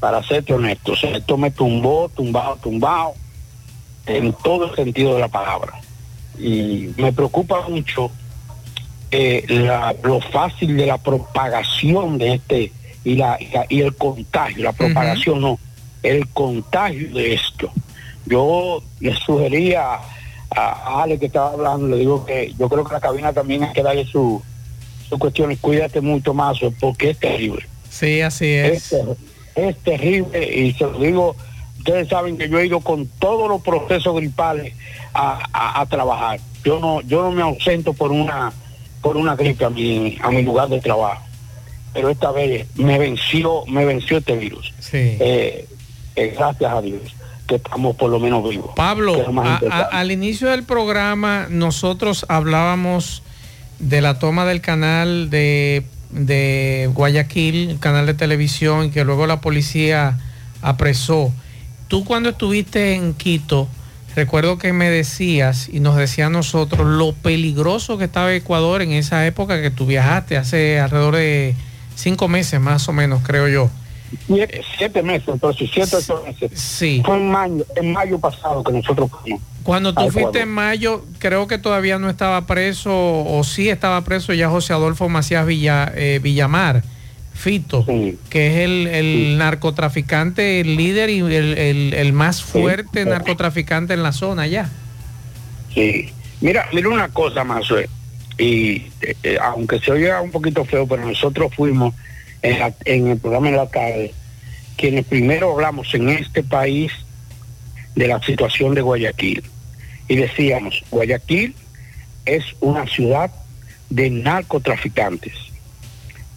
[0.00, 3.14] para serte honesto, o sea, esto me tumbó, tumbado, tumbado,
[4.06, 5.80] en todo el sentido de la palabra.
[6.38, 8.10] Y me preocupa mucho
[9.16, 12.72] eh, la- lo fácil de la propagación de este
[13.04, 15.58] y, la, y, la- y el contagio, la propagación no,
[16.02, 17.70] el contagio de esto.
[18.26, 19.98] Yo le sugería
[20.56, 23.72] a, Ale que estaba hablando, le digo que yo creo que la cabina también hay
[23.72, 24.42] que darle su,
[25.08, 27.66] su cuestiones, cuídate mucho más, porque es terrible.
[27.90, 28.92] Sí, así es.
[28.92, 29.00] Es,
[29.54, 31.36] es terrible y se lo digo,
[31.78, 34.74] ustedes saben que yo he ido con todos los procesos gripales
[35.12, 36.40] a, a- a trabajar.
[36.64, 38.52] Yo no, yo no me ausento por una,
[39.04, 41.22] por una gripe a mi, a mi lugar de trabajo.
[41.92, 44.72] Pero esta vez me venció, me venció este virus.
[44.80, 44.96] Sí.
[45.20, 45.68] Eh,
[46.16, 47.02] eh, gracias a Dios
[47.46, 48.70] que estamos por lo menos vivos.
[48.74, 49.14] Pablo,
[49.44, 53.22] a- a- al inicio del programa nosotros hablábamos
[53.78, 59.42] de la toma del canal de, de Guayaquil, el canal de televisión, que luego la
[59.42, 60.18] policía
[60.62, 61.30] apresó.
[61.88, 63.68] Tú cuando estuviste en Quito,
[64.14, 68.92] recuerdo que me decías y nos decía a nosotros lo peligroso que estaba Ecuador en
[68.92, 71.54] esa época que tú viajaste, hace alrededor de
[71.94, 73.70] cinco meses más o menos, creo yo.
[74.26, 76.50] Siete, siete meses, entonces, siete, ocho meses.
[76.54, 77.02] Sí.
[77.04, 79.42] Fue en mayo, en mayo pasado que nosotros fuimos.
[79.64, 80.42] Cuando tú fuiste Ecuador.
[80.42, 85.08] en mayo, creo que todavía no estaba preso, o sí estaba preso ya José Adolfo
[85.08, 86.84] Macías Villa, eh, Villamar,
[87.34, 87.84] Fito,
[88.30, 94.02] que es el, el narcotraficante, el líder y el, el- el más fuerte narcotraficante en
[94.02, 94.70] la zona ya.
[95.74, 96.10] Sí.
[96.40, 97.88] Mira, mira una cosa más, eh,
[98.38, 101.94] y eh, eh, aunque se oiga un poquito feo, pero nosotros fuimos
[102.42, 104.12] en, la- en el programa en la tarde,
[104.76, 106.92] quienes primero hablamos en este país
[107.96, 109.42] de la situación de Guayaquil.
[110.08, 111.54] Y decíamos, Guayaquil
[112.26, 113.30] es una ciudad
[113.90, 115.32] de narcotraficantes.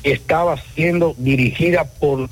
[0.04, 2.30] Estaba siendo dirigida por,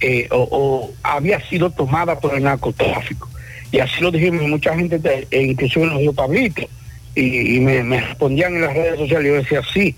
[0.00, 3.28] eh, o, había sido tomada por el narcotráfico.
[3.72, 6.62] Y así lo dijimos, mucha gente, te- e inclusive nos dio Pablito,
[7.14, 9.94] y, me, respondían en las redes sociales, yo decía sí.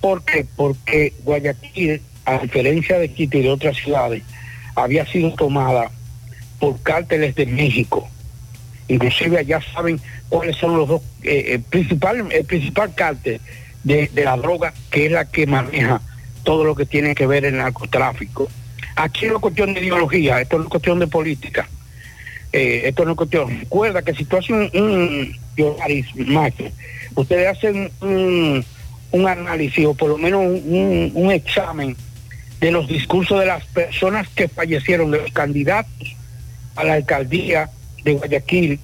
[0.00, 0.44] ¿Por qué?
[0.56, 4.24] Porque Guayaquil, a diferencia de Quito y de otras ciudades,
[4.74, 5.90] había sido tomada
[6.58, 8.08] por cárteles de México.
[8.88, 13.40] Inclusive allá saben cuáles son los dos, eh, el principal, el principal cártel
[13.84, 16.00] de, de la droga, que es la que maneja
[16.42, 18.48] todo lo que tiene que ver el narcotráfico.
[18.96, 21.68] Aquí no es cuestión de ideología, esto no es cuestión de política.
[22.52, 23.48] Eh, esto no es cuestión.
[23.60, 25.36] Recuerda que si tú haces un, un
[27.14, 28.64] ustedes hacen un,
[29.26, 31.96] análisis o por lo menos un examen
[32.62, 36.16] de los discursos de las personas que fallecieron, de los candidatos
[36.76, 37.70] a la alcaldía
[38.04, 38.78] de Guayaquil,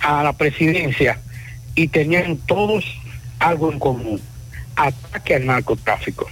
[0.00, 1.20] a la presidencia,
[1.74, 2.84] y tenían todos
[3.38, 4.20] algo en común,
[4.76, 6.26] ataque al narcotráfico.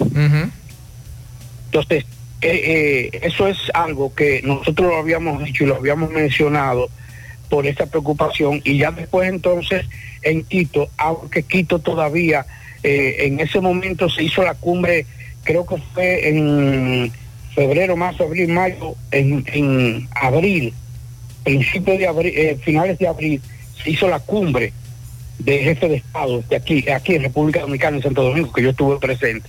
[1.66, 2.04] Entonces,
[2.42, 6.88] eh, eh, eso es algo que nosotros lo habíamos dicho y lo habíamos mencionado
[7.48, 8.60] por esta preocupación.
[8.64, 9.86] Y ya después entonces
[10.22, 12.46] en Quito, aunque Quito todavía
[12.82, 15.06] eh, en ese momento se hizo la cumbre
[15.44, 17.12] creo que fue en
[17.54, 20.72] febrero, marzo, abril, mayo, en, en abril,
[21.44, 23.42] principios de abril, eh, finales de abril,
[23.82, 24.72] se hizo la cumbre
[25.40, 28.70] de jefe de Estado de aquí, aquí en República Dominicana, en Santo Domingo, que yo
[28.70, 29.48] estuve presente.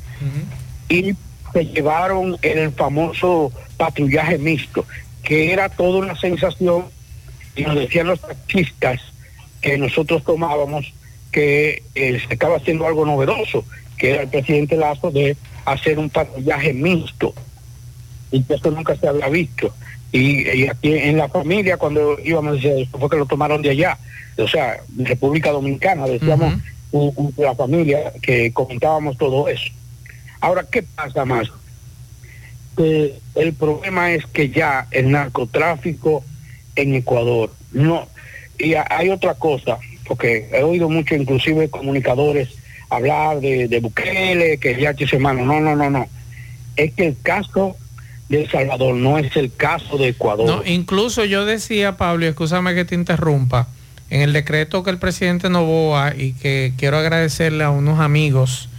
[0.89, 1.13] Y
[1.53, 4.85] se llevaron el famoso patrullaje mixto,
[5.23, 6.85] que era toda una sensación,
[7.55, 9.01] y nos decían los taxistas
[9.61, 10.93] que nosotros tomábamos
[11.31, 13.65] que eh, se estaba haciendo algo novedoso,
[13.97, 17.33] que era el presidente Lazo de hacer un patrullaje mixto,
[18.31, 19.73] y que eso nunca se había visto.
[20.11, 23.69] Y, y aquí en la familia, cuando íbamos, decía, eso fue que lo tomaron de
[23.71, 23.97] allá,
[24.37, 26.53] o sea, República Dominicana, decíamos
[26.91, 29.71] un- un- la familia que comentábamos todo eso.
[30.41, 31.47] Ahora, ¿qué pasa más?
[32.77, 36.23] Que el problema es que ya el narcotráfico
[36.75, 38.07] en Ecuador, no,
[38.57, 39.77] y ha- hay otra cosa,
[40.07, 42.49] porque he oído mucho inclusive comunicadores
[42.89, 46.07] hablar de, de Bukele, que ya su hermano, no, no, no, no,
[46.75, 47.75] es que el caso
[48.31, 50.47] de El Salvador no es el caso de Ecuador.
[50.47, 53.67] No, incluso yo decía, Pablo, y escúchame que te interrumpa,
[54.09, 58.69] en el decreto que el presidente Novoa y que quiero agradecerle a unos amigos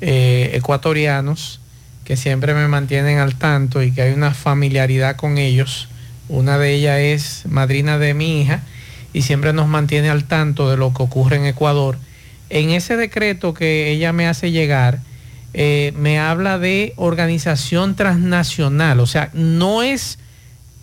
[0.00, 1.60] eh, ecuatorianos
[2.04, 5.88] que siempre me mantienen al tanto y que hay una familiaridad con ellos.
[6.28, 8.62] Una de ellas es madrina de mi hija
[9.12, 11.98] y siempre nos mantiene al tanto de lo que ocurre en Ecuador.
[12.50, 15.00] En ese decreto que ella me hace llegar,
[15.54, 20.18] eh, me habla de organización transnacional, o sea, no es,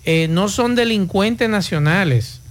[0.06, 2.42] eh, no son delincuentes nacionales,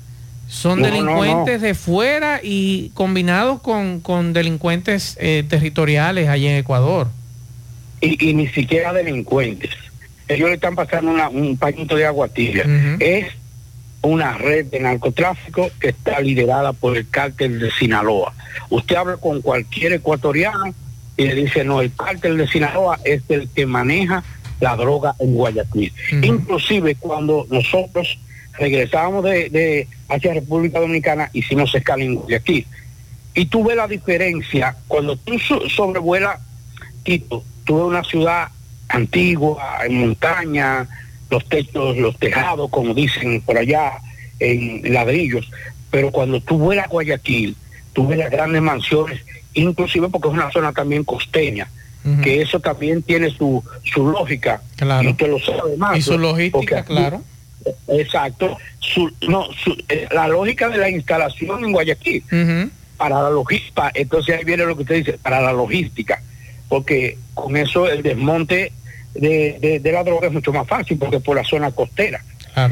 [0.49, 6.57] son No, no, delincuentes de fuera y combinados con, con delincuentes eh, territoriales allí en
[6.57, 7.09] Ecuador.
[8.01, 9.70] y, y ni siquiera delincuentes.
[10.28, 12.65] Ellos le están pasando una- un pañito de agua tibia.
[13.01, 13.27] Es
[14.03, 18.32] una red de narcotráfico que está liderada por el cártel de Sinaloa.
[18.70, 20.74] Usted habla con cualquier ecuatoriano
[21.19, 24.24] y le dice, no, el cártel de Sinaloa es el que maneja
[24.61, 25.93] la droga en Guayaquil.
[26.23, 28.19] Inclusive cuando nosotros
[28.59, 32.66] regresábamos de, de hacia República Dominicana, hicimos escala en Guayaquil.
[33.35, 36.40] Y tú ves la diferencia cuando tú so- sobrevuelas
[37.05, 38.49] Quito, tuve una ciudad
[38.89, 40.89] antigua, en montaña,
[41.31, 43.93] los techos, los tejados, como dicen por allá,
[44.40, 45.51] en ladrillos.
[45.90, 47.57] Pero cuando tú vuelas a Guayaquil,
[47.93, 49.20] tú ves las grandes mansiones,
[49.60, 51.68] inclusive porque es una zona también costeña,
[52.22, 54.62] que eso también tiene su, su lógica.
[54.76, 55.02] Claro.
[55.09, 55.98] Y usted lo sabe más.
[55.98, 57.22] Y su porque logística, aquí- claro.
[57.89, 58.56] Exacto.
[58.80, 62.22] Su- no, su- eh, la lógica de la instalación en Guayaquil
[62.97, 66.22] para la logística, entonces ahí viene lo que usted dice, para la logística,
[66.68, 68.72] porque con eso el desmonte
[69.14, 72.24] de, de- de la droga es mucho más fácil, porque por la zona costera.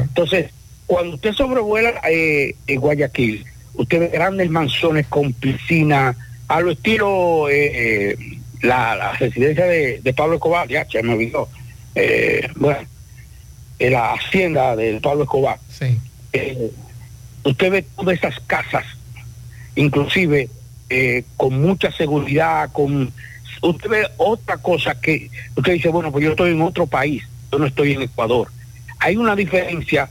[0.03, 0.51] Entonces,
[0.85, 3.45] cuando usted sobrevuela eh, en Guayaquil,
[3.75, 6.15] usted ve grandes mansiones con piscina,
[6.47, 8.17] a lo estilo eh, eh,
[8.61, 11.49] la, la residencia de, de Pablo Escobar, ya se me olvidó.
[11.95, 12.87] Eh, bueno,
[13.79, 15.59] en la hacienda de Pablo Escobar.
[16.33, 16.71] Eh,
[17.43, 18.85] usted ve todas esas casas,
[19.75, 20.49] inclusive
[20.89, 23.11] eh, con mucha seguridad, con
[23.61, 27.59] usted ve otra cosa que usted dice, bueno, pues yo estoy en otro país, yo
[27.59, 28.49] no estoy en Ecuador.
[28.99, 30.09] Hay una diferencia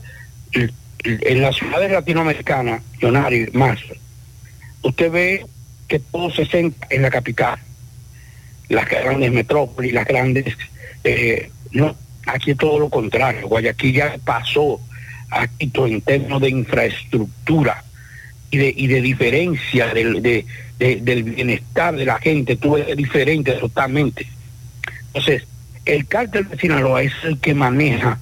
[0.53, 0.69] eh,
[1.03, 3.79] en las ciudades latinoamericanas, Leonardo, más.
[4.81, 5.45] Usted ve
[5.87, 7.57] que todo se centra en la capital,
[8.69, 10.57] las grandes metrópolis, las grandes...
[11.03, 11.95] eh, no,
[12.25, 13.47] aquí es todo lo contrario.
[13.47, 14.79] Guayaquil ya pasó
[15.31, 17.83] a Quito en términos de infraestructura
[18.51, 20.45] y de, y de diferencia del, de-
[20.79, 22.55] de- del bienestar de la gente.
[22.55, 24.27] Tú es diferente totalmente.
[25.07, 25.43] Entonces,
[25.85, 28.19] el cártel de Sinaloa es el que maneja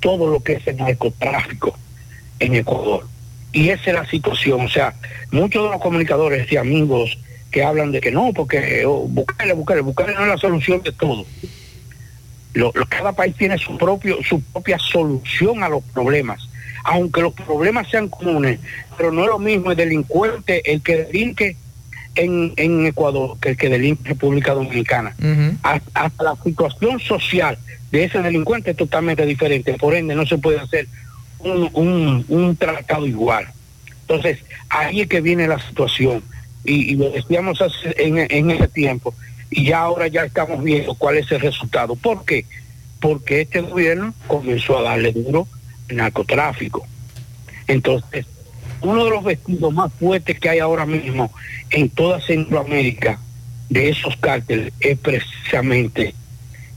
[0.00, 1.76] todo lo que es el narcotráfico
[2.38, 3.06] en Ecuador.
[3.52, 4.60] Y esa es la situación.
[4.62, 4.94] O sea,
[5.30, 7.18] muchos de los comunicadores y amigos
[7.50, 10.92] que hablan de que no, porque oh, Bukele, Bukele, Bukele no es la solución de
[10.92, 11.24] todo.
[12.54, 16.48] Lo- lo- cada país tiene su propio su propia solución a los problemas
[16.84, 18.58] aunque los problemas sean comunes
[18.96, 21.56] pero no es lo mismo el delincuente el que delinque
[22.14, 25.14] en, en Ecuador que el que delinque en República Dominicana
[25.62, 27.58] hasta, hasta la situación social
[27.92, 30.86] de ese delincuente es totalmente diferente por ende no se puede hacer
[31.40, 33.46] un, un, un tratado igual
[34.02, 34.38] entonces
[34.70, 36.22] ahí es que viene la situación
[36.64, 39.14] y, y lo decíamos hace- en, ese tiempo
[39.50, 41.94] y ya ahora ya estamos viendo cuál es el resultado.
[41.96, 42.44] ¿Por qué?
[43.00, 45.46] Porque este gobierno comenzó a darle duro
[45.88, 46.86] al narcotráfico.
[47.66, 48.26] Entonces,
[48.82, 51.32] uno de los vestidos más fuertes que hay ahora mismo
[51.70, 53.18] en toda Centroamérica
[53.70, 56.14] de esos cárteles es precisamente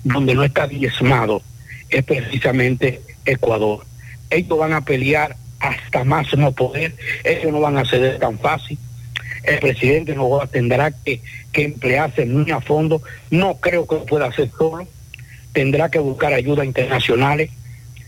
[0.04, 1.42] donde no está diezmado,
[1.90, 3.86] es precisamente Ecuador.
[4.32, 8.78] Ellos van a pelear hasta más no poder, ellos no van a ceder tan fácil.
[9.44, 11.22] el presidente Novoa tendrá que,
[11.52, 13.02] que emplearse muy a fondo.
[13.30, 14.88] No creo que lo pueda hacer solo.
[15.54, 17.50] Tendrá que buscar ayuda internacionales.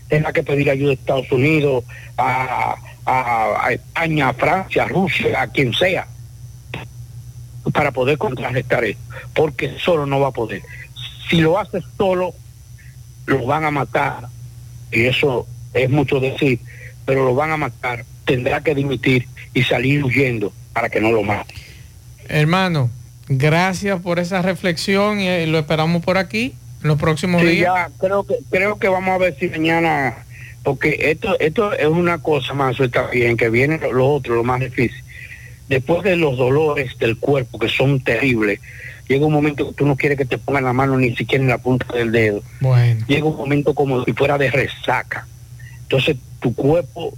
[0.08, 1.84] Tendrá que pedir ayuda a Estados Unidos,
[2.16, 6.06] a España, a Francia, a Rusia, a quien sea,
[7.72, 9.02] para poder contrarrestar esto.
[9.34, 10.62] Porque solo no va a poder.
[11.28, 12.34] Si lo hace solo,
[13.26, 14.28] lo van a matar.
[14.92, 16.58] Y eso es mucho decir,
[17.04, 18.04] pero lo van a matar.
[18.24, 21.56] Tendrá que dimitir y salir huyendo para que no lo maten.
[22.28, 22.90] Hermano,
[23.28, 27.74] gracias por esa reflexión y eh, lo esperamos por aquí en los próximos Sí, días.
[27.74, 30.14] ya creo que creo que vamos a ver si mañana
[30.62, 34.44] porque esto esto es una cosa más está bien que viene lo, lo otro lo
[34.44, 35.02] más difícil
[35.68, 38.60] después de los dolores del cuerpo que son terribles
[39.08, 41.50] llega un momento que tú no quieres que te pongan la mano ni siquiera en
[41.50, 43.04] la punta del dedo Bueno.
[43.06, 45.26] llega un momento como si fuera de resaca
[45.84, 47.14] entonces tu cuerpo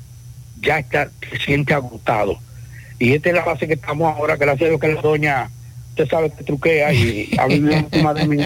[0.61, 2.39] ya está se siente agotado
[2.99, 5.51] y esta es la base que estamos ahora gracias a Dios que la doña
[5.97, 8.37] usted sabe que truquea y ha vivido encima de mí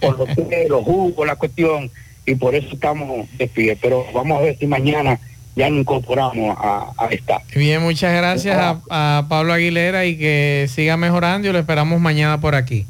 [0.00, 0.28] por los
[0.68, 1.90] los jugos, la cuestión,
[2.24, 3.76] y por eso estamos de pie.
[3.80, 5.18] Pero vamos a ver si mañana
[5.56, 7.42] ya nos incorporamos a, a esta.
[7.56, 12.40] Bien, muchas gracias a, a Pablo Aguilera y que siga mejorando y lo esperamos mañana
[12.40, 12.86] por aquí.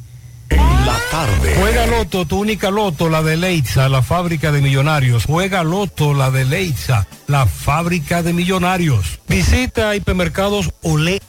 [0.51, 1.55] La tarde.
[1.59, 5.25] Juega Loto, tu única Loto, la de Leitza, la fábrica de millonarios.
[5.25, 9.21] Juega Loto, la de Leitza, la fábrica de millonarios.
[9.29, 11.21] Visita hipermercados Olé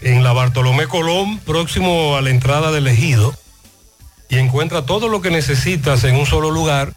[0.00, 3.34] en la Bartolomé Colón, próximo a la entrada del ejido,
[4.28, 6.92] y encuentra todo lo que necesitas en un solo lugar.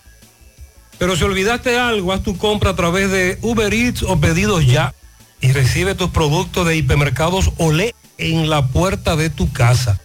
[0.98, 4.94] Pero si olvidaste algo, haz tu compra a través de Uber Eats o pedidos ya
[5.42, 10.02] y recibe tus productos de hipermercados Olé en la puerta de tu casa.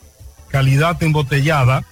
[0.47, 1.83] calidad embotellada.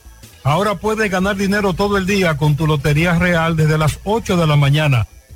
[0.42, 4.48] Ahora puedes ganar dinero todo el día con tu Lotería Real desde las 8 de
[4.48, 5.06] la mañana.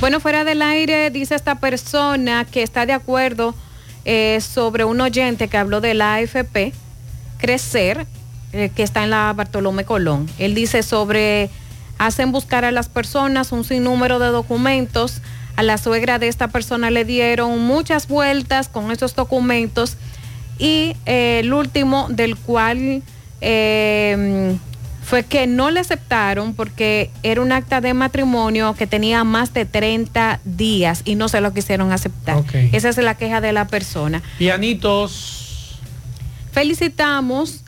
[0.00, 3.52] Bueno, fuera del aire, dice esta persona que está de acuerdo
[4.04, 6.72] eh, sobre un oyente que habló de la AFP,
[7.38, 8.06] Crecer,
[8.52, 10.30] eh, que está en la Bartolomé Colón.
[10.38, 11.50] Él dice sobre,
[11.98, 15.20] hacen buscar a las personas un sinnúmero de documentos.
[15.56, 19.96] A la suegra de esta persona le dieron muchas vueltas con esos documentos
[20.58, 23.02] y eh, el último del cual
[25.08, 29.64] fue que no le aceptaron porque era un acta de matrimonio que tenía más de
[29.64, 32.36] 30 días y no se lo quisieron aceptar.
[32.36, 32.54] Ok.
[32.72, 34.22] Esa es la queja de la persona.
[34.36, 35.78] Pianitos.
[36.52, 37.64] Felicitamos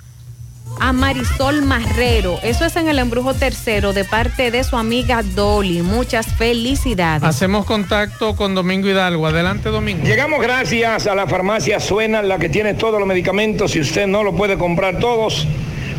[0.81, 2.39] a Marisol Marrero.
[2.43, 5.81] Eso es en el embrujo tercero de parte de su amiga Dolly.
[5.81, 7.23] Muchas felicidades.
[7.23, 9.27] Hacemos contacto con Domingo Hidalgo.
[9.27, 10.05] Adelante, Domingo.
[10.05, 13.71] Llegamos gracias a la farmacia Suena, la que tiene todos los medicamentos.
[13.71, 15.47] Si usted no lo puede comprar todos,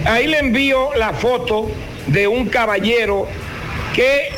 [0.05, 1.71] Ahí le envío la foto
[2.07, 3.27] de un caballero
[3.93, 4.29] que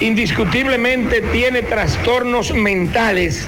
[0.00, 3.46] indiscutiblemente tiene trastornos mentales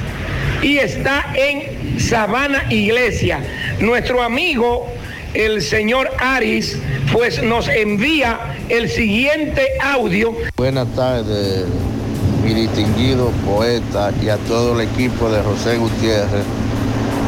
[0.63, 3.41] y está en Sabana Iglesia.
[3.81, 4.89] Nuestro amigo,
[5.37, 6.79] el señor Aris,
[7.13, 10.35] pues nos envía el siguiente audio.
[10.57, 11.67] Buenas tardes,
[12.43, 16.45] mi distinguido poeta y a todo el equipo de José Gutiérrez.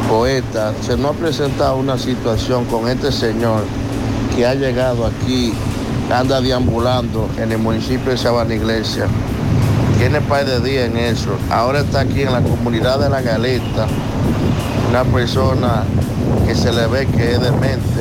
[0.09, 3.63] Poeta, se nos ha presentado una situación con este señor
[4.35, 5.53] que ha llegado aquí,
[6.11, 9.05] anda deambulando en el municipio de Sabana Iglesia.
[9.99, 11.37] Tiene par de días en eso.
[11.51, 13.85] Ahora está aquí en la comunidad de La Galeta,
[14.89, 15.83] una persona
[16.47, 17.98] que se le ve que es demente.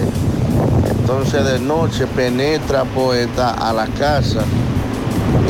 [1.10, 4.44] Entonces de noche penetra poeta a la casa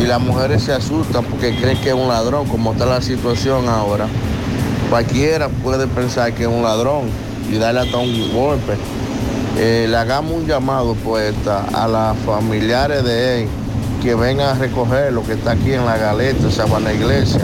[0.01, 3.69] y las mujeres se asustan porque creen que es un ladrón, como está la situación
[3.69, 4.07] ahora.
[4.89, 7.07] Cualquiera puede pensar que es un ladrón
[7.51, 8.75] y darle hasta un golpe.
[9.59, 13.49] Eh, le hagamos un llamado, poeta, a las familiares de él
[14.01, 17.41] que vengan a recoger lo que está aquí en la galeta, Sabana Iglesia.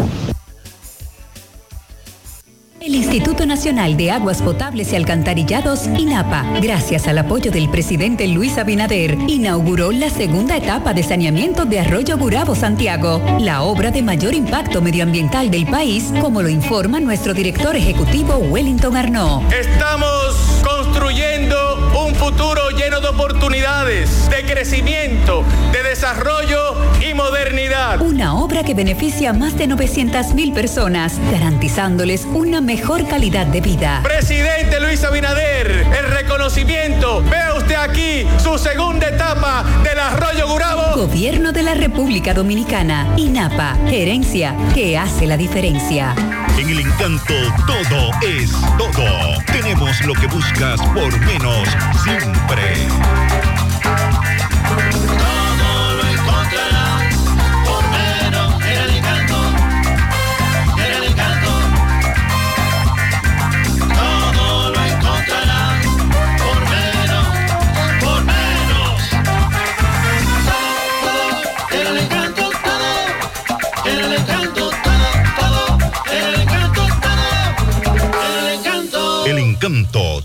[2.84, 8.58] El Instituto Nacional de Aguas Potables y Alcantarillados, INAPA, gracias al apoyo del presidente Luis
[8.58, 14.34] Abinader, inauguró la segunda etapa de saneamiento de Arroyo Gurabo Santiago, la obra de mayor
[14.34, 19.50] impacto medioambiental del país, como lo informa nuestro director ejecutivo Wellington Arnaud.
[19.50, 25.42] Estamos construyendo un futuro lleno de oportunidades, de crecimiento,
[25.72, 26.74] de desarrollo
[27.08, 28.00] y modernidad.
[28.00, 33.60] Una obra que beneficia a más de 900 mil personas, garantizándoles una mejor calidad de
[33.60, 34.00] vida.
[34.02, 37.22] Presidente Luis Abinader, el reconocimiento.
[37.30, 40.96] Vea usted aquí su segunda etapa del Arroyo Gurabo.
[40.96, 46.16] Gobierno de la República Dominicana, INAPA, gerencia que hace la diferencia.
[46.58, 47.34] En el encanto
[47.68, 49.38] todo es todo.
[49.46, 51.68] Tenemos lo que buscas por menos
[52.02, 53.63] siempre.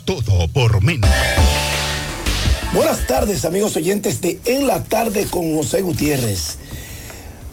[0.05, 1.09] Todo por menos.
[2.73, 6.57] Buenas tardes, amigos oyentes de En la Tarde con José Gutiérrez.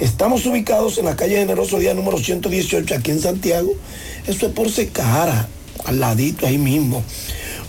[0.00, 3.74] Estamos ubicados en la calle Generoso Día número 118 aquí en Santiago.
[4.26, 5.46] Eso es por Secara,
[5.84, 7.02] al ladito ahí mismo.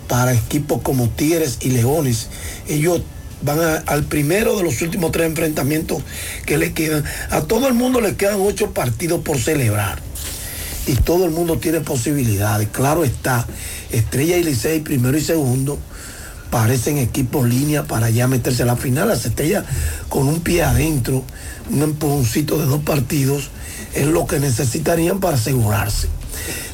[0.07, 2.29] para equipos como Tigres y Leones.
[2.69, 3.01] Ellos
[3.41, 6.01] van al primero de los últimos tres enfrentamientos
[6.45, 7.03] que le quedan.
[7.29, 9.99] A todo el mundo le quedan ocho partidos por celebrar.
[10.85, 12.69] Y todo el mundo tiene posibilidades.
[12.69, 13.45] Claro está,
[13.91, 15.77] Estrella y Licey primero y segundo
[16.49, 19.09] parecen equipos línea para ya meterse a la final.
[19.09, 19.65] Las estrellas
[20.07, 21.23] con un pie adentro,
[21.69, 23.49] un empujoncito de dos partidos,
[23.93, 26.07] es lo que necesitarían para asegurarse.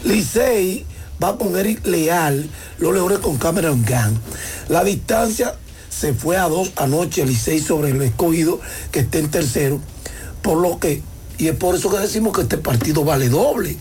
[0.03, 0.85] Licey
[1.23, 2.49] va con Eric Leal,
[2.79, 4.19] los Leones con Cameron Gunn.
[4.69, 5.55] La distancia
[5.89, 8.59] se fue a dos anoche Licey sobre el escogido
[8.91, 9.79] que está en tercero,
[10.41, 11.01] por lo que,
[11.37, 13.77] y es por eso que decimos que este partido vale doble.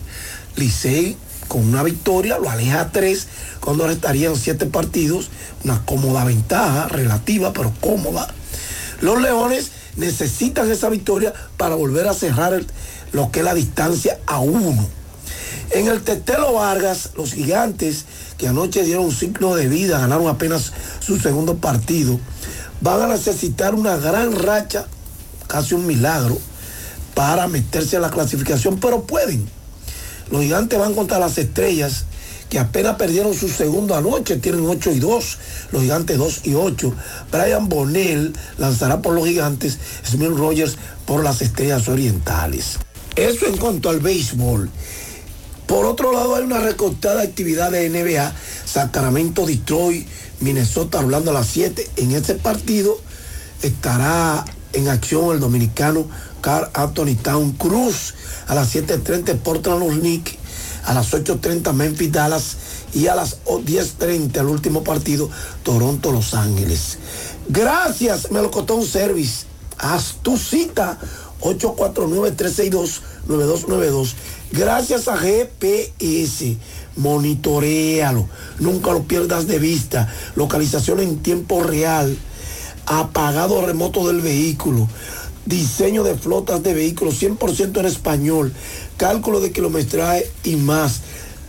[0.55, 3.27] Licey con una victoria lo aleja a tres,
[3.59, 5.29] cuando restarían siete partidos,
[5.63, 8.27] una cómoda ventaja, relativa, pero cómoda.
[9.01, 12.63] Los Leones necesitan esa victoria para volver a cerrar
[13.11, 14.87] lo que es la distancia a uno.
[15.71, 18.05] En el Tetelo Vargas, los gigantes
[18.37, 22.19] que anoche dieron un signo de vida, ganaron apenas su segundo partido,
[22.81, 24.85] van a necesitar una gran racha,
[25.47, 26.37] casi un milagro,
[27.15, 29.47] para meterse a la clasificación, pero pueden.
[30.31, 32.05] Los gigantes van contra las estrellas,
[32.49, 35.37] que apenas perdieron su segundo anoche, tienen 8 y 2,
[35.71, 36.93] los gigantes 2 y 8.
[37.31, 42.77] Brian Bonnell lanzará por los gigantes, Smith Rogers por las estrellas orientales.
[43.15, 44.69] Eso en cuanto al béisbol.
[45.73, 48.31] Por otro lado, hay una recortada actividad de NBA,
[48.63, 50.07] Sacramento, Detroit,
[50.39, 51.89] Minnesota, hablando a las 7.
[51.95, 52.95] En ese partido
[53.63, 56.07] estará en acción el dominicano
[56.41, 58.13] Carl Anthony Town Cruz.
[58.45, 60.35] A las 7.30 Portland los Knicks,
[60.85, 62.55] a las 8.30 Memphis Dallas
[62.93, 65.27] y a las 10.30 el último partido
[65.63, 66.99] Toronto Los Ángeles.
[67.49, 69.47] Gracias, Melocotón Service.
[69.79, 70.99] Haz tu cita
[71.43, 74.13] 849-362-9292.
[74.53, 76.57] Gracias a GPS.
[76.95, 78.29] Monitorealo.
[78.59, 80.13] Nunca lo pierdas de vista.
[80.35, 82.15] Localización en tiempo real.
[82.85, 84.87] Apagado remoto del vehículo.
[85.47, 88.53] Diseño de flotas de vehículos 100% en español.
[88.97, 91.01] Cálculo de kilometraje y más.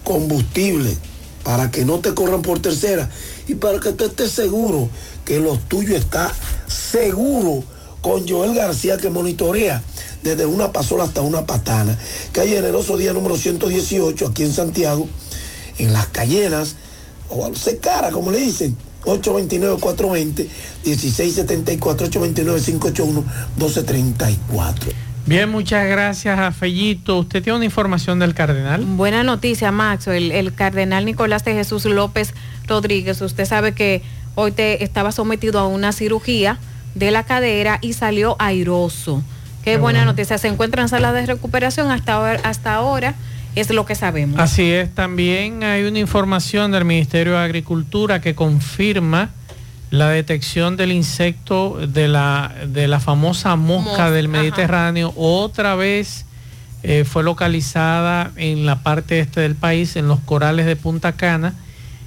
[0.02, 0.97] Combustible
[1.43, 3.10] para que no te corran por tercera
[3.47, 4.89] y para que tú estés seguro
[5.26, 6.32] que lo tuyo está
[6.66, 7.64] seguro
[8.01, 9.82] con Joel García que monitorea
[10.24, 11.96] desde una pasola hasta una patana.
[12.32, 15.06] Calle Generoso Día número 118 aquí en Santiago,
[15.78, 16.74] en Las Cayenas,
[17.28, 18.76] o al Secara, como le dicen.
[19.05, 20.48] 829-420-1674,
[23.59, 24.94] 829-581-1234.
[25.26, 27.18] Bien, muchas gracias a Fellito.
[27.18, 28.82] ¿Usted tiene una información del cardenal?
[28.84, 30.06] Buena noticia, Max.
[30.06, 32.32] El, el cardenal Nicolás de Jesús López
[32.66, 34.01] Rodríguez, usted sabe que
[34.36, 36.59] hoy te estaba sometido a una cirugía
[36.94, 39.22] de la cadera y salió airoso.
[39.65, 40.12] Qué, Qué buena bueno.
[40.12, 40.36] noticia.
[40.36, 43.15] Se encuentra en sala de recuperación hasta ahora, hasta ahora
[43.55, 44.39] es lo que sabemos.
[44.41, 49.31] Así es, también hay una información del Ministerio de Agricultura que confirma
[49.91, 54.39] la detección del insecto de la, de la famosa mosca, Mosca, del ajá.
[54.39, 55.12] Mediterráneo.
[55.16, 56.27] Otra vez
[56.82, 61.55] eh, fue localizada en la parte este del país, en los corales de Punta Cana.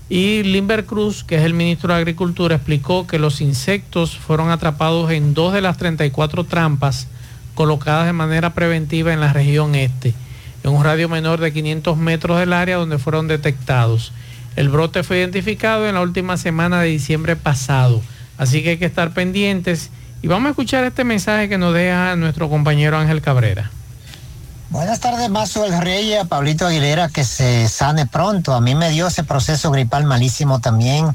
[0.10, 5.12] Y Limber Cruz, que es el ministro de Agricultura, explicó que los insectos fueron atrapados
[5.12, 7.08] en dos de las 34 trampas
[7.58, 10.14] colocadas de manera preventiva en la región este,
[10.64, 14.14] en un radio menor de 500 metros del área donde fueron detectados.
[14.56, 18.04] El brote fue identificado en la última semana de diciembre pasado,
[18.38, 19.90] así que hay que estar pendientes.
[20.22, 23.72] Y vamos a escuchar este mensaje que nos deja nuestro compañero Ángel Cabrera.
[24.70, 28.54] Buenas tardes, Mazo el Rey, a Pablito Aguilera, que se sane pronto.
[28.54, 31.08] A mí me dio ese proceso gripal malísimo también.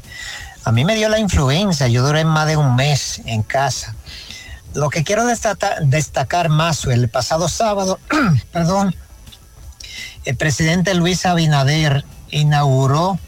[0.64, 3.94] A mí me dio la influenza, yo duré más de un mes en casa.
[4.74, 7.98] Lo que quiero destacar, Mazo, el pasado sábado,
[8.52, 8.94] perdón,
[10.24, 13.18] el presidente Luis Abinader inauguró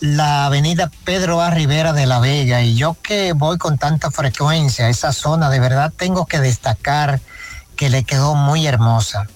[0.00, 1.50] la avenida Pedro A.
[1.50, 5.60] Rivera de la Vega y yo que voy con tanta frecuencia a esa zona, de
[5.60, 7.20] verdad tengo que destacar
[7.76, 9.26] que le quedó muy hermosa.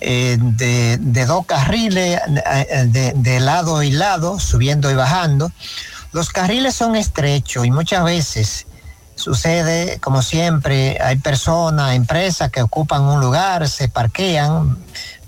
[0.00, 5.50] Eh, de, de dos carriles, eh, de, de lado y lado, subiendo y bajando.
[6.12, 8.67] Los carriles son estrechos y muchas veces
[9.18, 14.78] sucede, como siempre, hay personas, empresas que ocupan un lugar, se parquean,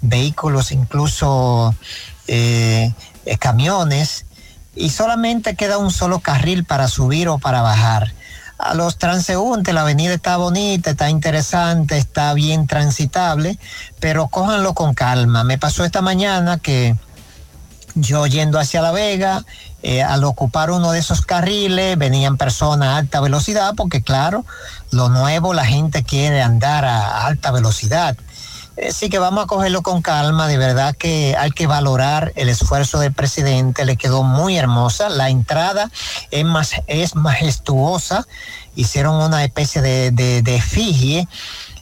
[0.01, 1.75] vehículos, incluso
[2.29, 2.95] eh,
[3.41, 4.27] camiones,
[4.77, 8.15] y solamente queda un solo carril para subir o para bajar.
[8.59, 13.59] A los transeúntes la avenida está bonita, está interesante, está bien transitable,
[13.99, 15.45] pero cójanlo con calma.
[15.45, 16.95] Me pasó esta mañana que
[17.95, 19.45] yo yendo hacia La Vega,
[19.83, 24.45] eh, al ocupar uno de esos carriles, venían personas a alta velocidad, porque claro,
[24.91, 28.17] lo nuevo la gente quiere andar a alta velocidad.
[28.77, 32.49] Eh, sí que vamos a cogerlo con calma, de verdad que hay que valorar el
[32.49, 35.91] esfuerzo del presidente, le quedó muy hermosa, la entrada
[36.31, 38.27] es, más, es majestuosa,
[38.77, 41.29] hicieron una especie de, de, de efigie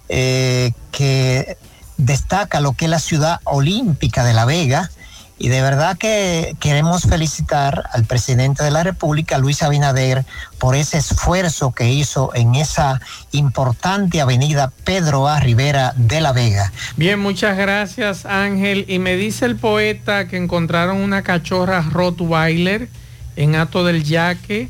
[0.09, 1.59] eh, que
[1.99, 4.91] destaca lo que es la ciudad olímpica de La Vega.
[5.39, 10.25] Y de verdad que queremos felicitar al presidente de la República, Luis Abinader,
[10.59, 13.01] por ese esfuerzo que hizo en esa
[13.31, 15.39] importante avenida Pedro A.
[15.39, 16.73] Rivera de La Vega.
[16.97, 18.85] Bien, muchas gracias Ángel.
[18.89, 22.89] Y me dice el poeta que encontraron una cachorra Rottweiler
[23.37, 24.69] en Ato del Yaque.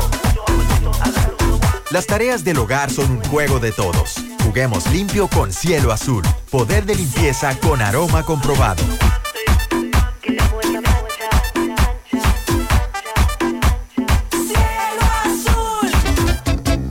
[1.91, 4.32] Las tareas del hogar son un juego de todos.
[4.53, 6.23] Juguemos limpio con cielo azul.
[6.51, 8.83] Poder de limpieza con aroma comprobado.